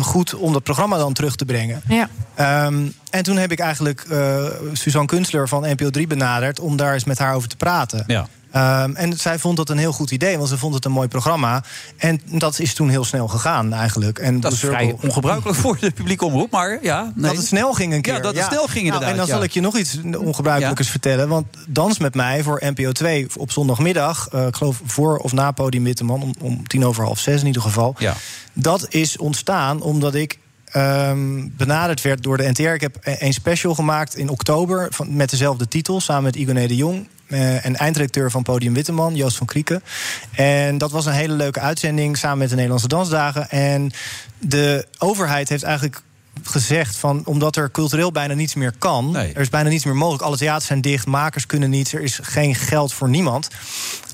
[0.00, 0.34] goed...
[0.34, 1.82] om dat programma dan terug te brengen.
[1.88, 2.08] Ja.
[2.34, 6.60] Ehm, en toen heb ik eigenlijk eh, Suzanne Kunstler van NPO 3 benaderd...
[6.60, 8.04] om daar eens met haar over te praten.
[8.06, 8.28] Ja.
[8.58, 11.08] Ehm, en zij vond dat een heel goed idee, want ze vond het een mooi
[11.08, 11.64] programma.
[11.96, 14.18] En dat is toen heel snel gegaan eigenlijk.
[14.18, 17.12] En Dat is vrij ongebruikelijk voor de publieke omroep, maar ja.
[17.14, 17.28] Nee.
[17.28, 18.14] dat het snel ging een keer.
[18.14, 19.32] Ja, dat het snel ging Nou, en dan ja.
[19.32, 21.28] zal ik je nog iets ongebruikelijkers vertellen.
[21.28, 24.28] Want Dans met mij voor NPO 2 op zondagmiddag...
[24.28, 27.46] eh, ik geloof voor of na Podium Witteman, om, om tien over half zes in
[27.46, 27.94] ieder geval...
[27.98, 28.14] Ja.
[28.52, 32.62] dat is ontstaan omdat ik ehm, benaderd werd door de NTR.
[32.62, 36.00] Ik heb e- een special gemaakt in oktober van, met dezelfde titel...
[36.00, 39.82] samen met Igoné de Jong eh, en eindredacteur van Podium Witteman, Joost van Krieken.
[40.30, 43.50] En dat was een hele leuke uitzending samen met de Nederlandse Dansdagen.
[43.50, 43.90] En
[44.38, 46.02] de overheid heeft eigenlijk
[46.42, 49.32] gezegd van omdat er cultureel bijna niets meer kan, Nee.
[49.32, 50.22] er is bijna niets meer mogelijk.
[50.24, 53.48] Alle theaters zijn dicht, makers kunnen niets, er is geen geld voor niemand.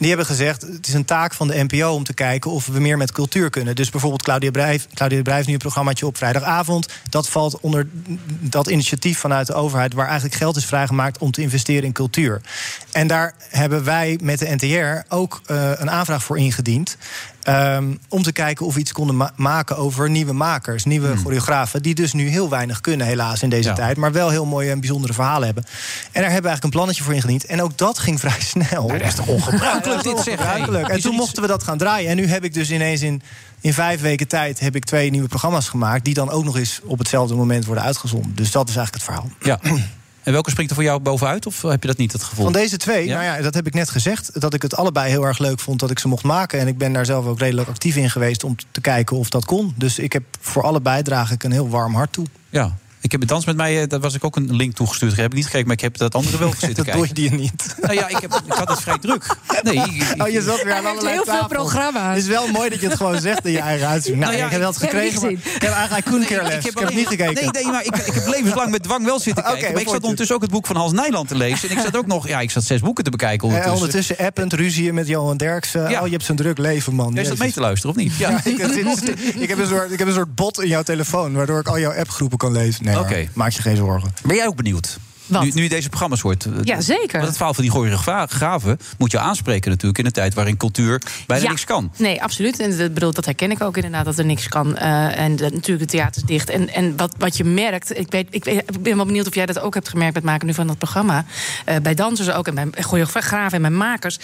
[0.04, 2.80] Die hebben gezegd het is een taak van de NPO om te kijken of we
[2.80, 3.74] meer met cultuur kunnen.
[3.76, 6.88] Dus bijvoorbeeld Claudia Brijf, Claudia Brijf nu een programmaatje op vrijdagavond.
[7.10, 7.86] Dat valt onder
[8.40, 12.40] dat initiatief vanuit de overheid waar eigenlijk geld is vrijgemaakt om te investeren in cultuur.
[12.92, 16.96] En daar hebben wij met de NTR ook eh, een aanvraag voor ingediend.
[17.44, 21.82] ehm, om te kijken of we iets konden ma- maken over nieuwe makers, nieuwe choreografen.
[21.82, 23.74] Die dus nu heel weinig kunnen, helaas, in deze Ja.
[23.74, 23.96] tijd.
[23.96, 25.64] Maar wel heel mooie en bijzondere verhalen hebben.
[25.64, 25.70] En
[26.22, 27.44] daar hebben we eigenlijk een plannetje voor ingediend.
[27.44, 28.86] En ook dat ging vrij snel.
[28.88, 30.86] dat is toch ongebruikelijk, Is dit, zeg, ongebruikelijk.
[30.86, 30.96] hey.
[30.96, 32.10] En toen mochten we dat gaan draaien.
[32.10, 33.22] En nu heb ik dus ineens in,
[33.60, 36.04] in vijf weken tijd heb ik twee nieuwe programma's gemaakt.
[36.04, 38.34] Die dan ook nog eens op hetzelfde moment worden uitgezonden.
[38.34, 39.30] Dus dat is eigenlijk het verhaal.
[39.40, 39.78] Ja.
[40.22, 41.46] En welke springt er voor jou bovenuit?
[41.46, 42.44] Of heb je dat niet het gevoel?
[42.44, 43.14] Van deze twee, Ja?
[43.14, 44.40] nou ja, dat heb ik net gezegd.
[44.40, 46.58] Dat ik het allebei heel erg leuk vond dat ik ze mocht maken.
[46.60, 49.44] En ik ben daar zelf ook redelijk actief in geweest om te kijken of dat
[49.44, 49.74] kon.
[49.76, 52.26] Dus ik heb voor allebei draag ik een heel warm hart toe.
[52.50, 52.76] Ja.
[53.04, 55.12] Ik heb een dans met mij, eh, daar was ik ook een link toegestuurd.
[55.12, 56.92] Ik heb niet gekeken, maar ik heb dat andere wel dat kijken.
[56.96, 57.74] doe je die niet.
[57.80, 59.36] Nou ja, ik, heb, ik had het vrij druk.
[59.62, 62.14] Nee, ik- Oh, je zat weer aan allerlei heel veel programma's.
[62.14, 64.24] Het is wel mooi dat je het gewoon zegt in je eigen uitzending.
[64.24, 66.42] Nou, Nou ja, ik heb dat ik heb gekregen, maar ik heb eigenlijk Koen keer
[66.42, 66.64] les.
[66.64, 67.34] Ik heb, niet gekeken.
[67.34, 69.72] Nee, nee, maar ik, ik heb levenslang met dwang wel zitten kijken.
[69.72, 71.68] maar ik zat ondertussen ook het boek van Hans Nijland te lezen.
[71.70, 73.80] En ik zat ook nog, ja, ik zat zes boeken te bekijken En ondertussen.
[73.84, 75.90] ondertussen append, ruzie met Johan Derksen.
[75.90, 76.00] Ja.
[76.00, 77.06] Oh, je hebt zo'n druk leven, man.
[77.14, 77.38] Zat Jezus.
[77.38, 78.16] mee te luisteren, of niet?
[78.16, 79.00] Ja, ik, het is-
[79.34, 81.32] ik, heb een soort, ik heb een soort bot in jouw telefoon...
[81.34, 82.84] waardoor ik al jouw appgroepen kan lezen.
[82.94, 83.28] Nee, Oké.
[83.34, 84.12] maak je geen zorgen.
[84.24, 84.98] Ben jij ook benieuwd?
[85.26, 86.44] Nu, nu je deze programma's hoort.
[86.44, 87.12] eh, Ja, zeker.
[87.12, 89.98] Want het verhaal van die choreografen moet je aanspreken natuurlijk...
[89.98, 91.48] in een tijd waarin cultuur bijna Ja.
[91.50, 91.92] niks kan.
[91.96, 92.60] Nee, absoluut.
[92.60, 94.76] En dat, bedoel, dat herken ik ook inderdaad, dat er niks kan.
[94.76, 96.50] Eh, en de- natuurlijk, het theater is dicht.
[96.50, 98.44] En, en wat, wat je merkt, ik, weet, ik,
[98.80, 100.14] ben wel benieuwd of jij dat ook hebt gemerkt...
[100.14, 101.24] met het maken nu van dat programma.
[101.64, 104.18] Eh, bij dansers ook en bij choreografen en bij makers.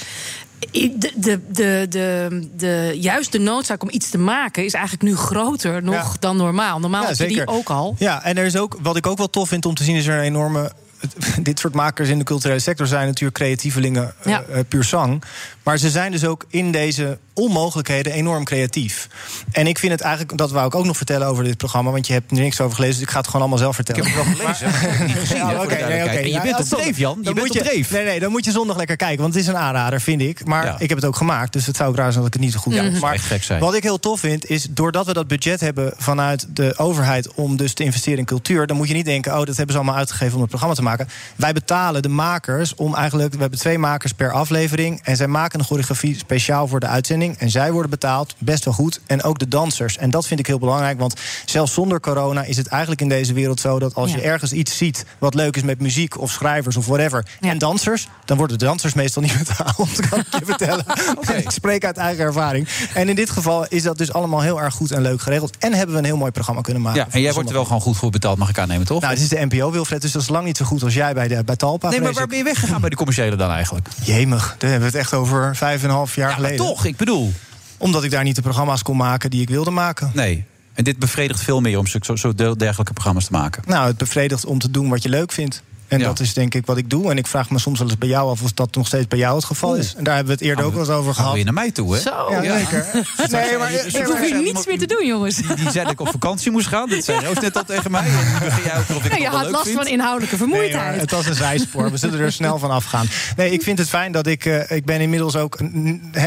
[0.72, 5.16] De, de, de, de, de, juist de noodzaak om iets te maken is eigenlijk nu
[5.16, 6.16] groter nog Ja.
[6.20, 6.78] dan normaal.
[6.80, 7.94] Normaal Ja, je die ook al.
[7.98, 10.06] Ja, en er is ook, wat ik ook wel tof vind om te zien, is
[10.06, 10.72] er een enorme.
[11.42, 14.42] Dit soort makers in de culturele sector zijn natuurlijk creatievelingen, eh, Ja.
[14.42, 15.22] eh, puur zang.
[15.70, 19.08] Maar ze zijn dus ook in deze onmogelijkheden enorm creatief.
[19.52, 22.06] En ik vind het eigenlijk, dat wou ik ook nog vertellen over dit programma, want
[22.06, 24.06] je hebt er niks over gelezen, dus ik ga het gewoon allemaal zelf vertellen.
[24.06, 25.98] Ik heb het wel gelezen, heb Ja, oké, nee.
[26.00, 26.98] En je bent op dreef.
[26.98, 27.16] Jan.
[27.18, 27.90] Je Dan bent moet op dreef.
[27.90, 30.44] Nee, nee, dan moet je zondag lekker kijken, want het is een aanrader, vind ik.
[30.46, 30.74] Maar Ja.
[30.78, 32.52] ik heb het ook gemaakt, dus het zou ook raar zijn dat ik het niet
[32.52, 33.60] zo goed Ja, zou Maar echt gek zijn.
[33.60, 37.56] wat ik heel tof vind, is doordat we dat budget hebben vanuit de overheid om
[37.56, 39.96] dus te investeren in cultuur, dan moet je niet denken, oh, dat hebben ze allemaal
[39.98, 41.08] uitgegeven om het programma te maken.
[41.36, 45.58] Wij betalen de makers om eigenlijk, we hebben twee makers per aflevering en zij maken
[45.64, 49.48] choreografie speciaal voor de uitzending en zij worden betaald best wel goed en ook de
[49.48, 49.96] dansers.
[49.96, 51.14] En dat vind ik heel belangrijk, want
[51.44, 54.16] zelfs zonder corona is het eigenlijk in deze wereld zo dat als Ja.
[54.16, 58.08] je ergens iets ziet wat leuk is met muziek of schrijvers of whatever en dansers,
[58.24, 60.08] dan worden de dansers meestal niet betaald.
[60.08, 60.84] Kan ik je vertellen.
[61.44, 62.68] Ik spreek uit eigen ervaring.
[62.94, 65.56] En in dit geval is dat dus allemaal heel erg goed en leuk geregeld.
[65.58, 67.00] En hebben we een heel mooi programma kunnen maken.
[67.00, 69.00] Ja, en jij wordt er wel gewoon goed voor betaald, mag ik aannemen, toch?
[69.00, 71.14] Nou, het is de NPO, Wilfred, dus dat is lang niet zo goed als jij
[71.14, 71.88] bij, de, bij Talpa.
[71.90, 73.88] nee, maar waar ben je weggegaan bij de commerciële dan eigenlijk?
[74.02, 76.66] Jemig, daar hebben we het echt over vijf en een half jaar Ja, maar geleden.
[76.66, 77.32] toch, ik bedoel...
[77.78, 80.10] Omdat ik daar niet de programma's kon maken die ik wilde maken.
[80.14, 80.44] Nee.
[80.74, 83.62] En dit bevredigt veel meer om zo, zo dergelijke programma's te maken.
[83.66, 85.62] Nou, het bevredigt om te doen wat je leuk vindt.
[85.90, 86.04] En Ja.
[86.06, 87.10] dat is denk ik wat ik doe.
[87.10, 89.18] En ik vraag me soms wel eens bij jou af of dat nog steeds bij
[89.18, 89.94] jou het geval is.
[89.96, 91.30] En daar hebben we het eerder ook wel eens over gehad.
[91.30, 92.00] we weer naar mij toe, hè?
[92.00, 92.26] Zo.
[92.30, 92.86] Ja, zeker.
[93.30, 95.36] Nee, maar, Ik hoef hier niets meer te doen, jongens.
[95.36, 96.88] Die, die zei dat ik op vakantie moest gaan.
[96.88, 98.04] Dat zei Roos net al tegen mij.
[98.06, 99.76] En nu begin jij ook nog of ik je had leuk last vind.
[99.76, 101.00] van inhoudelijke Nee, maar vermoeidheid.
[101.00, 101.90] het was een zijspoor.
[101.90, 103.06] We zullen er snel van afgaan.
[103.36, 104.44] Nee, ik vind het fijn dat ik...
[104.44, 105.58] eh, ik ben inmiddels ook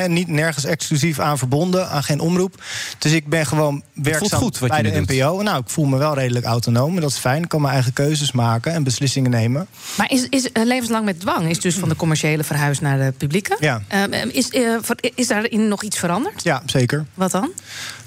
[0.07, 1.89] niet nergens exclusief aan verbonden.
[1.89, 2.61] Aan geen omroep.
[2.97, 5.07] Dus ik ben gewoon werkzaam goed wat bij je de doet.
[5.09, 5.41] NPO.
[5.41, 6.95] Nou, ik voel me wel redelijk autonoom.
[6.95, 7.43] En dat is fijn.
[7.43, 9.52] Ik kan mijn eigen keuzes maken en beslissingen nemen.
[9.97, 13.11] Maar is, is eh, levenslang met dwang is dus van de commerciële verhuis naar de
[13.17, 13.57] publieke?
[13.59, 13.81] Ja.
[13.87, 14.49] Ehm, is,
[14.81, 16.43] voor- is daarin nog iets veranderd?
[16.43, 17.05] Ja, zeker.
[17.13, 17.51] Wat dan?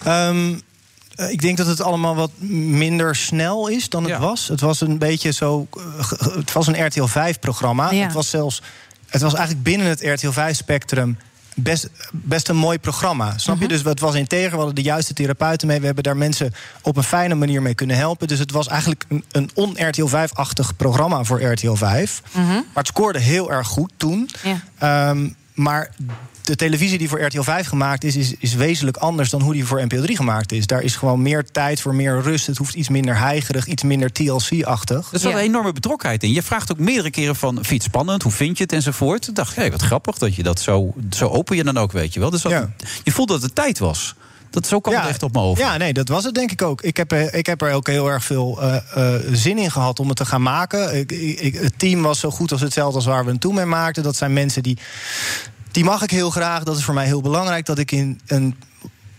[0.05, 0.55] Ehm,
[1.15, 4.49] eh, ik denk dat het allemaal wat minder snel is dan het was.
[4.49, 5.67] Het was een beetje zo.
[6.21, 7.91] Het was een RTL 5-programma.
[7.91, 8.03] Ja.
[8.05, 8.63] Het was zelfs.
[9.07, 11.19] Het was eigenlijk binnen het RTL 5-spectrum.
[11.59, 13.39] Best, best een mooi programma.
[13.39, 13.65] Snap Mhm.
[13.65, 13.69] je?
[13.71, 14.51] Dus het was integer.
[14.51, 15.79] We hadden de juiste therapeuten mee.
[15.81, 18.29] We hebben daar mensen op een fijne manier mee kunnen helpen.
[18.29, 22.23] Dus het was eigenlijk een, een on-RTL 5-achtig programma voor RTL 5.
[22.33, 24.31] Maar het scoorde heel erg goed toen.
[24.43, 24.61] Ja.
[24.79, 25.91] Ehm, maar
[26.47, 29.65] de televisie die voor RTL 5 gemaakt is, is, is wezenlijk anders dan hoe die
[29.65, 30.67] voor NPO 3 gemaakt is.
[30.67, 32.47] Daar is gewoon meer tijd voor meer rust.
[32.47, 35.13] Het hoeft iets minder heigerig, iets minder TLC-achtig.
[35.13, 36.33] Er zat een enorme betrokkenheid in.
[36.33, 38.23] Je vraagt ook meerdere keren van, vind je het spannend?
[38.23, 38.73] Hoe vind je het?
[38.73, 39.23] Enzovoort.
[39.23, 41.93] Toen dacht ik, hey, wat grappig dat je dat zo, zo open je dan ook,
[41.93, 42.31] weet je wel.
[42.31, 42.53] Dus dat,
[43.05, 44.15] je voelde dat het tijd was.
[44.51, 45.65] Dat zo kwam het echt op me over.
[45.65, 46.83] Ja, nee, dat was het denk ik ook.
[46.83, 48.77] Ik heb, er- ik heb er ook heel erg veel eh,
[49.15, 50.97] eh, zin in gehad om het te gaan maken.
[50.99, 53.65] Ik, ik, het team was zo goed als hetzelfde als waar we het toen mee
[53.65, 54.03] maakten.
[54.03, 54.79] Dat zijn mensen die,
[55.77, 56.63] die mag ik heel graag.
[56.63, 58.55] Dat is voor mij heel belangrijk dat ik in een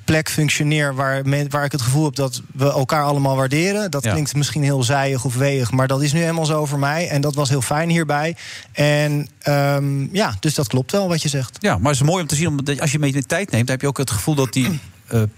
[0.05, 3.91] plek functioneer waar, waar ik het gevoel heb dat we elkaar allemaal waarderen.
[3.91, 4.11] Dat Ja.
[4.11, 7.09] klinkt misschien heel zijig of weeg, maar dat is nu helemaal zo voor mij.
[7.09, 8.35] En dat was heel fijn hierbij.
[8.71, 11.57] En ehm, ja, dus dat klopt wel wat je zegt.
[11.59, 13.63] Ja, maar het is mooi om te zien, omdat als je mee de tijd neemt,
[13.67, 14.79] dan heb je ook het gevoel dat die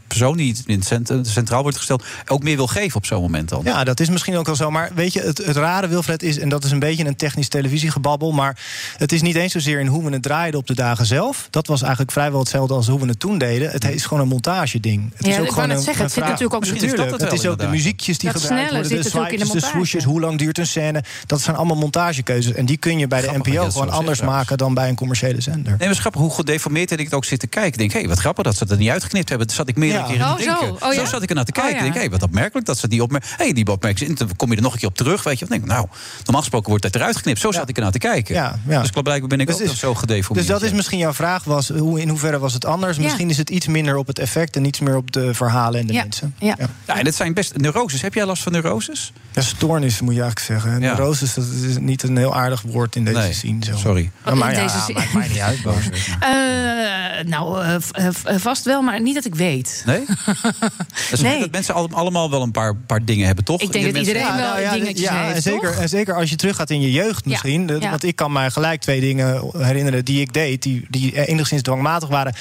[0.07, 3.49] persoon die in het cent- centraal wordt gesteld, ook meer wil geven op zo'n moment
[3.49, 3.61] dan.
[3.63, 4.71] Ja, dat is misschien ook wel zo.
[4.71, 6.37] Maar weet je, het, het rare, Wilfred, is...
[6.39, 8.31] en dat is een beetje een technisch televisiegebabbel...
[8.31, 8.59] maar
[8.97, 11.47] het is niet eens zozeer in hoe we het draaiden op de dagen zelf.
[11.49, 13.71] Dat was eigenlijk vrijwel hetzelfde als hoe we het toen deden.
[13.71, 15.11] Het is gewoon een montageding.
[15.15, 17.05] Het Ja, is ik wou net een- zeggen, het zit vraag- natuurlijk ook Natuurlijk, misschien
[17.05, 18.89] is dat het het is wel, ook de muziekjes die Dat gebruikt worden...
[18.89, 21.03] de in de de swooshes, hoe lang duurt een scène.
[21.25, 22.53] Dat zijn allemaal montagekeuzes.
[22.53, 24.57] En die kun je bij de Grappig NPO gewoon anders zegt, maken...
[24.57, 25.63] dan bij een commerciële zender.
[25.63, 27.71] Nee, maar het is grappig hoe gedeformeerd ik het ook zit te kijken.
[27.83, 29.47] Ik denk, hé, wat grappig dat ze dat niet uitgeknipt hebben.
[29.59, 30.07] Zat ik meerdere Ja.
[30.09, 30.59] keren te Oh, zo.
[30.65, 30.87] denken.
[30.87, 31.05] Oh, ja?
[31.05, 31.79] zat ik er naar te Oh, kijken.
[31.81, 31.85] ja.
[31.87, 33.33] Ik denk, hé, wat opmerkelijk dat ze die opmerking...
[33.37, 34.17] Hé, die opmerking...
[34.17, 35.45] Dan kom je er nog een keer op terug, weet je.
[35.45, 35.87] Dan denk ik, nou,
[36.23, 37.39] normaal gesproken wordt dat eruit geknipt.
[37.39, 38.35] Zo zat ik er naar te kijken.
[38.35, 38.81] Ja, ja.
[38.81, 40.47] Dus blijkbaar ben ik Dus ook is- nog zo gedeformeerd.
[40.47, 42.97] Dus dat is misschien jouw vraag was, hoe, in hoeverre was het anders?
[42.97, 43.03] Ja.
[43.03, 45.87] Misschien is het iets minder op het effect en iets meer op de verhalen en
[45.87, 46.01] de Ja.
[46.01, 46.35] mensen.
[46.39, 46.55] Ja.
[46.87, 48.01] Ja, en het zijn best neuroses.
[48.01, 49.13] Heb jij last van neuroses?
[49.33, 50.79] Ja, stoornis moet je eigenlijk zeggen.
[50.81, 53.63] Neuroses, dat is niet een heel aardig woord in deze Nee, zin.
[53.63, 53.77] Zo.
[53.77, 54.11] sorry.
[54.35, 54.95] Maar ja, deze zin.
[54.95, 55.61] maakt mij niet uit.
[55.61, 55.75] boos.
[56.19, 57.75] Eh, nou, eh,
[58.05, 59.48] eh, vast wel, maar niet dat ik weet.
[59.85, 60.05] Nee?
[61.21, 61.39] Nee.
[61.39, 63.61] dat mensen al- allemaal wel een paar, paar dingen hebben, toch?
[63.61, 65.81] Ik denk dat mensen- iedereen wel ja, dingetjes ja, heeft, en zeker, toch?
[65.81, 67.67] en zeker als je teruggaat in je jeugd misschien.
[67.79, 67.89] Ja.
[67.89, 70.61] Want ik kan mij gelijk twee dingen herinneren die ik deed...
[70.63, 72.35] die, die enigszins dwangmatig waren.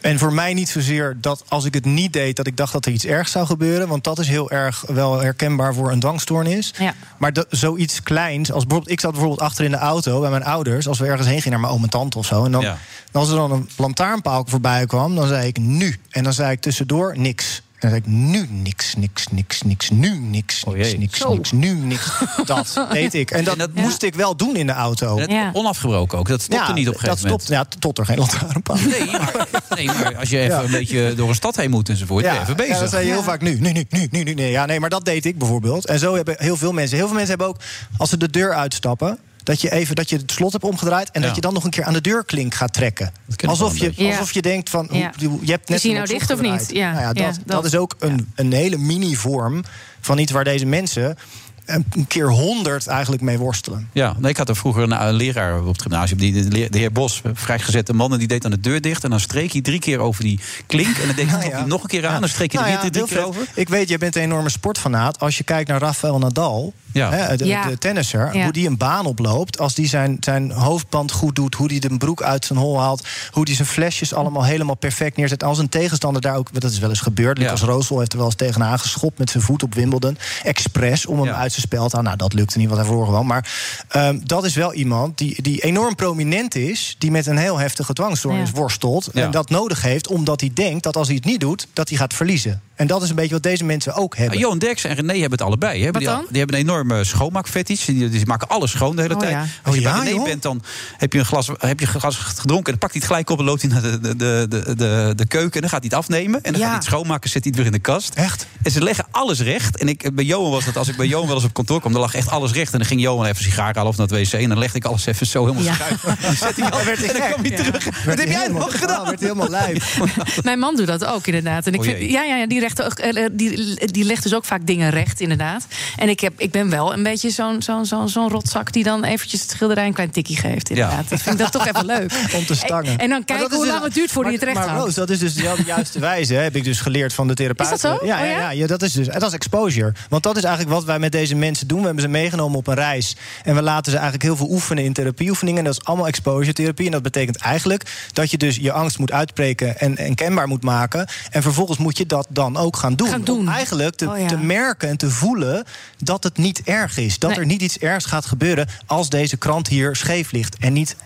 [0.00, 2.36] En voor mij niet zozeer dat als ik het niet deed...
[2.36, 3.88] dat ik dacht dat er iets ergs zou gebeuren.
[3.88, 6.74] Want dat is heel erg wel herkenbaar voor een dwangstoornis.
[6.78, 6.94] Ja.
[7.18, 8.92] Maar dat, zoiets kleins, als bijvoorbeeld...
[8.92, 10.88] ik zat bijvoorbeeld achter in de auto bij mijn ouders...
[10.88, 12.44] als we ergens heen gingen naar mijn oom en tante of zo...
[12.44, 12.78] en dan, Ja.
[13.12, 15.14] als er dan een lantaarnpaal voorbij kwam...
[15.14, 15.96] dan zei ik nu.
[16.10, 17.62] En dan zei ik tussendoor niks.
[17.76, 21.34] En dan zei ik nu niks, niks, niks, niks, nu niks, niks, niks, Zo.
[21.34, 22.10] niks, nu niks.
[22.44, 23.30] Dat deed ik.
[23.30, 25.20] En dat, En dat- moest ik wel doen in de auto.
[25.26, 25.50] Ja.
[25.52, 26.28] Onafgebroken ook.
[26.28, 27.42] Dat stopte niet op een dat gegeven moment.
[27.42, 28.76] stopt, ja, tot er geen lantaarnpaal.
[28.76, 29.46] Nee maar,
[29.76, 30.62] nee, maar als je even Ja.
[30.62, 32.72] een beetje door een stad heen moet enzovoort, je even bezig.
[32.74, 33.24] Ja, dan zei je heel Ja.
[33.24, 34.34] vaak nu, nu, nu, nu, nu, nu.
[34.34, 35.86] Nee, ja, nee, maar dat deed ik bijvoorbeeld.
[35.86, 36.96] En zo hebben heel veel mensen.
[36.96, 37.60] Heel veel mensen hebben ook,
[37.96, 39.18] als ze de deur uitstappen...
[39.46, 41.10] dat je even dat je het slot hebt omgedraaid...
[41.10, 41.26] en Ja.
[41.26, 43.12] dat je dan nog een keer aan de deurklink gaat trekken.
[43.46, 46.30] Alsof je, alsof je denkt van, hoe, je hebt net Is hij een nou dicht
[46.30, 46.70] of niet?
[46.72, 47.46] Ja, Nou ja, ja, dat, dat.
[47.46, 49.64] dat is ook een, een hele mini-vorm
[50.00, 51.16] van iets waar deze mensen...
[51.64, 53.88] een keer honderd eigenlijk mee worstelen.
[53.92, 56.92] Ja, nee, ik had er vroeger een, een leraar op het gymnasium, die, de, heer
[56.92, 59.60] Bos, een vrijgezette man, en die deed dan de deur dicht en dan streek hij
[59.60, 61.66] drie keer over die klink en dan deed hij Ja, ja.
[61.66, 63.48] nog een keer aan, dan streek hij Nou er ja, weer drie heel keer over.
[63.54, 65.20] Ik weet, je bent een enorme sportfanaat.
[65.20, 67.10] Als je kijkt naar Rafael Nadal, Ja.
[67.10, 67.68] hè, de, Ja.
[67.68, 68.42] de tennisser, Ja.
[68.42, 69.58] hoe die een baan oploopt...
[69.58, 73.06] als die zijn, zijn hoofdband goed doet, hoe die de broek uit zijn hol haalt...
[73.30, 75.42] hoe die zijn flesjes allemaal helemaal perfect neerzet.
[75.44, 77.38] Als een tegenstander daar ook, dat is wel eens gebeurd...
[77.38, 77.42] Ja.
[77.44, 80.18] Lucas Roosel heeft er wel eens tegenaan geschopt met zijn voet op Wimbledon.
[80.42, 81.34] Expres, om hem Ja.
[81.34, 82.04] uit zijn spel te halen.
[82.04, 83.26] Nou, dat lukte niet, wat hij gewoon.
[83.26, 83.50] Maar
[83.88, 86.94] ehm, dat is wel iemand die, die enorm prominent is...
[86.98, 88.54] die met een heel heftige dwangstoornis Ja.
[88.54, 89.08] worstelt...
[89.12, 89.22] Ja.
[89.22, 91.66] en dat nodig heeft, omdat hij denkt dat als hij het niet doet...
[91.72, 92.62] dat hij gaat verliezen.
[92.76, 94.34] En dat is een beetje wat deze mensen ook hebben.
[94.34, 95.80] Ah, Johan Derksen en René hebben het allebei.
[95.84, 95.90] Hè?
[95.90, 96.24] Wat die, dan?
[96.28, 97.84] die hebben een enorme schoonmaakfetish.
[97.84, 99.32] Die, die maken alles schoon de hele Oh, tijd.
[99.32, 99.44] ja.
[99.62, 100.24] Als je Oh, bij ja, René joh?
[100.24, 100.62] bent, dan
[100.96, 102.72] heb je, een glas, heb je een glas gedronken...
[102.72, 104.46] en dan pakt hij het gelijk op en loopt hij naar de, de, de,
[104.76, 105.52] de, de, keuken...
[105.54, 106.66] en dan gaat hij het afnemen en dan Ja.
[106.66, 107.30] gaat hij het schoonmaken...
[107.30, 108.14] zet hij het weer in de kast.
[108.14, 108.46] Echt?
[108.62, 109.76] En ze leggen alles recht.
[109.78, 111.92] En ik, bij Johan was het, als ik bij Johan wel eens op kantoor kwam...
[111.92, 112.72] dan lag echt alles recht.
[112.72, 114.40] En dan ging Johan even sigaar halen of naar het wc...
[114.40, 115.74] en dan legde ik alles even zo helemaal Ja.
[115.74, 116.02] schuif.
[116.40, 117.56] Zet hij af werd en dan kwam hij Ja.
[117.56, 117.84] terug.
[118.04, 119.04] Wat heb jij helemaal- nog gedaan?
[119.04, 119.98] Werd hij helemaal lijf.
[120.42, 121.66] Mijn man doet dat ook, inderdaad.
[121.66, 124.34] En ik Oh, vind, ja, ja, ja, die, recht, eh, eh, die, die legt dus
[124.34, 125.66] ook vaak dingen recht, inderdaad.
[125.96, 128.72] En ik, heb, ik ben wel een beetje zo'n zo'n zo'n zo'n rotzak...
[128.72, 131.08] die dan eventjes het schilderij een klein tikkie geeft, inderdaad.
[131.08, 132.12] Dat vind ik dat toch even leuk.
[132.36, 132.92] Om te stangen.
[132.92, 134.76] En, en dan kijken hoe dus- lang het duurt voordat je het recht maar.
[134.76, 137.72] Roos, dat is dus de juiste wijze, hè, heb ik dus geleerd van de therapeut.
[137.72, 138.06] Is dat zo?
[138.06, 138.30] Ja, Oh, ja?
[138.30, 138.38] ja?
[138.38, 139.92] Ja, ja, dat is dus dat is exposure.
[140.08, 141.78] Want dat is eigenlijk wat wij met deze mensen doen.
[141.78, 143.16] We hebben ze meegenomen op een reis.
[143.44, 145.58] En we laten ze eigenlijk heel veel oefenen in therapieoefeningen.
[145.58, 146.86] En dat is allemaal exposure therapie.
[146.86, 150.62] En dat betekent eigenlijk dat je dus je angst moet uitspreken en, en kenbaar moet
[150.62, 151.08] maken.
[151.30, 153.08] En vervolgens moet je dat dan ook gaan doen.
[153.08, 153.38] Gaan doen.
[153.38, 154.26] Om eigenlijk te, Oh, ja.
[154.26, 155.64] te merken en te voelen
[155.98, 157.18] dat het niet erg is.
[157.18, 157.38] Dat Nee.
[157.38, 160.56] er niet iets ergs gaat gebeuren als deze krant hier scheef ligt.
[160.58, 160.96] En niet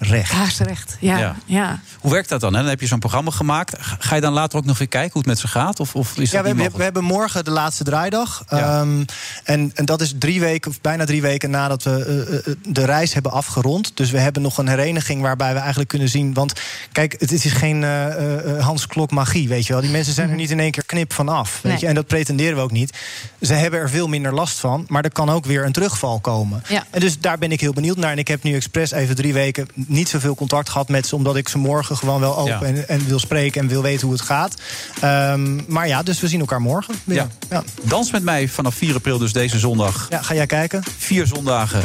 [0.00, 0.96] recht.
[1.00, 1.18] Ja.
[1.18, 1.36] Ja.
[1.46, 1.80] ja.
[2.00, 2.52] Hoe werkt dat dan?
[2.54, 2.60] Hè?
[2.60, 3.74] Dan heb je zo'n programma gemaakt.
[3.98, 5.80] Ga je dan later ook nog weer kijken hoe het met ze gaat?
[5.80, 8.44] Of, of is Ja, dat we niet hebben, we hebben morgen de laatste draaidag.
[8.48, 8.58] Ja.
[8.80, 9.04] Ehm,
[9.44, 12.84] en, en dat is drie weken, of bijna drie weken nadat we eh, eh, de
[12.84, 13.96] reis hebben afgerond.
[13.96, 16.34] Dus we hebben nog een hereniging waarbij we eigenlijk kunnen zien.
[16.34, 16.52] Want
[16.92, 19.82] kijk, het is geen eh, eh, Hans Klok magie, weet je wel.
[19.82, 21.52] Die mensen zijn er niet in één keer knip van af.
[21.62, 21.80] Weet Nee.
[21.80, 21.86] je?
[21.86, 22.98] En dat pretenderen we ook niet.
[23.40, 26.62] Ze hebben er veel minder last van, maar er kan ook weer een terugval komen.
[26.68, 26.84] Ja.
[26.90, 28.12] En dus daar ben ik heel benieuwd naar.
[28.12, 31.36] En ik heb nu expres even drie weken niet zoveel contact gehad met ze, omdat
[31.36, 32.60] ik ze morgen gewoon wel open Ja.
[32.82, 34.54] en, en wil spreken en wil weten hoe het gaat.
[35.00, 36.94] Ehm, maar ja, dus we zien elkaar morgen.
[37.04, 37.16] weer.
[37.16, 37.28] Ja.
[37.50, 37.62] Ja.
[37.82, 40.06] Dans met mij vanaf 4 april, dus deze zondag.
[40.10, 40.82] Ja, ga jij kijken?
[40.98, 41.82] Vier zondagen.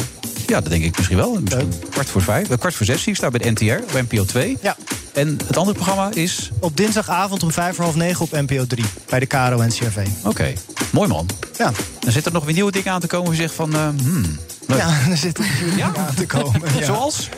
[0.48, 1.40] Ja, dat denk ik misschien wel.
[1.41, 2.49] Misschien kwart voor vijf.
[2.49, 4.57] eh, Kwart voor zes zie ik sta bij de NTR, op NPO 2.
[4.61, 4.76] Ja.
[5.14, 6.52] En het andere programma is...
[6.60, 8.86] Op dinsdagavond om vijf voor half negen op NPO 3.
[9.10, 10.07] Bij de KRO en CRV.
[10.23, 10.53] Oké,
[10.91, 11.30] mooi man.
[11.57, 11.72] Ja.
[11.99, 13.32] Dan zit er nog weer nieuwe dingen aan te komen.
[13.32, 14.77] Je zegt van, eh, hmm, leuk.
[14.79, 15.91] Ja, er zitten natuurlijk Ja?
[16.07, 16.61] aan te komen.
[16.79, 16.85] Ja.
[16.85, 17.29] Zoals?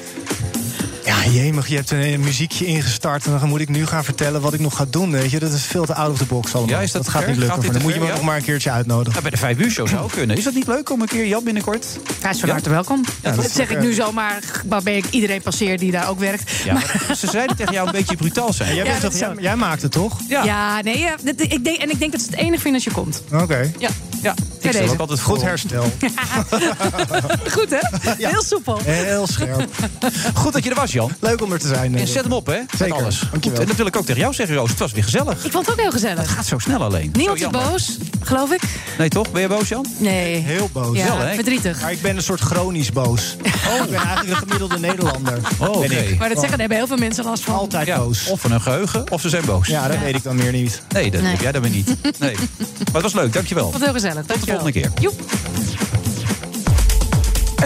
[1.05, 3.25] Ja, jemig, je hebt een, een muziekje ingestart...
[3.25, 5.39] en dan moet ik nu gaan vertellen wat ik nog ga doen, weet je.
[5.39, 6.75] Dat is veel te out of the box allemaal.
[6.75, 7.63] Ja, is dat gaat niet lukken.
[7.63, 8.11] Gaat dan moet je me ja?
[8.11, 9.13] nog maar een keertje uitnodigen.
[9.13, 10.37] Ja, bij de vijf uur show zou ook kunnen.
[10.37, 11.85] Is dat niet leuk om een keer Jan binnenkort?
[12.21, 12.53] Hij is van Ja?
[12.53, 13.03] harte welkom.
[13.21, 16.19] Ja, dat dat zeg ik nu eh, zomaar, waarbij ik iedereen passeer die daar ook
[16.19, 16.51] werkt.
[16.63, 18.75] Ja, maar ze zeiden tegen jou een beetje brutaal zijn.
[18.75, 20.19] Jij, Ja, bent dat toch, jij, maakt het toch?
[20.27, 20.43] Ja.
[20.43, 22.83] Ja, nee, ja, dat- ik denk, en ik denk dat ze het enig vinden als
[22.83, 23.23] je komt.
[23.33, 23.71] Oké.
[23.77, 23.89] Ja.
[24.21, 24.33] Ja,
[24.72, 24.91] deze.
[24.94, 25.84] ook altijd Goed herstel.
[27.56, 27.80] Goed, hè?
[28.27, 28.80] Heel soepel.
[28.84, 29.69] Heel scherp.
[30.34, 31.11] Goed dat je er was, Jan.
[31.19, 31.95] Leuk om er te zijn.
[31.98, 32.57] En zet hem op, hè?
[32.57, 32.95] Met Zeker.
[32.95, 33.19] alles.
[33.31, 33.49] Dankjewel.
[33.49, 34.69] Goed, en dat wil ik ook tegen jou zeggen, Roos.
[34.69, 35.45] Het was weer gezellig.
[35.45, 36.19] Ik vond het ook heel gezellig.
[36.19, 37.10] Het gaat zo snel alleen.
[37.14, 38.61] Niemand is boos, geloof ik.
[38.98, 39.31] Nee, toch?
[39.31, 39.85] Ben je boos, Jan?
[39.98, 40.35] Nee.
[40.35, 40.98] Heel boos.
[40.98, 41.34] Ja, Wel, hè?
[41.34, 41.81] verdrietig.
[41.81, 43.35] Maar ik ben een soort chronisch boos.
[43.68, 45.39] Oh, ik ben eigenlijk een gemiddelde Nederlander.
[45.60, 45.85] Oh, oké.
[45.95, 46.19] Ik.
[46.19, 47.53] Maar dat zeggen, daar hebben heel veel mensen last van.
[47.56, 48.27] Altijd Ja, boos.
[48.27, 49.68] of van een geheugen, of ze zijn boos.
[49.68, 50.81] Ja, dat weet ik dan meer niet.
[50.89, 51.31] Nee, dat Nee.
[51.31, 51.88] heb jij dan weer niet.
[52.19, 52.35] Nee.
[52.35, 53.72] Maar het was leuk, dankjewel.
[53.72, 54.26] Wat heel gezellig.
[54.26, 55.01] Tot de volgende keer.
[55.01, 55.76] Joep.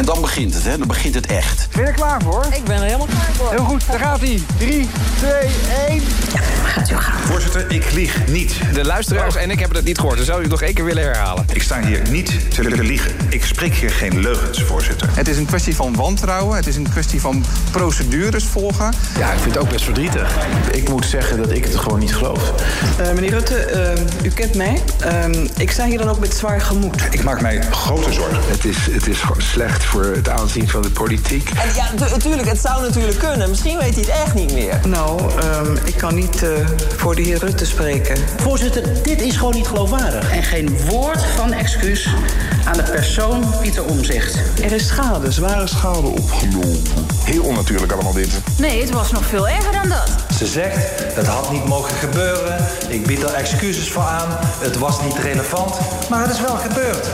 [0.02, 0.78] En dan begint het, hè?
[0.78, 1.68] Dan begint het echt.
[1.72, 2.46] Ben je er klaar voor?
[2.52, 3.50] Ik ben er helemaal klaar voor.
[3.50, 4.42] Heel goed, daar gaat hij.
[4.58, 5.32] 3, 2,
[5.88, 6.02] 1.
[6.64, 7.20] Gaat u gaan.
[7.20, 8.54] Voorzitter, ik lieg niet.
[8.74, 10.18] De luisteraars en ik hebben het niet gehoord.
[10.18, 11.46] Dan zou u het nog één keer willen herhalen.
[11.54, 13.12] Ik sta hier niet te liegen.
[13.30, 15.10] Ik spreek hier geen leugens, voorzitter.
[15.12, 16.56] Het is een kwestie van wantrouwen.
[16.56, 18.94] Het is een kwestie van procedures volgen.
[19.18, 20.38] Ja, ik vind het ook best verdrietig.
[20.72, 22.54] Ik moet zeggen dat ik het gewoon niet geloof.
[22.98, 24.82] Eh, meneer Rutte, eh, u kent mij.
[25.00, 27.02] Ehm, ik sta hier dan ook met zwaar gemoed.
[27.12, 28.40] Ik maak mij grote zorgen.
[28.48, 31.50] Het is, het is gewoon slecht voor het aanzien van de politiek.
[31.50, 33.50] En ja, natuurlijk, het zou natuurlijk kunnen.
[33.50, 34.80] Misschien weet hij het echt niet meer.
[34.88, 36.50] Nou, ehm, ik kan niet eh,
[36.98, 38.18] voor de heer Rutte spreken.
[38.38, 40.32] Voorzitter, dit is gewoon niet geloofwaardig.
[40.32, 42.08] En geen woord van excuus
[42.66, 44.38] aan de persoon Pieter Omzicht.
[44.64, 46.82] Er is schade, zware schade opgelopen.
[47.24, 48.30] Heel onnatuurlijk allemaal dit.
[48.58, 50.10] Nee, het was nog veel erger dan dat.
[50.38, 50.76] Ze zegt,
[51.16, 52.66] het had niet mogen gebeuren.
[52.88, 54.38] Ik bied er excuses voor aan.
[54.60, 55.76] Het was niet relevant.
[56.10, 57.10] Maar het is wel gebeurd.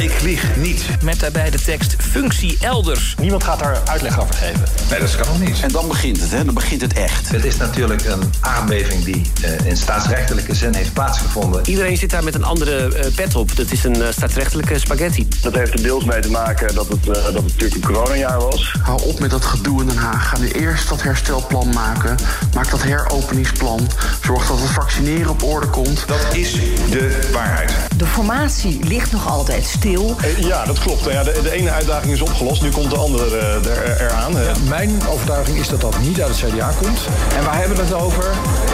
[0.00, 0.84] Ik lieg niet.
[1.02, 3.14] Met daarbij de tekst functie elders.
[3.18, 4.62] Niemand gaat daar uitleg over geven.
[4.90, 5.60] Nee, dat kan nog niet.
[5.60, 6.44] En dan begint het, hè?
[6.44, 7.28] Dan begint het echt.
[7.28, 11.68] Het is natuurlijk een aardbeving die eh, in staatsrechtelijke zin heeft plaatsgevonden.
[11.68, 13.56] Iedereen zit daar met een andere eh, pet op.
[13.56, 15.28] Dat is een staatsrechtelijke spaghetti.
[15.42, 18.40] Dat heeft er deels mee te maken dat het, eh, dat het natuurlijk een coronajaar
[18.40, 18.74] was.
[18.82, 20.28] Hou op met dat gedoe in Den Haag.
[20.28, 22.16] Ga nu eerst dat herstelplan maken.
[22.54, 23.88] Maak dat heropeningsplan.
[24.24, 26.04] Zorg dat het vaccineren op orde komt.
[26.06, 26.52] Dat is
[26.90, 27.72] de waarheid.
[27.96, 29.89] De formatie ligt nog altijd stil.
[30.38, 31.04] Ja, dat klopt.
[31.04, 34.32] Ja, de, de ene uitdaging is opgelost, nu komt de andere eh, er, eraan.
[34.68, 37.00] Mijn overtuiging is dat dat niet uit het CDA komt.
[37.36, 38.24] En waar hebben we het over?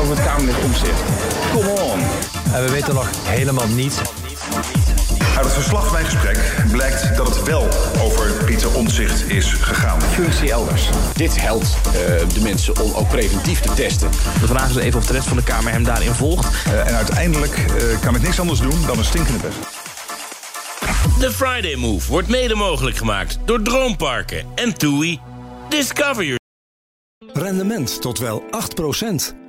[0.01, 1.01] Over het Kamerlid Omzicht.
[1.53, 2.01] Come on.
[2.53, 4.01] En we weten nog helemaal niet
[5.37, 6.39] Uit het verslag van mijn gesprek
[6.71, 7.69] blijkt dat het wel
[8.01, 10.03] over Pieter Omtzigt is gegaan.
[10.03, 10.89] functie elders.
[11.15, 11.93] Dit helpt eh,
[12.35, 14.11] de mensen om ook preventief te testen.
[14.41, 16.47] De vraag is even of de rest van de Kamer hem daarin volgt.
[16.67, 19.86] Eh, en uiteindelijk eh, kan ik niks anders doen dan een stinkende pest.
[21.19, 25.21] De Friday Move wordt mede mogelijk gemaakt door Droomparken en TUI.
[25.69, 26.39] Discover your
[27.33, 28.47] Rendement tot wel 8%.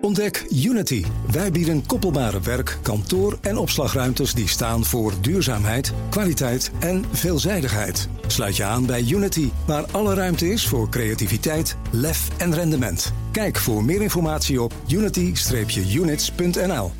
[0.01, 1.05] Ontdek Unity.
[1.31, 8.09] Wij bieden koppelbare werk, kantoor en opslagruimtes die staan voor duurzaamheid, kwaliteit en veelzijdigheid.
[8.27, 13.13] Sluit je aan bij Unity, waar alle ruimte is voor creativiteit, lef en rendement.
[13.31, 16.91] Kijk voor meer informatie op unity-units.nl.